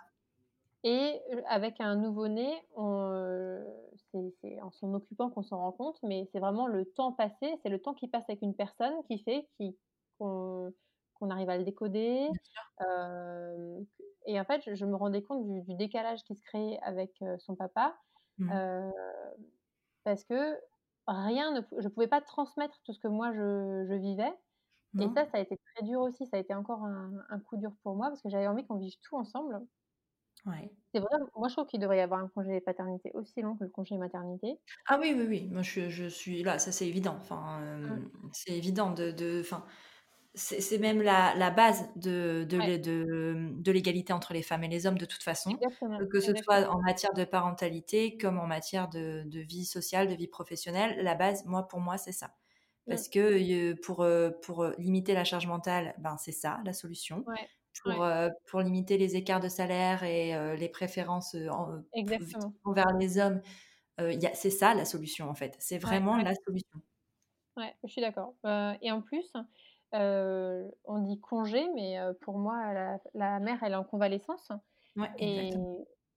[0.85, 3.65] Et heu, avec un nouveau-né, heu,
[4.13, 7.69] c'est en s'en occupant qu'on s'en rend compte, mais c'est vraiment le temps passé, c'est
[7.69, 9.49] le temps qui passe avec une personne qui fait
[10.19, 12.29] qu'on arrive à le décoder.
[12.81, 13.85] Hem,
[14.27, 17.23] et en fait, je je me rendais compte du du décalage qui se créait avec,
[17.39, 17.95] son papa,
[18.37, 18.59] Mmh
[20.03, 20.59] parce que
[21.07, 24.33] rien ne je pouvais pas transmettre tout ce que moi je je vivais
[24.99, 27.57] et ça, ça a été très dur aussi, ça a été encore un un coup
[27.57, 29.61] dur pour moi parce que j'avais envie qu'on vive tout ensemble.
[30.45, 30.71] Ouais.
[30.93, 33.63] C'est vrai, moi je trouve qu'il devrait y avoir un congé paternité aussi long que
[33.65, 34.59] le congé maternité.
[34.87, 37.15] Ah oui, oui, oui, moi je je suis là, ça c'est évident.
[37.19, 38.09] Enfin, Mmh.
[38.33, 39.65] c'est évident de de enfin,
[40.35, 44.67] c'est même la la base de de Ouais, de, de l'égalité entre les femmes et
[44.69, 48.47] les hommes de toute façon, exactement, que ce soit en matière de parentalité comme en
[48.47, 51.03] matière de de vie sociale, de vie professionnelle.
[51.03, 52.35] La base, moi, pour moi, c'est ça.
[52.87, 52.89] Mmh.
[52.89, 54.05] Parce que, pour,
[54.43, 57.27] pour, limiter la charge mentale, ben, c'est ça la solution.
[57.27, 57.49] Ouais,
[57.83, 61.81] Pour, ouais, pour limiter les écarts de salaire et les préférences, en,
[62.63, 63.41] envers les hommes,
[64.33, 65.55] c'est ça la solution, en fait.
[65.59, 66.79] C'est vraiment ouais, la solution.
[67.57, 68.35] ouais, je suis d'accord,
[68.81, 69.31] et en plus,
[69.93, 74.51] on dit congé, mais pour moi, la la mère, elle est en convalescence
[74.95, 75.53] Ouais, et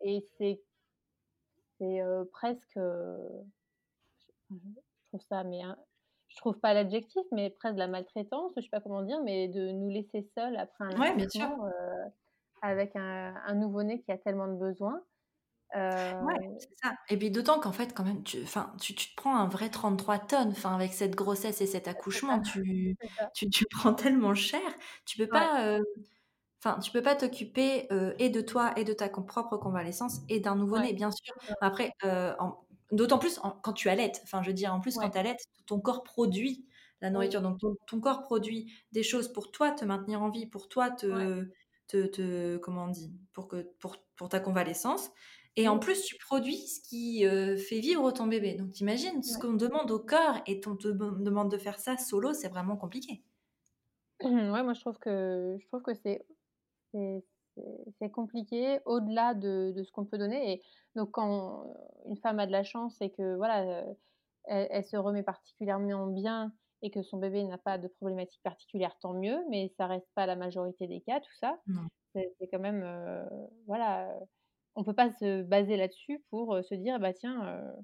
[0.04, 0.61] et c'est
[2.32, 4.56] presque, je
[5.09, 5.76] trouve ça mais hein,
[6.29, 9.49] je trouve pas l'adjectif, mais presque de la maltraitance, je sais pas comment dire, mais
[9.49, 11.49] de nous laisser seuls après un Ouais, bien sûr.
[11.49, 11.72] accouchement, heu,
[12.62, 15.05] avec un un nouveau-né qui a tellement de besoins.
[16.20, 18.39] Ouais, c'est ça et puis d'autant qu'en fait, quand même, tu
[18.81, 22.41] tu tu te prends un vrai 33 tonnes, enfin, avec cette grossesse et cet accouchement,
[22.41, 22.97] tu
[23.33, 24.61] tu tu prends tellement cher.
[25.07, 25.85] Tu peux Ouais, pas, heu,
[26.64, 30.57] enfin, tu peux pas t'occuper, et de toi et de ta propre convalescence et d'un
[30.76, 31.35] ouais, nouveau-né, bien sûr.
[31.49, 31.93] ouais, Après,
[32.41, 34.20] en d'autant plus en quand tu allaites.
[34.24, 36.66] Enfin, je veux dire, en plus, quand ouais, tu allaites, ton corps produit
[37.01, 40.47] la nourriture, donc ton ton corps produit des choses pour toi te maintenir en vie,
[40.47, 41.28] pour toi ouais,
[41.89, 43.12] te te comment on dit?
[43.32, 45.11] Pour que pour pour ta convalescence
[45.57, 48.55] et en mmh, plus, tu produis ce qui, heu, fait vivre ton bébé.
[48.55, 49.39] Donc tu imagines ce ouais.
[49.39, 52.76] qu'on demande au corps et on te dem demande de faire ça solo, c'est vraiment
[52.76, 53.24] compliqué.
[54.22, 56.24] Ouais, moi je trouve que je trouve que c'est
[57.98, 60.62] c'est compliqué au-delà de de ce qu'on peut donner et
[60.96, 61.74] donc quand,
[62.06, 63.96] une femme a de la chance et que voilà, heu,
[64.44, 66.52] elle elle se remet particulièrement bien
[66.82, 70.26] et que son bébé n'a pas de problématique particulière, tant mieux, mais ça reste pas
[70.26, 71.59] la majorité des cas, tout ça.
[72.14, 73.26] C'est c'est quand même, heu,
[73.66, 74.14] voilà,
[74.76, 77.74] on peut pas se baser là-dessus pour, heu, se dire: «Bah tiens,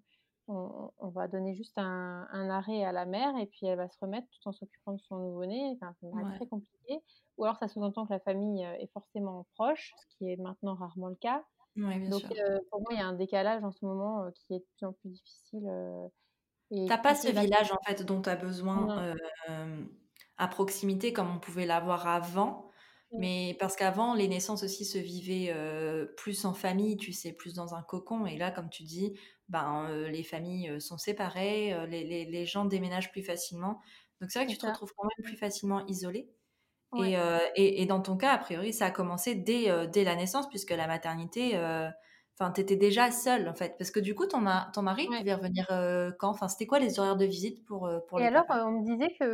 [0.48, 3.88] on on va donner juste un un arrêt à la mère et puis elle va
[3.88, 5.72] se remettre tout en s'occupant de son nouveau-né».
[5.76, 6.38] Enfin, ça me paraît Ouais.
[6.38, 7.02] très compliqué.
[7.38, 10.74] Ou alors ça sous-entend que la famille, heu, est forcément proche, ce qui est maintenant
[10.76, 11.44] rarement le cas.
[11.76, 12.30] Ouais, bien Donc sûr.
[12.32, 14.66] heu, pour moi, il y a un décalage en ce moment, heu, qui est de
[14.78, 15.68] plus en plus difficile,
[16.72, 19.16] et Tu pas ce village, en fait, dont tu as besoin,
[20.38, 22.70] à proximité comme on pouvait l'avoir avant?
[23.14, 25.54] Mmh, Mais parce qu'avant, les naissances aussi se vivaient,
[26.16, 29.88] plus en famille, tu sais, plus dans un cocon et là, comme tu dis, ben,
[30.08, 33.80] les familles, sont séparées, les les les gens déménagent plus facilement.
[34.20, 36.30] Donc c'est vrai que tu te retrouves quand même plus facilement isolé
[36.96, 37.24] et Ouais.
[37.56, 40.70] et et dans ton cas, a priori, ça a commencé dès, dès la naissance puisque
[40.70, 41.56] la maternité,
[42.38, 43.76] enfin, tu étais déjà seule, en fait?
[43.78, 45.18] Parce que du coup, ton ma ton mari, il Ouais.
[45.18, 45.66] pouvait revenir,
[46.18, 46.30] quand?
[46.30, 49.14] Enfin, c'était quoi les horaires de visite pour, pour Et les alors, on me disait
[49.18, 49.24] que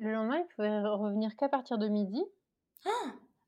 [0.00, 2.24] le lendemain, il pouvait re revenir qu'à partir de midi.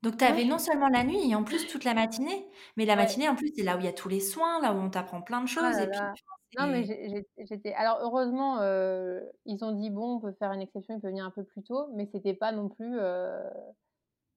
[0.03, 2.49] Donc tu avais Ouais, non seulement la nuit et en plus toute la matinée.
[2.77, 2.97] Mais la ouais.
[2.97, 4.91] matinée, en plus, c'est là où il y a tous les soins, là où on
[4.91, 6.17] t'apprend plein de Ah choses là et puis là.
[6.17, 10.21] enfin, Non, mais c'est j'ai j'ai j'étais alors heureusement, heu, ils ont dit: «Bon, on
[10.21, 12.69] peut faire une exception, il peut venir un peu plus tôt», mais c'était pas non
[12.69, 13.43] plus, heu,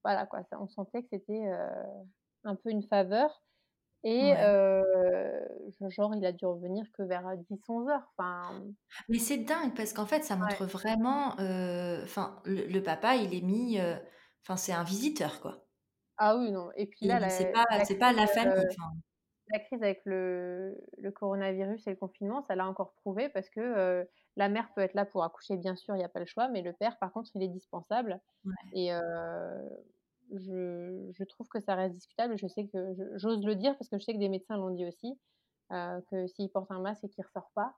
[0.03, 1.69] voilà quoi, ça on sentait que c'était, heu,
[2.45, 3.43] un peu une faveur
[4.03, 4.43] et ouais.
[4.43, 4.83] heu,
[5.81, 8.63] je genre il a dû revenir que vers, heu, 10-11:00, enfin,
[9.09, 10.57] Mais c'est dingue parce qu'en fait, ça ouais.
[10.57, 13.97] montre vraiment, heu, enfin, le le papa, il est mis, heu,
[14.43, 15.65] enfin, c'est un visiteur, quoi.
[16.17, 18.91] Ah oui, non et puis là, Il c'est pas la c'est pas la famille, enfin,
[19.51, 24.07] la crise avec le le coronavirus et le confinement, ça l'a encore prouvé parce que,
[24.35, 26.47] la mère peut être là pour accoucher, bien sûr, il y a pas le choix,
[26.47, 28.53] mais le père, par contre, il est dispensable ouais.
[28.73, 28.89] et
[30.31, 33.99] je je trouve que ça reste discutable je sais que j'ose le dire parce que
[33.99, 35.19] je sais que des médecins l'ont dit aussi,
[35.69, 37.75] que s'il porte un masque et qu'il ressort pas,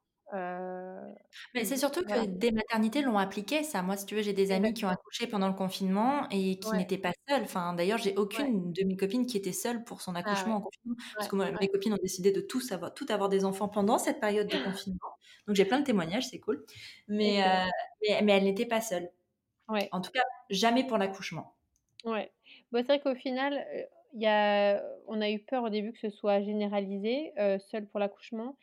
[1.53, 3.81] Mais c'est surtout que des maternités l'ont appliqué ça.
[3.81, 6.75] Moi, si tu veux, j'ai des amis qui ont accouché pendant le confinement et qui
[6.75, 7.43] Ouais, n'étaient pas seules.
[7.43, 8.55] Enfin, d'ailleurs, j'ai ouais.
[8.55, 10.95] aucune de mes copines qui était seule pour son Ah accouchement ouais, en confinement.
[11.17, 13.45] Parce ouais, que moi, ouais, mes copines ont décidé de tous avoir toutes avoir des
[13.45, 14.99] enfants pendant cette période de confinement.
[15.47, 16.65] Donc j'ai plein de témoignages, c'est cool.
[17.07, 17.69] Mais, heu,
[18.01, 19.09] mais mais elles n'étaient pas seules.
[19.67, 19.91] Ouais.
[19.91, 21.57] En tout cas, jamais pour l'accouchement.
[22.03, 22.31] Ouais.
[22.71, 23.65] C'est vrai qu'au final,
[24.13, 27.99] y a on a eu peur au début que ce soit généralisé, heu, seul pour
[27.99, 28.57] l'accouchement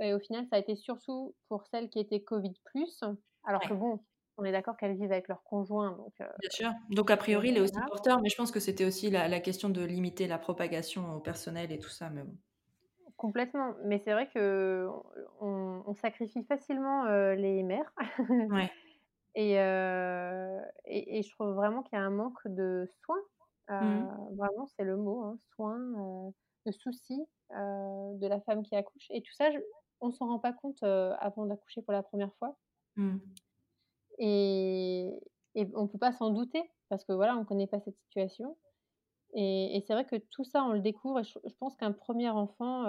[0.00, 3.02] et au final, ça a été surtout pour celles qui étaient covid plus,
[3.44, 4.04] alors que bon,
[4.38, 6.72] on est d'accord qu'elles vivent avec leur conjoint donc heu, bien sûr.
[6.90, 9.40] Donc a priori, il est aussi porteur, mais je pense que c'était aussi la la
[9.40, 12.36] question de limiter la propagation au personnel et tout ça, mais bon.
[13.16, 15.02] Complètement, mais c'est vrai qu'on
[15.40, 17.92] on on sacrifie facilement, heu, les mères
[18.48, 18.70] Ouais.
[19.36, 23.22] Et heu et et je trouve vraiment qu'il y a un manque de soins,
[23.80, 24.06] Mmh.
[24.36, 26.32] vraiment c'est le mot, hein, soins,
[26.66, 29.58] de soucis, de la femme qui accouche et tout ça je
[30.02, 32.58] on s'en rend pas compte, avant d'accoucher pour la première fois
[32.96, 33.42] Mmh.
[34.18, 35.20] et
[35.54, 38.56] et on peut pas s'en douter parce que voilà, on connaît pas cette situation
[39.34, 41.92] et et c'est vrai que tout ça, on le découvre et je je pense qu'un
[41.92, 42.84] premier enfant,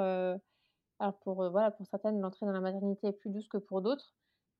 [0.99, 4.13] alors pour, voilà, pour certaines, l'entrée dans la maternité est plus douce que pour d'autres,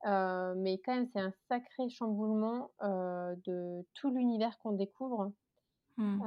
[0.04, 5.32] mais quand même, c'est un sacré chamboulement, de tout l'univers qu'on découvre,
[5.96, 6.24] Mmh.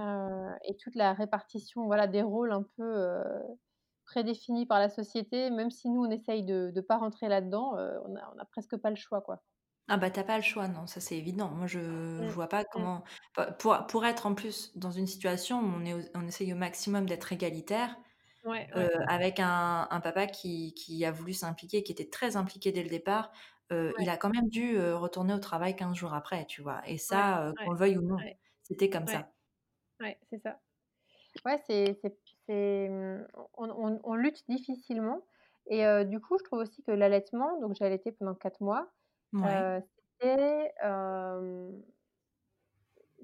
[0.66, 2.84] et toute la répartition, voilà, des rôles un peu,
[4.08, 5.50] heu, prédéfinis par la société.
[5.52, 8.46] Même si nous, on essaye de de pas rentrer là-dedans, heu, on a on a
[8.46, 9.44] presque pas le choix, quoi.
[9.90, 11.50] Ah bah, tu as pas le choix, non, ça c'est évident.
[11.50, 12.34] Moi je je Mmh.
[12.34, 12.88] vois pas Mmh.
[12.92, 13.04] comment
[13.58, 17.06] pour pour être en plus dans une situation où on est on essaye au maximum
[17.06, 17.96] d'être égalitaire,
[18.44, 22.72] Ouais, ouais, avec un un papa qui qui a voulu s'impliquer, qui était très impliqué
[22.72, 23.32] dès le départ,
[23.72, 26.82] heu, il a quand même dû, retourner au travail 15 jours après, tu vois?
[26.88, 28.26] Et ça, qu'on le veuille ou non,
[28.64, 29.32] c'était comme ça.
[30.00, 30.62] ouais, c'est ça.
[31.46, 32.00] Ouais, c'est
[32.48, 35.22] c'est mmh, on on on lutte difficilement
[35.70, 38.94] et du coup, je trouve aussi que l'allaitement, donc j'ai allaité pendant 4 mois,
[39.34, 39.72] Ouais,
[40.20, 40.72] c'était,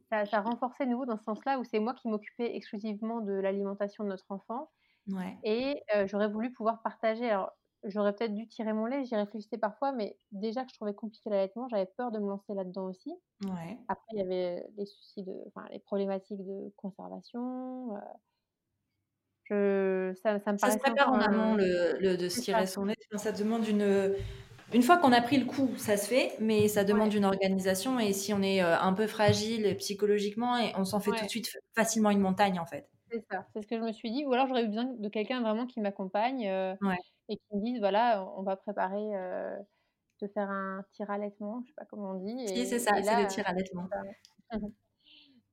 [0.09, 3.33] ça ça renforçait de nouveau dans ce sens-là où c'est moi qui m'occupais exclusivement de
[3.33, 4.71] l'alimentation de notre enfant
[5.07, 7.29] ouais, et j'aurais voulu pouvoir partager.
[7.29, 7.51] Alors,
[7.83, 11.29] j'aurais peut-être dû tirer mon lait, j'y réfléchissais parfois, mais déjà que je trouvais compliqué
[11.31, 13.13] l'allaitement, j'avais peur de me lancer là-dedans aussi.
[13.45, 13.79] ouais.
[13.87, 17.95] Après, il y avait les soucis de enfin, les problématiques de conservation,
[19.53, 22.95] je ça ça me Ça se prépare en amont le le de tirer son lait,
[23.15, 24.15] ça demande une,
[24.73, 27.25] une fois qu'on a pris le coup, ça se fait, mais ça demande ouais, une
[27.25, 31.25] organisation et si on est, heu, un peu fragile psychologiquement et on s'en fait tout
[31.25, 32.89] de suite facilement une montagne, en fait.
[33.11, 33.47] c'est ça.
[33.53, 35.67] C'est ce que je me suis dit ou alors j'aurais eu besoin de quelqu'un vraiment
[35.67, 36.45] qui m'accompagne,
[36.81, 36.97] Ouais.
[37.29, 39.11] et qui me dise: «Voilà, on va préparer,
[40.19, 43.03] te faire un tire-allaitement», je sais pas comment on dit Si, c'est et ça, et
[43.03, 43.89] c'est le tir allaitement.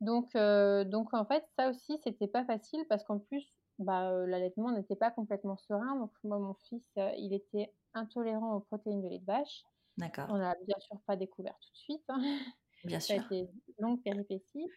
[0.00, 4.72] donc donc en fait, ça aussi, c'était pas facile parce qu'en plus, bah, heu, l'allaitement
[4.72, 9.08] n'était pas complètement serein donc moi, mon fils, heu, il était intolérant aux protéines de
[9.08, 9.64] lait de vache.
[9.96, 12.40] D'accord, On l'a bien sûr pas découvert tout de suite, hein.
[12.84, 13.22] bien Ça a sûr.
[13.22, 14.72] été une longue péripétie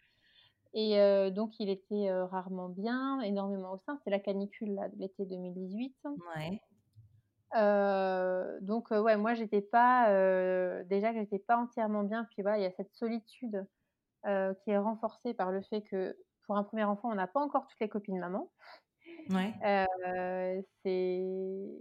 [0.74, 3.96] et heu, donc il était, rarement bien, énormément au sein.
[3.98, 5.96] C'était la canicule là de l'été 2018.
[6.16, 6.60] Ouais,
[8.60, 10.08] donc ouais, moi j'étais pas,
[10.84, 13.66] déjà que j'étais pas entièrement bien, puis voilà, il y a cette solitude,
[14.24, 17.66] qui est renforcée par le fait que, pour un premier enfant, on n'a pas encore
[17.68, 18.52] toutes les copines maman.
[19.30, 21.78] Ouais, Heu, c'est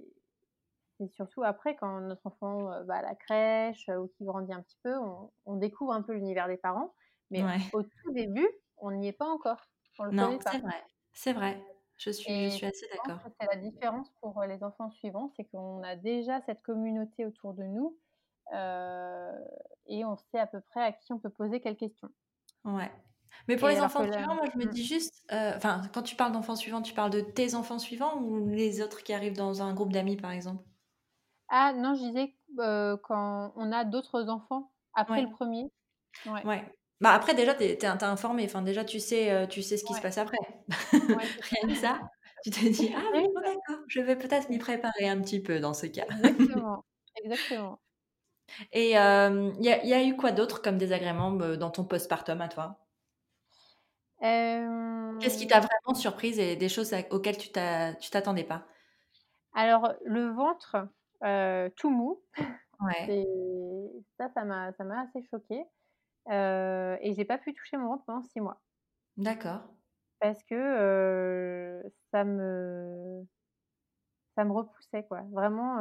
[1.09, 4.61] surtout après quand notre enfant, heu, va à la crèche, heu, ou qu'il grandit un
[4.61, 6.95] petit peu, on on découvre un peu l'univers des parents,
[7.31, 7.73] mais ouais.
[7.73, 9.69] au tout début, on n'y est pas encore,
[9.99, 10.81] on le Non, c'est vrai,
[11.13, 11.61] c'est vrai.
[11.97, 13.19] Je suis je et suis assez d'accord.
[13.39, 17.63] c'est la différence pour, les enfants suivants, c'est qu'on a déjà cette communauté autour de
[17.63, 17.97] nous,
[19.87, 22.09] et on sait à peu près à qui on peut poser quelles questions
[22.65, 22.91] Ouais.
[23.47, 24.73] Mais pour et les enfants suivants, moi je me mmh.
[24.73, 28.21] dis juste, heu, enfin, quand tu parles d'enfants suivants, tu parles de tes enfants suivants
[28.21, 30.63] ou les autres qui arrivent dans un groupe d'amis, par exemple?
[31.49, 32.35] Ah non, je disais,
[33.03, 35.23] quand on a d'autres enfants après Ouais.
[35.23, 35.71] le premier
[36.25, 36.63] ouais, Ouais.
[37.01, 40.01] Bah, après déjà tu es informé, enfin déjà tu sais, tu sais ce qui se
[40.01, 40.37] passe après.
[41.51, 41.99] Rien que ça,
[42.43, 45.41] tu te dis: «Ah Oui, bon bah, d'accord, je vais peut-être m'y préparer un petit
[45.41, 46.05] peu dans ce cas».
[46.07, 47.79] exactement, exactement.
[48.73, 52.47] Et il y y a eu quoi d'autre comme désagrément, me dans ton postpartum à
[52.49, 52.82] toi?
[55.19, 58.67] Qu'est-ce qui t'a vraiment surprise et des choses auxquelles tu t'a tu t'attendais pas?
[59.53, 60.87] alors le ventre,
[61.75, 62.21] tout mou,
[62.79, 63.15] Ouais,
[64.17, 65.63] ça, ça m'a assez choquée,
[66.31, 68.61] heu et j'ai pas pu toucher mon ventre pendant 6 mois
[69.17, 69.63] d'accord.
[70.19, 73.25] parce que, ça me
[74.35, 75.21] ça me repoussait quoi.
[75.31, 75.79] Vraiment,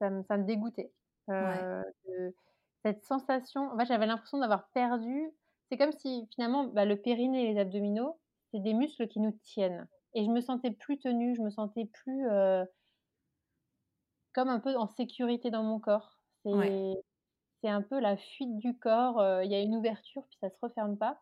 [0.00, 0.92] ça me ça me dégoûtait,
[1.40, 2.34] Ouais, heu, de
[2.84, 5.30] cette sensation en fait, j'avais l'impression d'avoir perdu
[5.70, 8.20] c'est comme si finalement, bah, le périnée et les abdominaux,
[8.52, 9.88] c'est des muscles qui nous tiennent.
[10.14, 12.64] Et je me sentais plus tenue, je me sentais plus, heu,
[14.34, 16.22] comme un peu en sécurité dans mon corps.
[17.62, 20.50] C'est un peu la fuite du corps, heu, il y a une ouverture puis ça
[20.50, 21.20] se referme pas.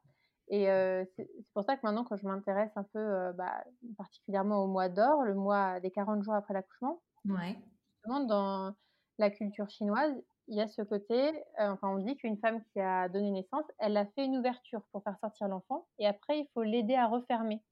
[0.49, 3.64] Et heu, c'est pour ça que maintenant quand je m'intéresse un peu, bah,
[3.99, 7.62] particulièrement au mois d'or, le mois des 40 jours après l'accouchement, Ouais,
[8.03, 8.74] Justement, dans
[9.18, 10.14] la culture chinoise,
[10.49, 13.64] il y a ce côté, heu, enfin, on dit qu'une femme qui a donné naissance,
[13.78, 17.07] elle a fait une ouverture pour faire sortir l'enfant et après il faut l'aider à
[17.09, 17.62] refermer.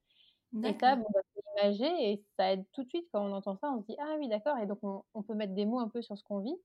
[0.63, 3.57] Et ça, bon, bah, c'est imagé et ça aide tout de suite quand on entend
[3.57, 5.79] ça, on se dit: «Ah oui d'accord» et donc on on peut mettre des mots
[5.79, 6.55] un peu sur ce qu'on vit.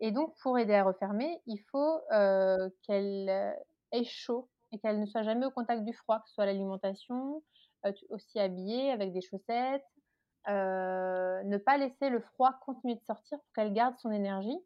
[0.00, 3.54] Et donc pour aider à refermer, il faut, heu, qu'elle, heu,
[3.92, 7.42] ait chaud et qu'elle ne soit jamais au contact du froid, que ce soit l'alimentation,
[8.10, 9.84] aussi habillée avec des chaussettes,
[10.48, 14.58] ne pas laisser le froid continuer de sortir pour qu'elle garde son énergie,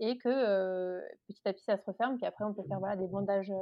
[0.00, 3.06] Et que, petit à petit ça se referme, puis après on peut faire, voilà, des
[3.08, 3.52] bandages,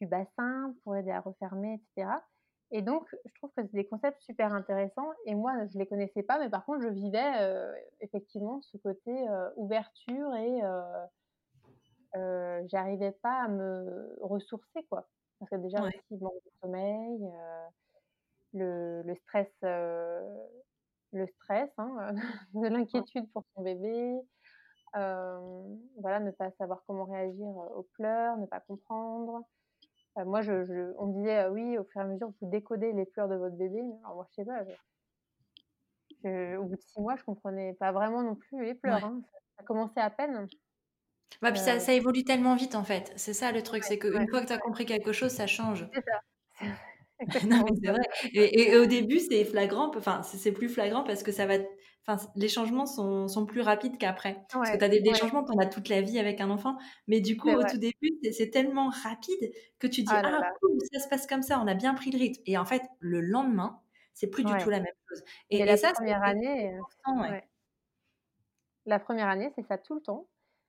[0.00, 2.24] du bassin pour aider à refermer et cetera
[2.70, 6.22] et donc je trouve que c'est des concepts super intéressants et moi je les connaissais
[6.22, 7.32] pas, mais par contre je vivais,
[8.00, 9.12] effectivement ce côté,
[9.56, 10.60] ouverture et
[12.68, 15.08] j'arrivais pas à me ressourcer, quoi.
[15.38, 15.92] Parce que déjà Ouais.
[15.94, 17.20] aussi manque de sommeil,
[18.54, 19.48] le le stress,
[21.12, 22.14] le stress, hein,
[22.54, 24.16] de l'inquiétude pour son bébé,
[24.94, 29.42] voilà, ne pas savoir comment réagir, heu, aux pleurs, ne pas comprendre.
[30.18, 32.50] Heu, moi je je on me disait: «Heu, oui, au fur et à mesure, vous
[32.50, 33.80] décodez les pleurs de votre bébé».
[34.04, 34.72] Alors moi, je sais pas, je
[36.22, 39.04] je au bout de 6 mois, je comprenais pas vraiment non plus les pleurs, Ouais.
[39.04, 39.20] hein.
[39.32, 40.48] Ça ça commençait à peine.
[41.42, 43.12] Ouais, puis ça ça évolue tellement vite, en fait.
[43.16, 45.12] C'est ça le truc, ouais, c'est ouais, qu'une fois que tu as ouais, compris quelque
[45.12, 45.86] chose, ça change.
[45.92, 46.20] c'est ça.
[47.42, 51.22] Non, mais c'est vrai et et au début, c'est flagrant, enfin, c'est plus flagrant parce
[51.22, 51.54] que ça va
[52.06, 54.34] enfin, les changements sont sont plus rapides qu'après.
[54.60, 56.40] Parce que tu as des des ouais, changements, tu en as toute la vie avec
[56.40, 57.70] un enfant, mais du coup, au vrai.
[57.70, 61.08] tout début, c'est tellement rapide que tu dis: Ah là «Ah là, cool, ça se
[61.08, 63.80] passe comme ça, on a bien pris le rythme» et en fait, le lendemain,
[64.14, 65.22] c'est plus du tout la même chose.
[65.50, 66.80] Et et la ça, première année,
[67.16, 67.48] ouais,
[68.86, 70.28] la première année, c'est ça tout le temps.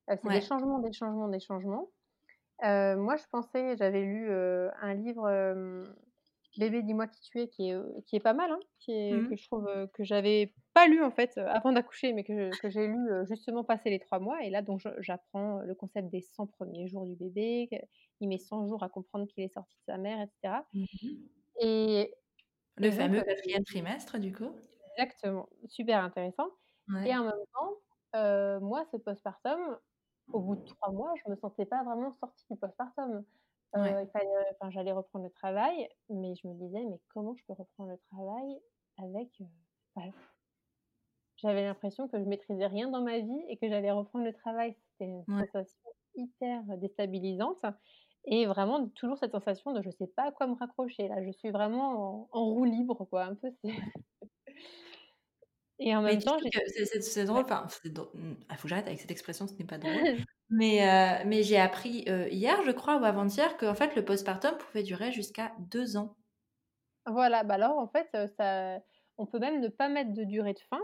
[0.10, 1.92] Heu, c'est des changements, des changements, des changements.
[2.64, 5.30] Heu, moi, je pensais j'avais lu, un livre,
[6.58, 9.30] Bébé dis-moi qui tu es, qui est, qui est pas mal, hein, qui est Mmh.
[9.30, 12.98] que je trouve, que j'avais pas lu en fait, avant d'accoucher, mais que j'ai lu,
[13.28, 17.06] justement passé les 3 mois et là donc j'apprends, le concept des 100 premiers jours
[17.06, 17.70] du bébé,
[18.18, 20.86] qu'il met 100 jours à comprendre qu'il est sorti de sa mère et cetera Mmh
[21.02, 21.30] mh.
[21.62, 22.14] et
[22.78, 24.52] Le fameux 4e trimestre, du coup?
[24.98, 26.50] exactement, super intéressant
[27.04, 29.78] et en même temps, moi ce postpartum,
[30.34, 33.26] au bout de 3 mois, je me sentais pas vraiment sortie du postpartum.
[33.74, 33.98] Ouais.
[33.98, 37.36] Heu, il fallait, heu, enfin j'allais reprendre le travail, mais je me disais: «Mais comment
[37.36, 38.60] je peux reprendre le travail
[38.98, 39.42] avec,
[39.96, 40.04] bah»
[41.38, 44.76] j'avais l'impression que je maîtrisais rien dans ma vie et que j'allais reprendre le travail.
[44.92, 45.46] C'était une Ouais.
[45.46, 45.80] sensation
[46.16, 47.66] hyper déstabilisante
[48.26, 51.32] et vraiment toujours cette sensation de je sais pas à quoi me raccrocher là, je
[51.32, 53.52] suis vraiment en en roue libre quoi, un peu
[55.80, 56.40] et en même temps
[57.02, 59.66] c'est drôle, enfin, c'est drô mmh, ah, faut que j'arrête avec cette expression, ce n'est
[59.66, 60.08] pas drôle,
[60.50, 64.58] mais heu, mais j'ai appris, heu, hier, je crois, ou avant-hier, qu'en fait, le postpartum
[64.58, 66.16] pouvait durer jusqu'à 2 ans.
[67.06, 68.80] Voilà, bah, alors en fait, ça
[69.18, 70.80] on peut même ne pas mettre de durée de fin.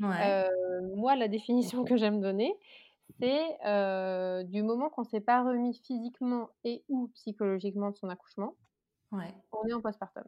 [0.00, 0.38] Ouais,
[0.96, 2.54] moi la définition que j'aime donner,
[3.20, 3.58] c'est,
[4.46, 8.56] du moment qu'on s'est pas remis physiquement et ou psychologiquement de son accouchement,
[9.12, 10.24] ouais, on est en postpartum.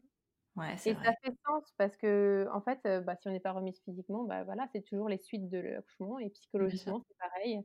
[0.60, 3.52] Ouais, c'est Et ça fait sens parce qu'en fait, heu, bah, si on n'est pas
[3.52, 7.60] remise physiquement, bah, voilà, c'est toujours les suites de l'accouchement et psychologiquement, c'est pareil.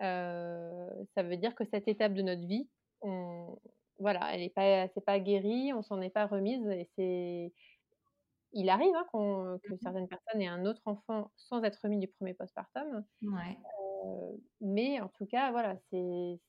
[0.00, 2.68] Ça veut dire que cette étape de notre vie,
[3.02, 3.58] on
[3.98, 7.54] voilà, elle est pas c'est pas guéri, on s'en est pas remise et c'est
[8.52, 9.06] il arrive, hein,
[9.68, 13.58] que Mmh certaines personnes aient un autre enfant sans être remis du premier postpartum, Ouais,
[14.60, 16.40] mais en tout cas, voilà, c'est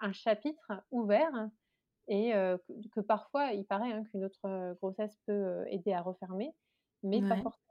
[0.00, 1.48] un chapitre ouvert
[2.08, 2.32] et
[2.92, 4.40] que parfois il paraît, hein, qu'une autre,
[4.80, 6.52] grossesse peut, aider à refermer,
[7.02, 7.64] mais pas forcément.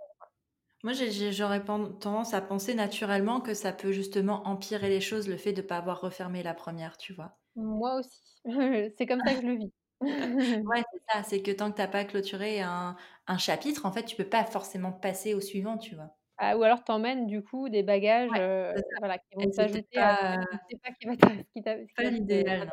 [0.83, 5.53] Moi, j'aurais tendance à penser naturellement que ça peut justement empirer les choses, le fait
[5.53, 7.37] de pas avoir refermé la première, tu vois?
[7.55, 8.21] Moi aussi,
[8.97, 9.73] c'est comme ça que je le vis.
[10.65, 12.95] Ouais, c'est ça, c'est que tant que tu as pas clôturé un
[13.27, 16.15] un chapitre, en fait, tu peux pas forcément passer au suivant, tu vois?
[16.37, 18.41] Ah ou alors tu emmènes du coup des bagages, Ouais,
[18.75, 20.37] c'est voilà, qui vont c'est s'ajouter à pas,
[20.69, 22.69] tu sais pas qui va pas l'idéal,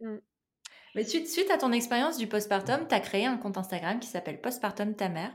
[0.00, 0.20] hein.
[0.94, 4.08] Mais suite suite à ton expérience du postpartum, tu as créé un compte Instagram qui
[4.08, 5.34] s'appelle Postpartum ta mère.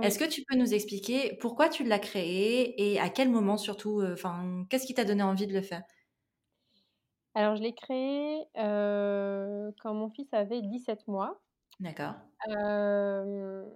[0.00, 4.00] Est-ce que tu peux nous expliquer pourquoi tu l'as créé et à quel moment surtout,
[4.00, 5.82] heu, enfin, qu'est-ce qui t'a donné envie de le faire?
[7.34, 11.42] Alors je l'ai créé, heu, quand mon fils avait 17 mois.
[11.80, 12.16] D'accord.
[12.46, 13.72] Hem,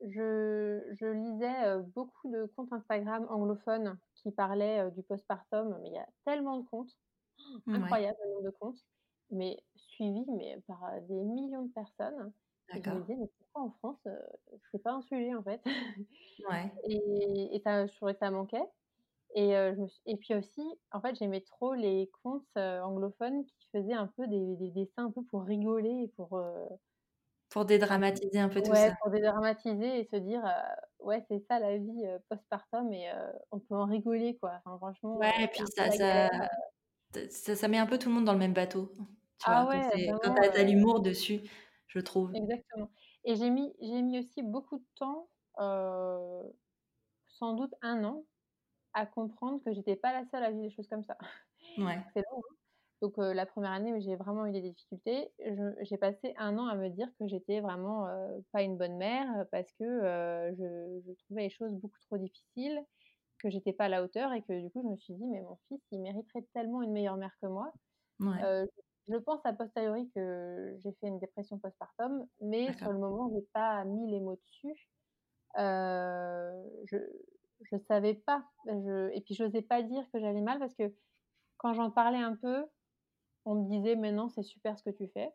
[0.00, 5.98] je je lisais, beaucoup de comptes Instagram anglophones qui parlaient, du postpartum, mais il y
[5.98, 6.98] a tellement de comptes,
[7.66, 8.80] Ouais, incroyable le nombre de comptes,
[9.30, 9.58] mais
[9.94, 12.32] suivis, mais par, des millions de personnes
[12.74, 14.18] et je me disais: «Mais pourquoi en France, heu,
[14.72, 15.62] c'est pas un sujet en fait?»
[16.48, 18.64] Ouais, et et ça je trouvais que ça manquait
[19.34, 22.82] et heu, je me suis et puis aussi, en fait, j'aimais trop les comptes, heu,
[22.82, 26.38] anglophones qui faisaient un peu des des dessins un peu pour rigoler et pour,
[27.48, 28.92] pour dédramatiser un peu tout ouais, ça.
[29.00, 30.42] pour dédramatiser et se dire,
[30.98, 33.10] «Ouais, c'est ça la vie, postpartum et
[33.50, 34.60] on peut en rigoler, quoi».
[34.64, 35.90] Enfin franchement, Ouais et puis ça
[37.30, 38.92] ça ça met un peu tout le monde dans le même bateau,
[39.38, 39.66] tu ah vois?
[39.66, 41.40] Ouais, c'est quand tu as l'humour dessus,
[41.88, 42.34] je trouve.
[42.34, 42.90] exactement
[43.24, 45.28] et j'ai mis j'ai mis aussi beaucoup de temps,
[47.28, 48.26] sans doute un an,
[48.94, 51.18] à comprendre que j'étais pas la seule à vivre des choses comme ça.
[51.76, 52.56] Ouais, C'est long, hein,
[53.02, 55.32] donc la 1re année où j'ai vraiment eu des difficultés,
[55.82, 58.06] j'ai passé un an à me dire que j'étais vraiment,
[58.52, 59.84] pas une bonne mère, parce que,
[60.58, 62.82] je je trouvais les choses beaucoup trop difficiles
[63.40, 65.42] que j'étais pas à la hauteur et que du coup, je me suis dit: «Mais
[65.42, 67.72] mon fils, il mériterait tellement une meilleure mère que moi».
[68.20, 68.54] Ouais.
[68.66, 68.83] Je
[69.18, 73.84] pense a posteriori que j'ai fait une dépression postpartum, mais sur le moment, j'ai pas
[73.84, 74.90] mis les mots dessus.
[75.58, 76.98] Heu, je
[77.62, 80.94] je savais pas, je et puis j'osais pas dire que j'allais mal parce que
[81.58, 82.66] quand j'en parlais un peu,
[83.46, 85.30] on me disait: «Mais non, c'est super ce que tu fais».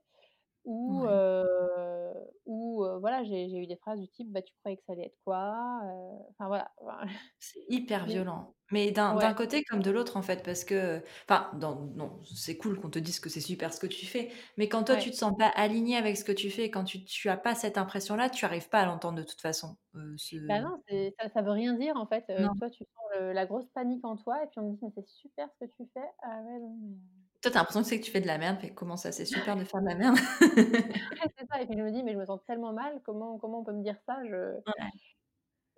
[0.66, 1.10] Ou Ouais.
[1.10, 2.14] heu,
[2.46, 4.94] ou heu, voilà, j'ai j'ai eu des phrases du type: «Bah, tu croyais que ça
[4.94, 7.02] allait être quoi?» heu, enfin voilà, enfin
[7.40, 8.56] C'est hyper j'ai violent.
[8.72, 12.58] Mais d'un ouais, côté comme de l'autre, en fait, parce que enfin, dans non, c'est
[12.58, 15.10] cool qu'on te dise que c'est super ce que tu fais, mais quand toi, tu
[15.10, 15.12] ouais.
[15.12, 17.78] te sens pas aligné avec ce que tu fais, quand tu tu as pas cette
[17.78, 19.78] impression-là, tu arrives pas à l'entendre de toute façon.
[19.96, 20.16] Heu,
[20.48, 22.54] Bah, ce non, c'est ça ça veut rien dire en fait, heu, non.
[22.58, 24.90] toi tu sens le la grosse panique en toi et puis on me dit: «Mais
[24.96, 26.10] c'est super ce que tu fais».
[26.22, 26.96] Ah ouais, non mais
[27.42, 29.12] Toi, tu as l'impression que c'est que tu fais de la merde, mais comment ça,
[29.12, 30.18] c'est super de faire de la merde?
[31.38, 33.60] c'est ça et puis je me dis: «Mais je me sens tellement mal, comment comment
[33.60, 34.90] on peut me dire ça?» je Ouais,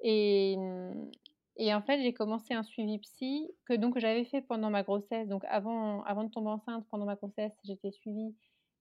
[0.03, 1.12] et mmh
[1.57, 5.28] et en fait, j'ai commencé un suivi psy que donc j'avais fait pendant ma grossesse,
[5.28, 8.34] donc avant avant de tomber enceinte, pendant ma grossesse, j'étais suivie,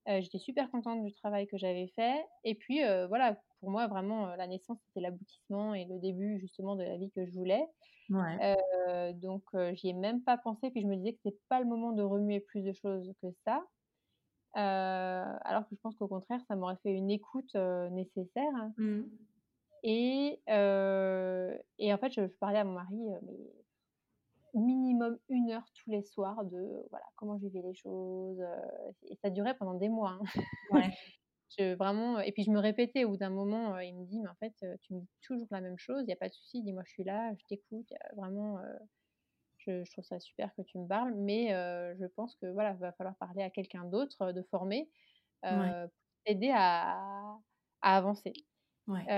[0.07, 4.47] j'étais super contente du travail que j'avais fait et puis, voilà, pour moi vraiment, la
[4.47, 7.65] naissance, c'était l'aboutissement et le début justement de la vie que je voulais.
[8.11, 8.41] ouais,
[9.15, 9.43] donc
[9.75, 12.03] j'y ai même pas pensé, puis je me disais que c'était pas le moment de
[12.03, 13.65] remuer plus de choses que ça.
[14.55, 17.55] Alors que je pense qu'au contraire, ça m'aurait fait une écoute,
[17.91, 19.03] nécessaire mmh.
[19.83, 20.41] et
[21.79, 23.37] et en fait, je je parlais à mon mari, mais
[24.55, 29.17] minimum une heure tous les soirs de, voilà, comment je vivais les choses, heu et
[29.17, 30.23] ça durait pendant des mois, hein.
[30.69, 30.91] Ouais,
[31.59, 34.21] Je vraiment, et puis je me répétais au bout d'un moment, heu, il me dit:
[34.21, 36.35] «Mais en fait, tu me dis toujours la même chose, il y a pas de
[36.35, 38.59] souci, dis-moi je suis là, je t'écoute, vraiment,
[39.59, 41.53] Je je trouve ça super que tu me parles, mais
[41.99, 44.43] je pense que voilà, va falloir parler à quelqu'un d'autre, de
[45.51, 47.37] ouais, heu, pour t'aider à
[47.83, 48.33] à avancer.
[48.87, 49.11] ouais,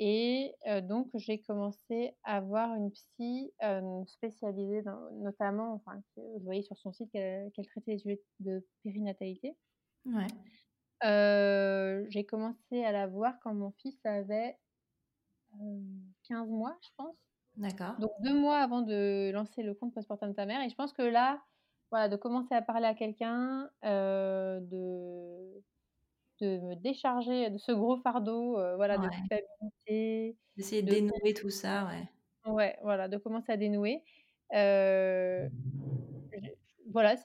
[0.00, 3.52] et donc j'ai commencé à voir une psy,
[4.06, 9.56] spécialisée dans notamment, enfin je voyais sur son site qu'elle traitait les sujets de périnatalité.
[10.06, 10.26] ouais.
[12.10, 14.56] J'ai commencé à la voir quand mon fils avait,
[15.60, 17.16] hem, 15 mois, je pense.
[17.56, 17.96] D'accord.
[17.98, 21.02] Donc 2 mois avant de lancer le compte Postpartum ta mère et je pense que
[21.02, 21.42] là,
[21.90, 25.62] voilà, de commencer à parler à quelqu'un, de
[26.40, 31.32] de me décharger de ce gros fardeau, heu, voilà, de culpabilité, D'essayer de de dénouer
[31.32, 32.06] tout ça, ouais.
[32.46, 34.02] ouais, voilà, de commencer à dénouer.
[36.32, 36.38] Je
[36.90, 37.16] voilà,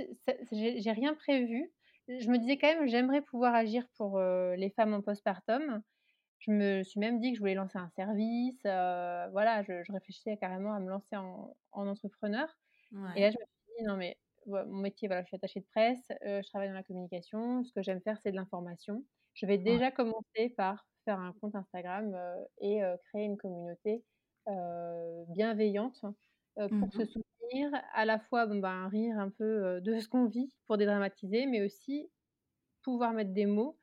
[0.52, 1.72] j'ai rien prévu.
[2.08, 5.82] Je me disais quand même: «J'aimerais pouvoir agir pour, heu, les femmes en postpartum».
[6.40, 10.38] Je me suis même dit que je voulais lancer un service, voilà, je je réfléchissais
[10.38, 12.50] carrément à me lancer en en entrepreneur.
[13.16, 14.18] Et là, je me suis dit: «Non mais
[14.48, 17.82] mon métier, voilà, je suis attachée de presse, je travaille dans la communication, ce que
[17.82, 19.06] j'aime faire, c'est de l'information.
[19.34, 19.80] Je vais ouais.
[19.80, 22.16] déjà commencer par faire un compte Instagram,
[22.62, 24.06] et créer une communauté,
[25.30, 26.02] bienveillante,
[26.70, 27.06] Mmh pour se mh.
[27.06, 31.46] soutenir, à la fois, bon, ben, rire un peu, de ce qu'on vit pour dédramatiser,
[31.48, 32.12] mais aussi
[32.84, 33.80] pouvoir mettre des mots,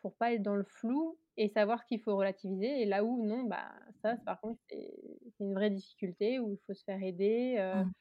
[0.00, 3.24] pour pas être dans le flou et savoir ce qu'il faut relativiser et là où
[3.26, 3.72] non, bah,
[4.02, 4.92] ça, par contre, c'est
[5.40, 7.92] une vraie difficulté où il faut se faire aider, heu» Mmh.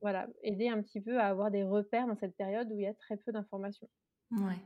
[0.00, 2.86] Voilà, aider un petit peu à avoir des repères dans cette période où il y
[2.86, 3.88] a très peu d'informations.
[4.30, 4.62] Ouais.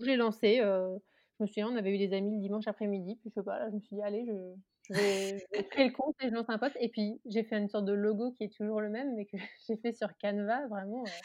[0.00, 0.98] J'ai lancé, heu,
[1.38, 3.58] je me souviens, on avait eu des amis le dimanche après-midi, puis je sais pas,
[3.58, 4.54] là, je me suis dit: «Allez, je
[4.88, 7.44] je vais je vais créer le compte et je lance un post» et puis j'ai
[7.44, 9.36] fait une sorte de logo qui est toujours le même, mais que
[9.68, 11.22] j'ai fait sur Canva vraiment, heu,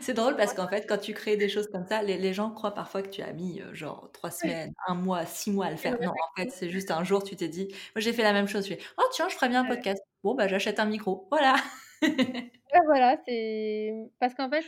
[0.00, 2.50] C'est drôle parce qu'en fait, quand tu crées des choses comme ça, les les gens
[2.50, 5.70] croient parfois que tu as mis, heu, genre 3 semaines, 1 mois, 6 mois à
[5.70, 5.96] le faire.
[6.02, 8.48] Non, en fait, c'est juste un jour, tu t'es dit moi, j'ai fait la même
[8.48, 10.02] chose, je fais: «Oh tiens, je ferais bien un podcast.
[10.24, 11.28] Bon, bah, j'achète un micro».
[11.30, 11.56] Voilà.
[12.72, 14.64] Ouais, voilà, c'est parce qu'en fait,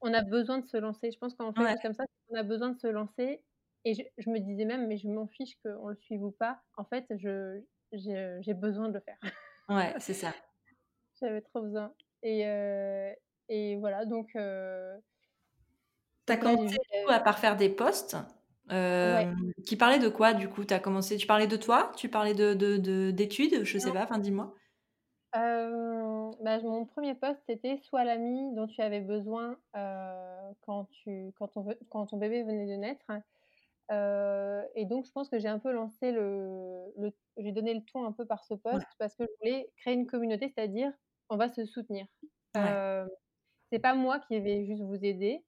[0.00, 1.10] on a besoin de se lancer.
[1.10, 3.44] Je pense on fait Ouais, comme ça, qu'on a besoin de se lancer
[3.84, 6.62] et je je me disais même: «Mais je m'en fiche qu'on le suive ou pas».
[6.76, 7.62] En fait, je
[7.92, 9.18] j'ai besoin de le faire.
[9.68, 10.34] ouais, c'est ça.
[11.20, 13.14] J'avais trop besoin et heu
[13.48, 15.02] et voilà donc heu,
[16.26, 16.76] Tu as donc là commencé
[17.08, 18.16] à par faire des posts,
[19.02, 20.64] ouais, hem, qui parlaient de quoi du coup?
[20.64, 21.92] Tu as commencé tu parlais de toi?
[21.96, 23.62] Tu parlais de de de d'études?
[23.64, 24.54] Je sais pas, enfin dis-moi?
[26.42, 31.48] Bah, mon premier post c'était: «Sois l'ami dont tu avais besoin, heu, quand tu quand
[31.48, 33.06] ton quand ton bébé venait de naître».
[33.92, 37.84] Heu et donc je pense que j'ai un peu lancé le le j'ai donné le
[37.84, 40.92] ton un peu par ce Ouais, post parce que je voulais créer une communauté, c'est-à-dire
[41.30, 42.06] on va se soutenir.
[42.54, 43.08] ouais, Heu,
[43.72, 45.44] c'est pas moi qui vais juste vous aider,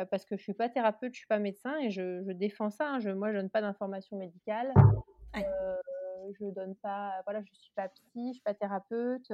[0.00, 2.70] heu, parce que je suis pas thérapeute, je suis pas médecin et je je défends
[2.70, 3.00] ça, hein.
[3.00, 4.78] Je moi je donne pas d'informations médicales,
[5.34, 5.52] ouais,
[6.38, 9.30] je donne pas voilà, je suis pas psy, je suis pas thérapeute,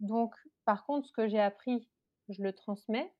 [0.00, 0.34] donc
[0.64, 1.88] par contre ce que j'ai appris,
[2.28, 3.14] je le transmets,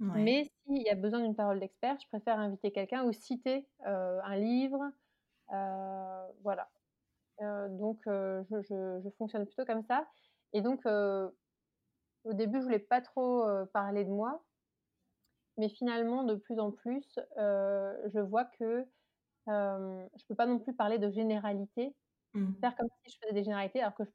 [0.00, 3.68] ouais, mais s'il y a besoin d'une parole d'expert, je préfère inviter quelqu'un ou citer,
[3.84, 4.80] un livre,
[6.42, 6.70] voilà,
[7.70, 10.08] donc je je je fonctionne plutôt comme ça.
[10.54, 14.44] Et donc au début, je voulais pas trop, parler de moi
[15.58, 18.86] mais finalement, de plus en plus, je vois que,
[19.48, 21.96] je peux pas non plus parler de généralités,
[22.34, 22.60] Mmh.
[22.62, 24.10] faire comme si je faisais des généralités alors que j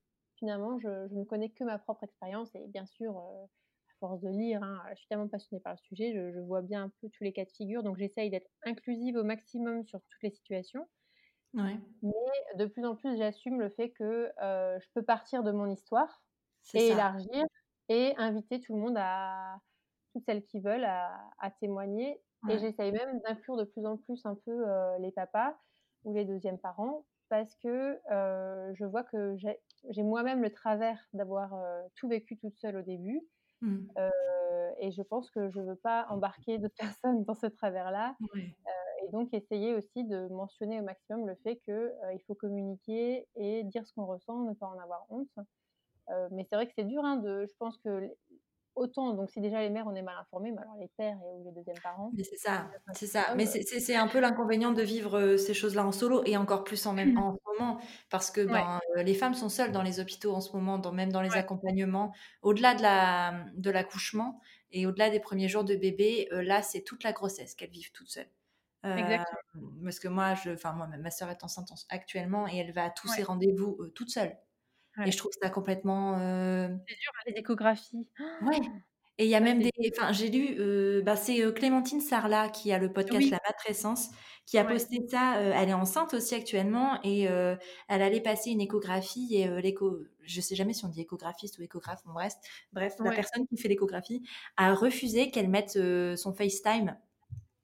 [0.45, 4.21] finalement, je je ne connais que ma propre expérience et bien sûr, heu, à force
[4.21, 6.89] de lire, hein, je suis tellement passionnée par le sujet, je je vois bien un
[7.01, 10.31] peu tous les cas de figure, donc j'essaye d'être inclusive au maximum sur toutes les
[10.31, 10.87] situations
[11.53, 11.79] Ouais.
[12.01, 12.11] mais
[12.57, 16.23] de plus en plus, j'assume le fait que, heu, je peux partir de mon histoire
[16.73, 16.91] et ça.
[16.91, 17.45] élargir
[17.89, 19.59] et inviter tout le monde à
[20.13, 24.25] toutes celles qui veulent à à témoigner et j'essaye même d'inclure de plus en plus
[24.25, 25.57] un peu, heu, les papas
[26.03, 27.99] ou les 2e parents parce que,
[28.75, 29.35] je vois que
[29.91, 33.21] j'ai moi-même le travers d'avoir, heu, tout vécu toute seule au début,
[33.61, 33.95] Mmh.
[33.99, 34.11] heu
[34.79, 38.17] et je pense que je veux pas embarquer d'autres personnes dans ce travers-là,
[38.67, 42.35] heu et donc essayer aussi de mentionner au maximum le fait que, heu, il faut
[42.35, 45.29] communiquer et dire ce qu'on ressent, ne pas en avoir honte,
[46.31, 48.09] mais c'est vrai que c'est dur, hein, de je pense que
[48.75, 51.33] autant donc si déjà les mères, on est mal informés, mais alors les pères et
[51.33, 53.33] ou les 2e parents, Mais c'est ça, c'est ça.
[53.35, 56.85] Mais c'est un peu l'inconvénient de vivre, heu, ces choses-là en solo et encore plus
[56.85, 59.99] en même en ce moment parce que, ben, heu, les femmes sont seules dans les
[59.99, 61.37] hôpitaux en ce moment, dans même dans les Ouais.
[61.37, 62.13] accompagnements.
[62.41, 64.39] Au-delà de la, mmh, de l'accouchement
[64.71, 67.91] et au-delà des 1ers jours de bébé, heu, là, c'est toute la grossesse qu'elles vivent
[67.91, 68.29] toutes seules.
[68.95, 69.45] Exactement.
[69.83, 72.89] parce que moi, je enfin moi, ma sœur est enceinte actuellement et elle va à
[72.91, 74.37] tous ses rendez-vous, heu, toute seule
[75.03, 78.09] et je trouve ça complètement, heu C'est dur, hein, les échographies.
[78.41, 78.57] Ouais
[79.17, 82.49] et il y a même des enfin, j'ai lu, heu, bah, c'est, heu, Clémentine Sarlat
[82.49, 83.31] qui a le podcast Oui.
[83.31, 84.09] La Matrescence,
[84.45, 84.65] qui a Ouais.
[84.65, 87.59] posté ça, elle est enceinte aussi actuellement et elle
[88.01, 92.01] allait passer une échographie et l'écho je sais jamais si on dit échographiste ou échographe,
[92.05, 92.33] bon bref
[92.73, 94.21] bref, la personne qui fait l'échographie
[94.57, 95.79] a refusé qu'elle mette,
[96.17, 96.97] son FaceTime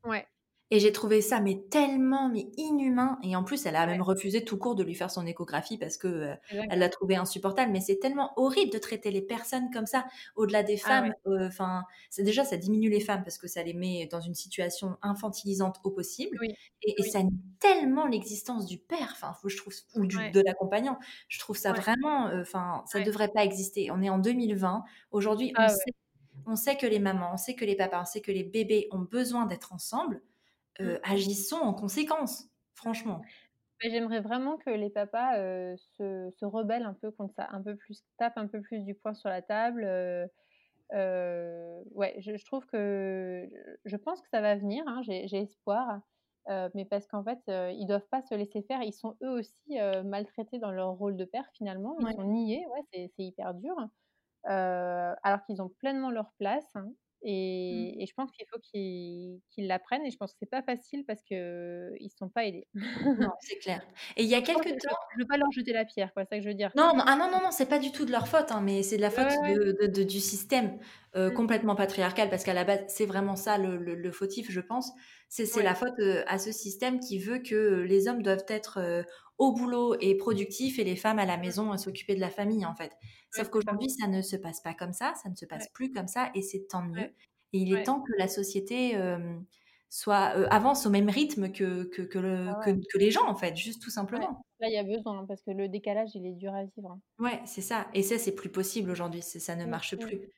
[0.04, 0.28] Ouais.
[0.72, 3.88] Et j'ai trouvé ça mais tellement, mais inhumain et en plus, elle a Ouais.
[3.88, 7.16] même refusé tout court de lui faire son échographie parce que, C'est elle l'a trouvé
[7.18, 10.06] insupportable, mais c'est tellement horrible de traiter les personnes comme ça.
[10.36, 11.08] Au-delà des Ah ouais.
[11.08, 14.22] femmes, heu, enfin, c'est déjà ça diminue les femmes parce que ça les met dans
[14.22, 17.12] une situation infantilisante au possible Oui, et et oui.
[17.12, 20.32] ça nie tellement l'existence du père, enfin, je trouve ou du Ouais.
[20.32, 20.98] de l'accompagnant.
[21.28, 23.02] Je trouve ça vraiment, heu, enfin, ça Ouais.
[23.02, 23.92] devrait pas exister.
[23.92, 24.84] On est en 2020.
[25.12, 25.92] Aujourd'hui, on Ah sait
[26.46, 28.88] on sait que les mamans, on sait que les papas, on sait que les bébés
[28.92, 30.22] ont besoin d'être ensemble,
[30.84, 31.02] Mmh.
[31.04, 33.24] agissons en conséquence, franchement.
[33.84, 37.76] J'aimerais vraiment que les papas, heu, se se rebellent un peu contre ça, un peu
[37.76, 39.84] plus, tapent un peu plus du poing sur la table,
[40.94, 43.50] heu, ouais, je je trouve que
[43.86, 46.02] je pense que ça va venir, hein, j'ai espoir,
[46.76, 48.82] mais parce qu'en fait, heu, ils doivent pas se laisser faire.
[48.84, 52.00] Ils sont eux aussi, maltraités dans leur rôle de père finalement.
[52.02, 53.76] Ils sont niés, ouais, c'est hyper dur,
[54.46, 56.94] alors qu'ils ont pleinement leur place Mmh.
[57.24, 60.50] Et et je pense qu'il faut qu'ils qu'ils la prennent et je pense que c'est
[60.50, 62.68] pas facile parce qu'ils sont pas aidés.
[63.18, 63.82] Non, c'est clair
[64.16, 65.52] et il y a Donc je pense quelque que je temps je veux pas leur
[65.52, 66.72] jeter la pierre, c'est ça que je veux dire.
[66.74, 68.82] Non, non, ah non, non, non, c'est pas du tout de leur faute, hein, mais
[68.82, 69.58] c'est de la ouais, faute ouais.
[69.88, 70.80] de du système,
[71.28, 71.36] Mmh.
[71.36, 74.92] complètement patriarcal parce qu'à la base, c'est vraiment ça le le le fautif, je pense.
[75.28, 75.64] C'est Ouais.
[75.64, 75.94] la faute,
[76.28, 78.80] à ce système qui veut que les hommes doivent être,
[79.42, 81.52] au boulot et productifs et les femmes à la Mmh.
[81.52, 82.94] maison à s'occuper de la famille, en fait.
[83.32, 85.72] Sauf qu'aujourd'hui, ça ne se passe pas comme ça, ça ne se passe Ouais.
[85.74, 87.06] plus comme ça et c'est tant Ouais.
[87.06, 87.14] mieux
[87.54, 87.88] et il est Ouais.
[87.88, 88.96] temps que la société,
[89.90, 93.36] soit, heu, avance au même rythme que que que le Ah que les gens, en
[93.36, 94.44] fait, juste tout simplement.
[94.60, 96.92] là, il y a besoin, hein, parce que le décalage, il est dur à vivre,
[96.92, 97.02] hein.
[97.20, 100.00] Ouais, c'est ça et ça, c'est plus possible aujourd'hui, ça ne Mmh marche mh.
[100.00, 100.30] plus.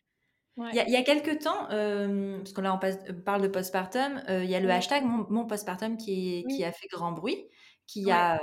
[0.72, 0.91] Il y Ouais.
[0.91, 4.49] y a quelque temps, hem, parce que là, on passe parle de postpartum, heu, il
[4.49, 6.66] y a le hashtag mon mon postpartum qui est qui Oui.
[6.66, 7.49] a fait grand bruit,
[7.88, 8.13] qui Ouais.
[8.13, 8.41] a,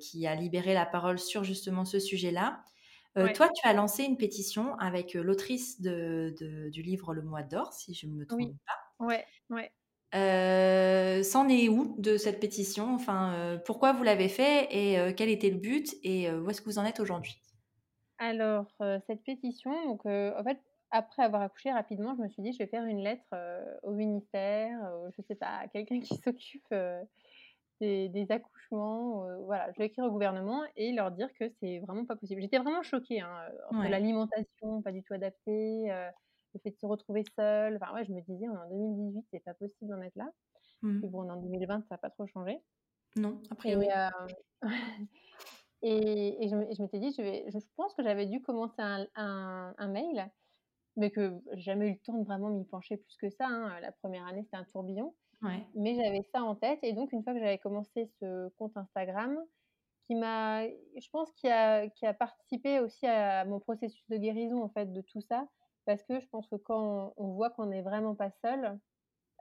[0.00, 2.64] qui a libéré la parole sur justement ce sujet-là.
[3.16, 3.34] Ouais.
[3.34, 7.72] toi, tu as lancé une pétition avec, l'autrice de de du livre Le Mois d'or,
[7.74, 8.48] si je ne me Oui.
[8.48, 8.74] trompe pas.
[8.98, 9.72] Ouais, ouais.
[11.34, 12.94] En est où de cette pétition?
[12.94, 16.78] Enfin, pourquoi vous l'avez fait et quel était le but et où est-ce que vous
[16.78, 17.36] en êtes aujourd'hui?
[18.18, 18.66] Alors,
[19.06, 22.66] cette pétition, donc en fait, après avoir accouché rapidement, je me suis dit: «Je vais
[22.66, 23.24] faire une lettre,
[23.82, 24.78] au ministère,
[25.16, 26.72] je sais pas, à quelqu'un qui s'occupe,
[27.80, 31.80] des des accouchements, heu, voilà, je vais écrire au gouvernement et leur dire que c'est
[31.80, 32.40] vraiment pas possible».
[32.42, 33.88] J'étais vraiment choquée, hein, entre Ouais.
[33.88, 36.10] l'alimentation pas du tout adaptée, heu,
[36.54, 39.26] le fait de se retrouver seule, enfin, ouais, je me disais: «On est en 2018,
[39.32, 40.30] c'est pas possible d'en être là».
[41.00, 41.08] Puis Mmh.
[41.08, 42.60] bon, on est en 2020, ça a pas trop changé
[43.16, 44.34] Non, a et hem
[45.82, 49.06] et et je je m'étais dit: «Je vais» je pense que j'avais dû commencer un
[49.16, 50.30] un un mail,
[50.96, 53.80] mais que j'ai jamais eu le temps de vraiment m'y pencher plus que ça, hein,
[53.80, 55.66] la 1re année, c'était un tourbillon, Ouais.
[55.74, 59.38] mais j'avais ça en tête et donc une fois que j'avais commencé ce compte Instagram
[60.08, 64.62] qui m'a je pense qui a qui a participé aussi à mon processus de guérison,
[64.62, 65.48] en fait, de tout ça,
[65.86, 68.80] parce que je pense que quand on voit qu'on est vraiment pas seul,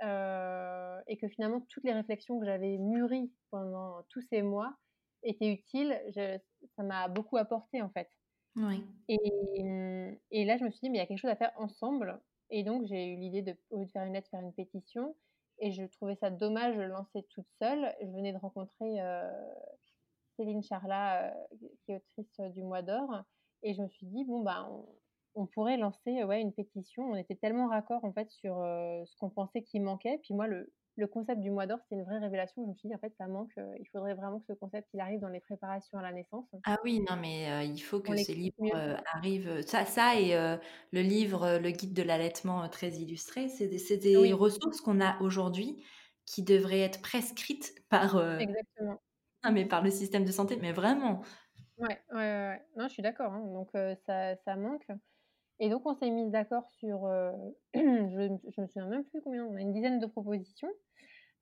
[0.04, 4.76] heu et que finalement toutes les réflexions que j'avais mûries pendant tous ces mois
[5.24, 6.39] étaient utiles, je
[6.78, 8.10] ça m'a beaucoup apporté, en fait.
[9.10, 9.18] Et
[9.64, 11.54] mmh et là, je me suis dit: «Mais il y a quelque chose à faire
[11.58, 12.22] ensemble»
[12.52, 15.16] et donc j'ai eu l'idée de au lieu de faire une lettre, faire une pétition
[15.62, 17.95] et je trouvais ça dommage de le lancer toute seule.
[18.01, 19.30] Je venais de rencontrer, heu,
[20.38, 23.24] Céline Charlat, heu, qui est autrice, heu, du Mois d'or
[23.64, 24.68] et je me suis dit: «Bon, bah,
[25.36, 27.03] on pourrait lancer, ouais, une pétition».
[27.05, 30.18] On était tellement raccord, en fait, sur, ce qu'on pensait qu'il manquait.
[30.24, 32.64] Puis moi, le le concept du Mois d'or, c'est une vraie révélation.
[32.66, 34.89] Je me suis dit: «En fait, ça manque, heu, il faudrait vraiment que ce concept,
[34.94, 36.46] il arrive dans les préparations à la naissance».
[36.64, 40.16] Ah oui, non, mais heu, il faut que ces livres, heu, arrivent, heu, ça ça
[40.20, 40.34] et
[40.92, 45.02] le livre, Le guide de l'allaitement, très illustré, c'est des c'est des Oui, ressources qu'on
[45.02, 45.84] a aujourd'hui
[46.28, 49.02] qui devraient être prescrites par, exactement.
[49.44, 51.24] non, mais par le système de santé, mais vraiment.
[51.78, 52.66] Ouais, ouais, ouais.
[52.76, 53.72] Non, je suis d'accord, hein, donc
[54.06, 54.86] ça ça manque
[55.62, 57.34] et donc on s'est mis d'accord sur, heu,
[57.76, 60.72] je je me souviens même plus combien, on a une dizaine de propositions.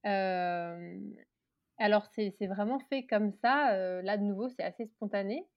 [0.05, 1.15] Hem,
[1.80, 5.47] alors c'est vraiment fait comme ça, heu, là de nouveau c'est assez spontané,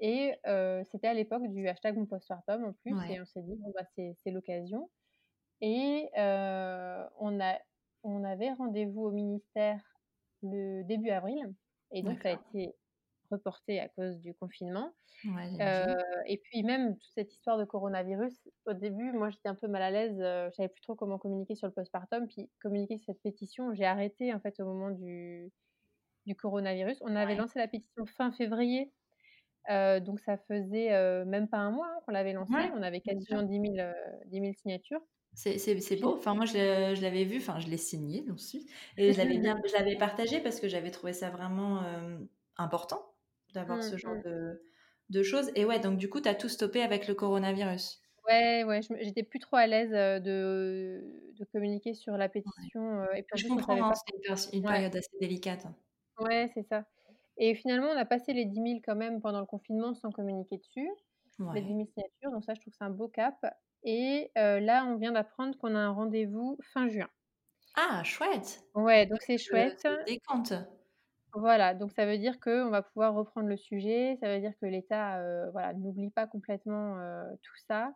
[0.00, 0.34] et
[0.84, 3.84] c'était à l'époque du hashtag #monpostpartum en plus Ouais, et on s'est dit: «Bon bah
[3.96, 4.90] c'est l'occasion»
[5.62, 7.58] et on a
[8.04, 9.82] on avait rendez-vous au ministère
[10.42, 11.54] le début avril.
[11.92, 12.74] Et donc ça a été
[13.32, 14.94] reporté à cause du confinement.
[15.24, 15.72] Ouais,
[16.26, 19.82] et puis même toute cette histoire de coronavirus, au début, moi, j'étais un peu mal
[19.82, 23.22] à l'aise, heu, je savais plus trop comment communiquer sur le postpartum, puis communiquer cette
[23.22, 25.52] pétition, j'ai arrêté, en fait, au moment du
[26.26, 26.98] du coronavirus.
[27.02, 27.36] On avait Ouais.
[27.36, 28.92] lancé la pétition fin février,
[29.70, 32.62] donc ça faisait, même pas un mois, hein, qu'on l'avait lancée.
[32.62, 33.94] Ouais, On avait quasiment 10 000, heu,
[34.26, 35.02] 10 000 signatures.
[35.34, 36.16] C'est beau.
[36.16, 38.68] Enfin, moi, je l'avais vu, enfin, je l'ai signé ensuite
[38.98, 41.82] et je l'avais bien je l'avais partagé parce que j'avais trouvé ça vraiment,
[42.56, 43.11] important
[43.52, 44.62] d'avoir Mmh ce genre de
[45.10, 48.00] de choses et ouais, donc du coup, tu as tout stoppé avec le coronavirus?
[48.28, 52.68] Ouais, ouais, j'étais plus trop à l'aise, de de communiquer sur la Ouais.
[52.68, 54.66] pétition, et puis Je comprends, hein, c'était une ouais.
[54.66, 55.66] période assez délicate.
[56.18, 56.84] Ouais, c'est ça
[57.38, 60.58] et finalement, on a passé les dix mille quand même pendant le confinement sans communiquer
[60.58, 60.86] dessus,
[61.52, 61.74] les dix Ouais.
[61.74, 63.36] mille signatures, donc ça, je trouve que c'est un beau cap
[63.84, 67.08] et là, on vient d'apprendre qu'on a un rendez-vous fin juin.
[67.74, 68.62] Ah chouette!
[68.74, 69.86] Ouais, Donc c'est chouette.
[70.06, 70.52] décante.
[71.34, 74.66] Voilà, donc ça veut dire qu'on va pouvoir reprendre le sujet, ça veut dire que
[74.66, 77.94] l'État, heu, voilà, n'oublie pas complètement, heu, tout ça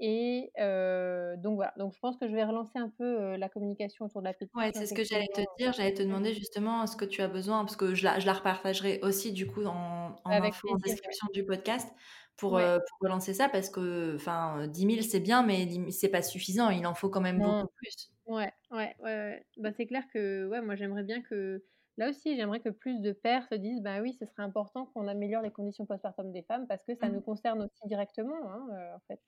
[0.00, 3.04] et heu, donc voilà, donc je pense que je vais relancer un peu,
[3.34, 5.72] heu, la communication autour de la Ouais, pétition c'est ce que j'allais te dire.
[5.74, 8.26] J'allais te Mmh, demander justement ce que tu as besoin parce que je la je
[8.26, 11.18] la repartagerai aussi du coup en en avec info, en plaisir, ouais.
[11.18, 11.88] description du podcast
[12.36, 15.90] pour, Ouais, heu, pour relancer ça parce que enfin, heu, 10 000 c'est bien mais
[15.90, 18.10] c'est pas suffisant, il en faut quand même beaucoup plus.
[18.26, 19.46] Ouais, ouais, ouais, ouais.
[19.56, 21.64] Bah, c'est clair que, ouais, moi, j'aimerais bien que
[21.98, 25.08] là aussi, j'aimerais que plus de pères se disent: «Bah, oui, ce serait important qu'on
[25.08, 27.22] améliore les conditions postpartum des femmes parce que ça nous Mmh.
[27.22, 29.20] concerne aussi directement, hein, heu, en fait»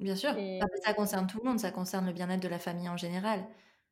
[0.00, 0.34] Bien sûr.
[0.34, 3.46] et ça concerne tout le monde, ça concerne le bien-être de la famille en général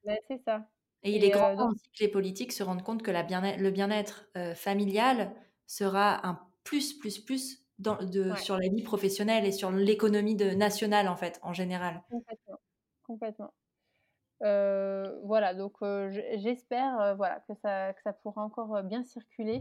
[0.04, 0.70] bah, c'est ça
[1.02, 3.10] et il est et grand temps donc aussi que les politiques se rendent compte que
[3.10, 5.34] la le bien-être, heu, familial
[5.66, 10.34] sera un plus, plus, plus dans de ouais, sur la vie professionnelle et sur l'économie
[10.36, 12.02] nationale en fait, en général.
[12.08, 12.60] complètement,
[13.02, 13.54] complètement.
[14.42, 15.76] Heu, voilà, donc
[16.36, 17.54] j'espère, voilà, que
[18.02, 19.60] ça pourra encore, bien circuler,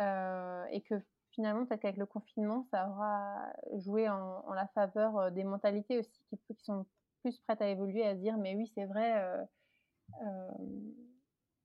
[0.00, 0.96] heu et que
[1.30, 6.54] finalement, peut-être qu'avec le confinement, ça aura joué en la faveur, des mentalités aussi qui
[6.56, 6.86] sont
[7.22, 9.14] plus prêtes à évoluer, à dire: «Mais oui, c'est vrai,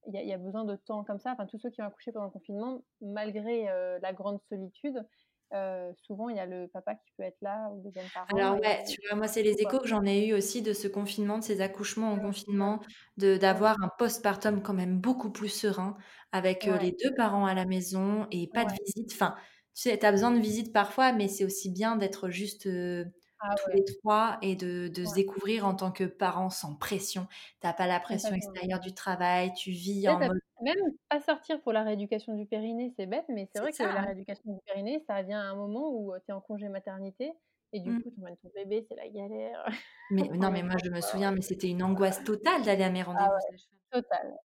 [0.08, 1.32] il y y a besoin de temps comme ça».
[1.34, 3.66] Enfin, tous ceux qui ont accouché pendant le confinement, malgré,
[4.02, 5.06] la grande solitude,
[5.54, 8.56] heu, souvent il y a le papa qui peut être là ou le parent Alors
[8.64, 11.38] ouais, tu vois, moi, c'est les échos que j'en ai eu aussi de ce confinement,
[11.38, 12.80] de ces accouchements en Mmh, confinement,
[13.16, 15.96] de d'avoir un postpartum quand même beaucoup plus serein
[16.32, 19.12] avec, Ouais, les 2 parents à la maison et pas de visite.
[19.12, 19.34] Enfin,
[19.74, 23.06] tu sais, tu as besoin de visite parfois, mais c'est aussi bien d'être juste, heu,
[23.40, 26.74] Ah tous ouais, les 3 et de de se découvrir en tant que parents sans
[26.76, 27.26] pression.
[27.60, 30.76] Tu as pas la pression extérieure du travail, tu vis en mode même
[31.08, 34.52] pas sortir pour la rééducation du périnée, c'est bête, mais c'est vrai que la rééducation
[34.54, 37.32] du périnée, ça vient à un moment où, tu es en congé maternité
[37.72, 38.02] et du Mmh.
[38.02, 39.64] coup, tu emmènes ton bébé, c'est la galère,
[40.10, 43.02] Mais non, mais moi, je me souviens, mais c'était une angoisse totale d'aller à mes
[43.14, 43.78] ah rendez-vous ouais, sage-femme.
[43.90, 44.38] total.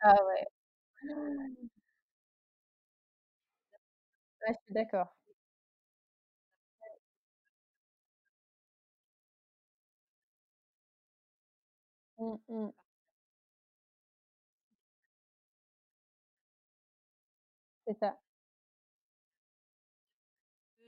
[0.00, 0.46] Ah ouais.
[4.46, 5.16] Ouais, je suis d'accord.
[12.18, 12.72] Mmh mh.
[17.86, 18.18] C'est ça,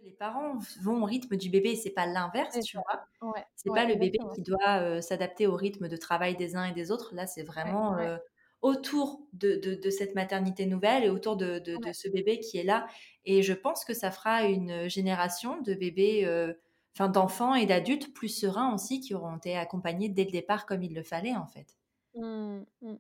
[0.03, 2.83] Les parents vont au rythme du bébé, c'est pas l'inverse, c'est tu ça.
[2.87, 3.05] vois?
[3.23, 4.35] Ouais, C'est ouais, pas le bébé exactement.
[4.35, 7.15] qui doit, heu, s'adapter au rythme de travail des uns et des autres.
[7.15, 8.19] Là, c'est Ouais, vraiment, ouais, heu,
[8.63, 11.95] autour de de de cette maternité nouvelle et autour de de de ouais.
[11.95, 12.87] ce bébé qui est là
[13.25, 16.61] et je pense que ça fera une, génération de bébés, heu,
[16.97, 20.83] enfin d'enfants et d'adultes plus sereins aussi qui auront été accompagnés dès le départ comme
[20.83, 21.77] il le fallait en fait.
[22.15, 22.95] Mmh, mmh.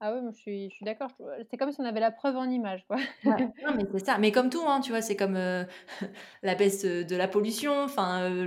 [0.00, 1.10] Ah oui, je suis je suis d'accord,
[1.50, 2.96] c'est comme si on avait la preuve en image, quoi.
[3.62, 5.02] Non, mais c'est ça, mais comme tout, hein, tu vois?
[5.02, 5.66] C'est comme, heu,
[6.42, 8.44] la baisse, de la pollution, enfin, heu,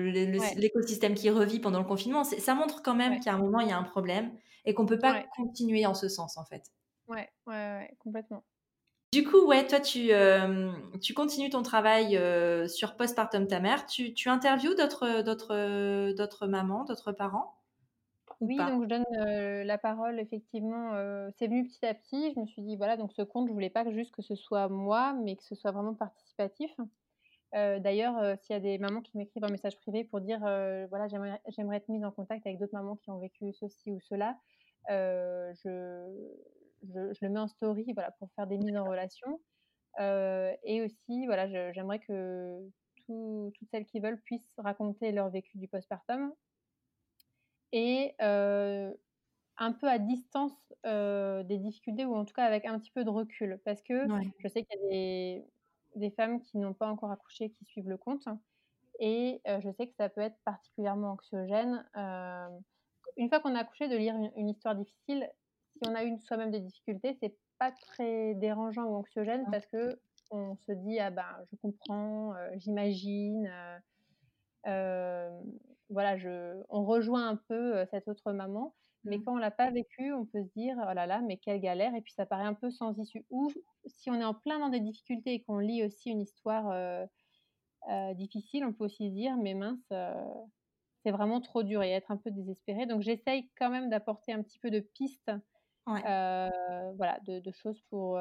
[0.56, 2.24] l'écosystème qui revit pendant le confinement.
[2.24, 4.32] ça montre quand même qu'à un moment, il y a un problème
[4.66, 6.64] et qu'on peut pas continuer en ce sens, en fait.
[7.08, 8.46] Ouais, ouais, complètement.
[9.14, 10.12] Du coup, ouais, toi, tu,
[11.02, 12.20] tu continues ton travail,
[12.70, 13.86] sur Postpartum ta mère.
[13.88, 17.56] Tu tu interviews d'autres, d'autres, d'autres mamans, d'autres parents?
[18.42, 19.04] Oui, donc je donne,
[19.66, 20.92] la parole effectivement,
[21.38, 22.32] c'est venu petit à petit.
[22.34, 24.36] Je me suis dit: «Voilà, donc ce compte, je voulais pas que juste que ce
[24.36, 26.72] soit moi, mais que ce soit vraiment participatif».
[27.54, 31.42] d'ailleurs, s'il y a des mamans qui m'écrivent un message privé pour dire, voilà: «J'aimerais
[31.50, 34.38] j'aimerais être mise en contact avec d'autres mamans qui ont vécu ceci ou cela»,
[34.90, 36.16] je
[36.84, 39.42] je je le mets en story, voilà, pour faire des mises en relation.
[40.00, 42.70] et aussi, voilà, j'aimerais que
[43.08, 46.34] toutes celles qui veulent puissent raconter leur vécu du postpartum
[47.72, 53.04] et un peu à distance, des difficultés ou en tout cas avec un petit peu
[53.04, 53.62] de recul.
[53.66, 55.48] Parce que je sais qu'il y a des
[55.96, 58.28] des femmes qui n'ont pas encore accouché qui suivent le compte
[59.00, 61.90] et je sais que ça peut être particulièrement anxiogène.
[63.18, 65.30] une fois qu'on a accouché, de lire une histoire difficile,
[65.82, 70.56] si on a eu soi-même des difficultés, c'est pas très dérangeant ou anxiogène parce qu'on
[70.56, 73.52] se dit: «Ah ben, je comprends, j'imagine,
[74.66, 79.24] voilà, je on rejoint un peu, cette autre maman, mais mmh.
[79.24, 81.96] quand on l'a pas vécu, on peut se dire: «Oh là là, mais quelle galère»
[81.96, 83.26] et puis ça paraît un peu sans issue.
[83.30, 83.50] Ou
[83.86, 87.08] si on est en plein dans des difficultés et qu'on lit aussi une histoire,
[88.16, 89.92] difficile, on peut aussi se dire: «Mais mince,
[91.04, 92.86] c'est vraiment trop dur» et être un peu désespéré.
[92.86, 95.32] Donc j'essaye quand même d'apporter un petit peu de pistes,
[95.98, 98.20] voilà, de choses pour,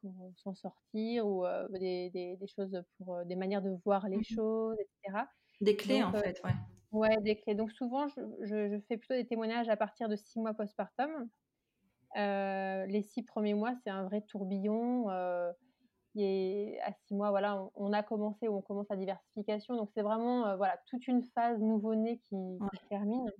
[0.00, 1.44] pour s'en sortir ou
[1.78, 5.24] des des choses pour, des manières de voir les mmh choses etc.
[5.60, 6.52] Des clés en fait, ouais.
[6.92, 7.54] Ouais, des clés.
[7.54, 11.28] Donc souvent, je je fais plutôt des témoignages à partir de 6 mois postpartum.
[12.14, 15.10] Les 6 premiers mois, c'est un vrai tourbillon,
[16.14, 20.02] et à 6 mois, voilà, on a commencé ou on commence la diversification, donc c'est
[20.02, 23.30] vraiment, voilà, toute une phase nouveau-né qui qui termine.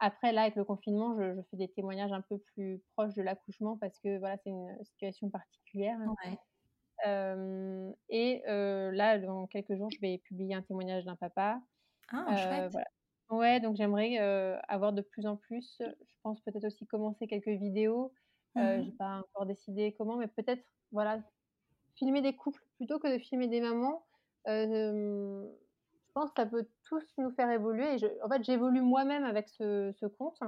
[0.00, 3.22] Après là, avec le confinement, je je fais des témoignages un peu plus proches de
[3.22, 5.98] l'accouchement parce que, voilà, c'est une situation particulière.
[6.24, 6.38] Ouais.
[8.10, 11.60] et là, dans quelques jours, je vais publier un témoignage d'un papa.
[12.08, 12.70] Ah, chouette.
[12.72, 12.86] Voilà.
[13.30, 14.18] Ouais, donc j'aimerais,
[14.68, 18.12] avoir de plus en plus, je pense peut-être aussi commencer quelques vidéos.
[18.54, 21.22] Mmh j'ai pas encore décidé comment, mais peut-être, voilà,
[21.96, 24.06] filmer des couples plutôt que de filmer des mamans.
[26.16, 29.48] Pense que ça peut tous nous faire évoluer et je en fait, j'évolue moi-même avec
[29.50, 30.40] ce ce compte.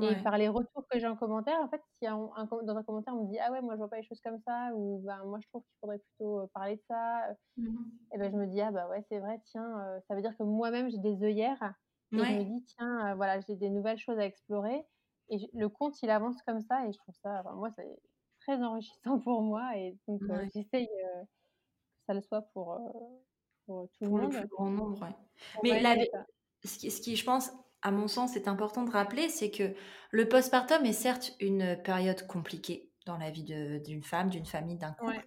[0.00, 2.16] Et par les retours que j'ai en commentaire, en fait, un
[2.64, 4.38] dans un commentaire, on me dit: «Ah ouais, moi je vois pas les choses comme
[4.46, 8.06] ça» ou «Ben, moi je trouve qu'il faudrait plutôt, parler de ça», mmh.
[8.14, 10.42] et ben je me dis: «Ah bah ouais, c'est vrai, tiens, ça veut dire que
[10.44, 11.74] moi-même j'ai des œillères»
[12.16, 14.86] et je me dis: «Tiens, voilà, j'ai des nouvelles choses à explorer»
[15.28, 17.98] et le compte, il avance comme ça et je trouve ça, enfin moi, c'est
[18.40, 20.22] très enrichissant pour moi et donc
[20.54, 21.26] j'essaye, que
[22.06, 22.80] ça le soit pour,
[23.66, 24.32] pour tout le monde.
[24.32, 25.14] le plus grand nombre, ouais.
[25.62, 25.96] Mais la
[26.64, 27.50] ce qui ce qui, je pense,
[27.82, 29.74] à mon sens, est important de rappeler, c'est que
[30.10, 34.92] le postpartum est certes une période compliquée dans la vie d'une femme, d'une famille, d'un
[34.92, 35.26] couple,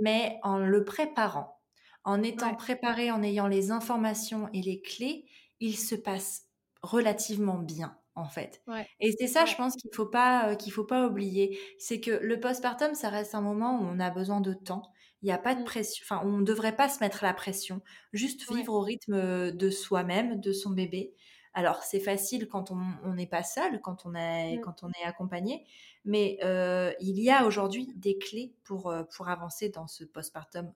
[0.00, 1.60] mais en le préparant,
[2.04, 5.26] en étant préparé, en ayant les informations et les clés,
[5.60, 6.48] il se passe
[6.82, 8.62] relativement bien en fait.
[9.00, 12.10] Et c'est ça, je pense qu'il faut pas euh, qu'il faut pas oublier, c'est que
[12.10, 14.92] le postpartum, ça reste un moment où on a besoin de temps.
[15.22, 15.64] Il n'y a pas de mmh.
[15.64, 17.80] pression, enfin, on ne devrait pas se mettre la pression,
[18.12, 21.14] juste vivre au rythme de soi-même, de son bébé.
[21.54, 24.60] Alors, c'est facile quand on n'est pas seul, quand on est, mmh.
[24.62, 25.64] quand on est accompagné,
[26.04, 26.38] mais
[27.00, 30.72] il y a aujourd'hui des clés pour, pour avancer dans ce postpartum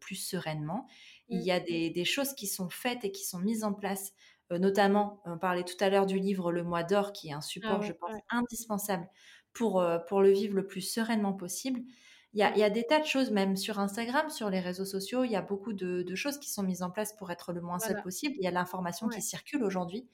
[0.00, 0.86] plus sereinement.
[1.28, 1.64] Il y a mmh.
[1.64, 4.12] des, des, choses qui sont faites et qui sont mises en place,
[4.50, 7.42] notamment, on parlait tout à l'heure du livre Le Mois d'Or, qui est un ah
[7.42, 9.08] support, je pense, indispensable
[9.52, 11.80] pour, pour le vivre le plus sereinement possible.
[12.34, 14.60] Il y, a, il y, a, des tas de choses, même sur Instagram, sur les
[14.60, 17.30] réseaux sociaux, il y a beaucoup de, de choses qui sont mises en place pour
[17.30, 18.34] être le moins seul possible.
[18.38, 20.06] Il y a l'information qui circule aujourd'hui.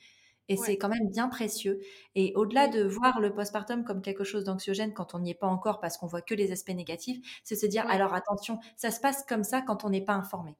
[0.48, 1.80] Et c'est quand même bien précieux.
[2.14, 5.46] Et au-delà de voir le postpartum comme quelque chose d'anxiogène quand on n'y est pas
[5.46, 9.00] encore parce qu'on voit que les aspects négatifs, c'est se dire alors attention, ça se
[9.00, 10.54] passe comme ça quand on n'est pas informé.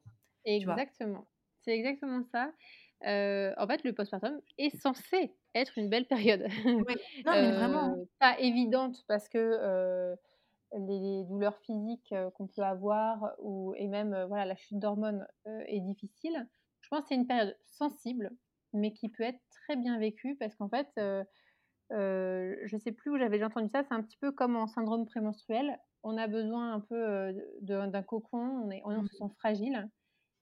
[0.45, 1.27] Exactement.
[1.61, 2.51] C'est exactement ça.
[3.01, 6.47] en fait, le postpartum est censé être une belle période.
[6.65, 6.95] Oui.
[7.25, 7.95] Non, mais vraiment.
[8.19, 10.17] Pas évidente parce que
[10.77, 16.47] les douleurs physiques qu'on peut avoir ou, et même voilà, la chute d'hormones est difficile.
[16.81, 18.31] Je pense que c'est une période sensible,
[18.73, 20.89] mais qui peut être très bien vécue parce qu'en fait,
[21.89, 24.67] je ne sais plus où j'avais déjà entendu ça, c'est un petit peu comme en
[24.67, 25.79] syndrome prémenstruel.
[26.03, 29.17] On a besoin un peu d'un cocon, on, est, on, se mmh.
[29.17, 29.89] sent fragile.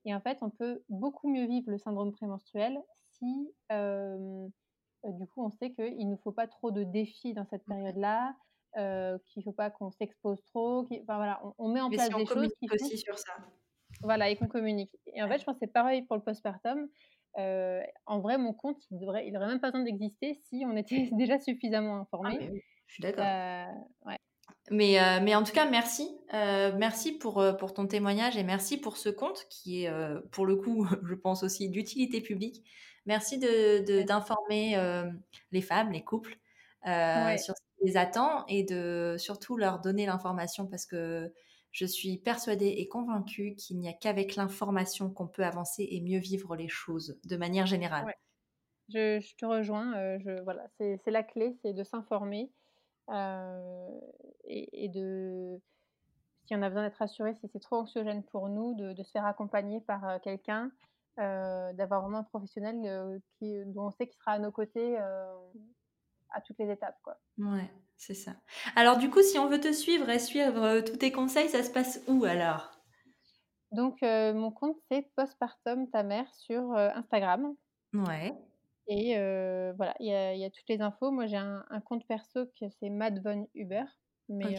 [0.06, 2.82] et en fait, on peut beaucoup mieux vivre le syndrome prémenstruel
[3.12, 8.36] si, du coup, on sait qu'il ne faut pas trop de défis dans cette période-là,
[8.78, 11.92] heu, qu'il ne faut pas qu'on s'expose trop, qui enfin voilà, on on met en
[11.92, 13.38] Mais place si on des choses qui font aussi sur ça.
[14.02, 16.88] voilà et qu'on communique et en fait, je pense que c'est pareil pour le postpartum.
[17.38, 21.10] Heu, en vrai, mon compte, il devrait il même pas besoin d'exister si on était
[21.14, 22.50] déjà suffisamment Ah oui,
[22.88, 23.30] je suis d'accord.
[24.06, 24.18] Ouais.
[24.72, 26.20] Mais, heu, mais en tout cas, merci.
[26.32, 29.92] Merci pour, pour ton témoignage et merci pour ce compte qui est,
[30.32, 32.66] pour le coup, je pense aussi d'utilité publique.
[33.06, 35.22] Merci de de d'informer, hem,
[35.52, 36.38] les femmes, les couples,
[37.16, 37.44] Ouais.
[37.44, 41.34] sur ce les attend et de surtout leur donner l'information parce que
[41.72, 46.20] je suis persuadée et convaincue qu'il n'y a qu'avec l'information qu'on peut avancer et mieux
[46.20, 48.08] vivre les choses de manière générale.
[48.90, 52.54] Je je te rejoins, heu, je voilà, c'est la clé, c'est de s'informer,
[53.12, 54.02] heu
[54.46, 55.62] et de
[56.48, 59.12] si on a besoin d'être rassuré, si c'est trop anxiogène pour nous, de de se
[59.12, 60.72] faire accompagner par, heu, quelqu'un,
[61.18, 64.98] d'avoir vraiment un professionnel, qui dont on sait qu'il sera à nos côtés,
[66.34, 67.20] à toutes les étapes, quoi.
[67.38, 68.36] Ouais, c'est ça.
[68.76, 71.62] Alors du coup, si on veut te suivre et suivre, heu, tous tes conseils, ça
[71.64, 72.72] se passe où alors?
[73.74, 77.58] Donc heu, mon compte, c'est postpartum ta mère sur, heu, Instagram
[77.94, 78.34] Ouais,
[78.88, 79.14] et
[79.78, 81.12] voilà, il y a il y a toutes les infos.
[81.12, 83.86] Moi, j'ai un un compte perso que c'est Mad Von Huber,
[84.30, 84.56] mais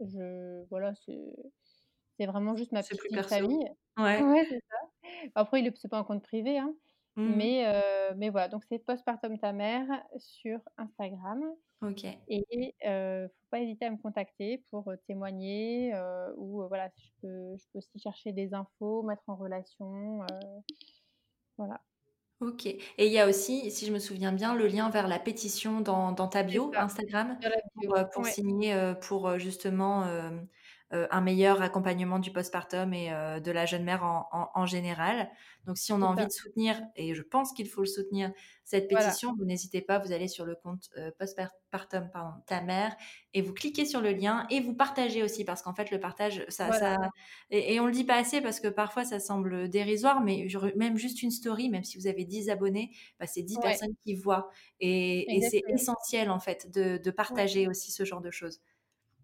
[0.00, 1.34] je voilà, c'est
[2.18, 3.66] c'est vraiment juste ma petite famille.
[3.98, 4.24] Ouais.
[4.24, 4.76] Ouais, c'est ça.
[5.36, 6.74] Après, il est c'est pas un compte privé, hein,
[7.16, 7.50] Mmh mh.
[7.50, 9.86] mais heu, mais voilà, donc c'est postpartum ta mère
[10.18, 11.44] sur Instagram
[11.82, 12.26] OK.
[12.28, 17.10] et heu, faut pas hésiter à me contacter pour, heu, témoigner, heu, ou voilà, je
[17.22, 20.20] peux je peux aussi chercher des infos, mettre en relation,
[21.58, 21.80] voilà.
[22.40, 25.18] OK et il y a aussi, si je me souviens bien, le lien vers la
[25.18, 27.38] pétition dans dans ta bio Instagram
[27.74, 28.36] pour, heu, pour Ouais,
[28.66, 30.04] signer, pour, justement,
[30.92, 35.30] un meilleur accompagnement du postpartum et heu, de la jeune mère en en en général.
[35.64, 36.28] Donc si on a envie ça.
[36.28, 38.32] de soutenir et je pense qu'il faut le soutenir,
[38.64, 42.60] cette Voilà, pétition, vous n'hésitez pas, vous allez sur le compte, heu, postpartum pardon, ta
[42.62, 42.96] mère
[43.34, 46.44] et vous cliquez sur le lien et vous partagez aussi parce qu'en fait le partage
[46.48, 46.96] ça voilà, ça
[47.50, 50.58] et et on le dit pas assez parce que parfois ça semble dérisoire mais je
[50.76, 53.94] même juste une story, même si vous avez 10 abonnés, bah, c'est 10 ouais, personnes
[54.04, 54.48] qui voient.
[54.80, 58.60] Et et c'est essentiel en fait de de Ouais, partager aussi ce genre de choses.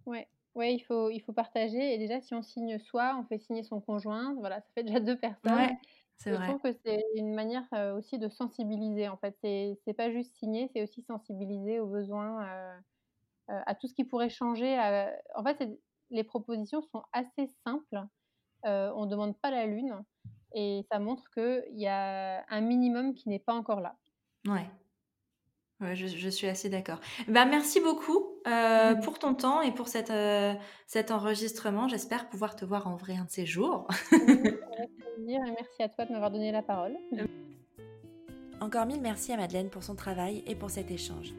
[0.06, 3.38] ouais, ouais, il faut il faut partager et déjà si on signe soi, on fait
[3.38, 5.78] signer son conjoint, voilà, ça fait déjà 2 Ouais, personnes
[6.18, 6.52] c'est et je vrai.
[6.52, 9.36] trouve que c'est une manière, heu, aussi de sensibiliser en fait.
[9.42, 12.80] C'est c'est pas juste signer, c'est aussi sensibiliser aux besoins, heu
[13.50, 14.78] heu, à tout ce qui pourrait changer,
[15.36, 15.80] en fait, c'est
[16.10, 18.02] les propositions sont assez simples,
[18.64, 20.04] on demande pas la lune
[20.54, 23.98] et ça montre qu'il y a un minimum qui n'est pas encore là.
[24.46, 24.70] Ouais.
[25.80, 27.00] Ouais, je je suis assez d'accord.
[27.28, 30.54] Bah, merci beaucoup, heu, pour ton temps et pour cet, heu,
[30.86, 31.88] cet enregistrement.
[31.88, 33.86] J'espère pouvoir te voir en vrai un de ces jours.
[34.12, 36.96] Oui, avec plaisir et merci à toi de m'avoir donné la parole.
[38.60, 41.34] Encore mille merci à Madeleine pour son travail et pour cet échange.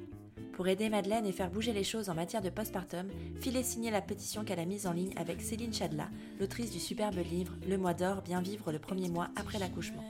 [0.54, 3.10] Pour aider Madeleine et faire bouger les choses en matière de postpartum,
[3.40, 6.10] filez signer la pétition qu'elle a mise en ligne avec Céline Chadla,
[6.40, 10.04] l'autrice du superbe livre Le mois d'or, bien vivre le premier mois après l'accouchement.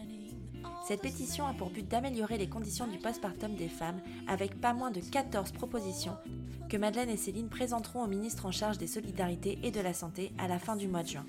[0.84, 4.92] Cette pétition a pour but d'améliorer les conditions du postpartum des femmes avec pas moins
[4.92, 6.18] de 14 propositions
[6.70, 10.34] que Madeleine et Céline présenteront au ministre en charge des solidarités et de la santé
[10.38, 11.26] à la fin du mois de juin.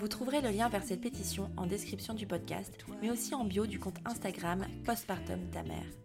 [0.00, 3.66] Vous trouverez le lien vers cette pétition en description du podcast, mais aussi en bio
[3.66, 6.03] du compte Instagram Postpartum ta mère.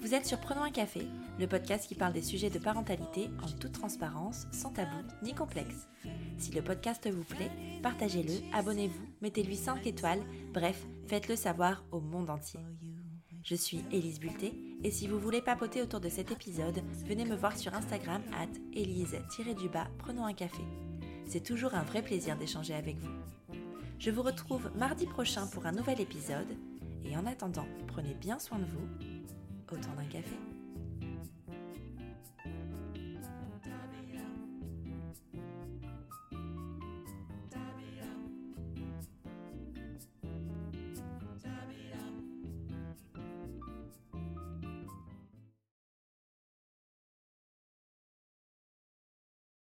[0.00, 1.06] Vous êtes sur Prenons un café,
[1.38, 5.88] le podcast qui parle des sujets de parentalité en toute transparence, sans tabou ni complexe.
[6.38, 7.50] Si le podcast vous plaît,
[7.82, 12.60] partagez-le, abonnez-vous, mettez-lui 5 étoiles, bref, faites-le savoir au monde entier.
[13.42, 14.52] Je suis Élise Bulté
[14.84, 18.48] et si vous voulez papoter autour de cet épisode, venez me voir sur Instagram at
[18.72, 20.62] élise-du-bas prenons un café.
[21.26, 23.56] C'est toujours un vrai plaisir d'échanger avec vous.
[23.98, 26.56] Je vous retrouve mardi prochain pour un nouvel épisode
[27.04, 29.35] et en attendant, prenez bien soin de vous.
[29.72, 30.55] Autant d'un café.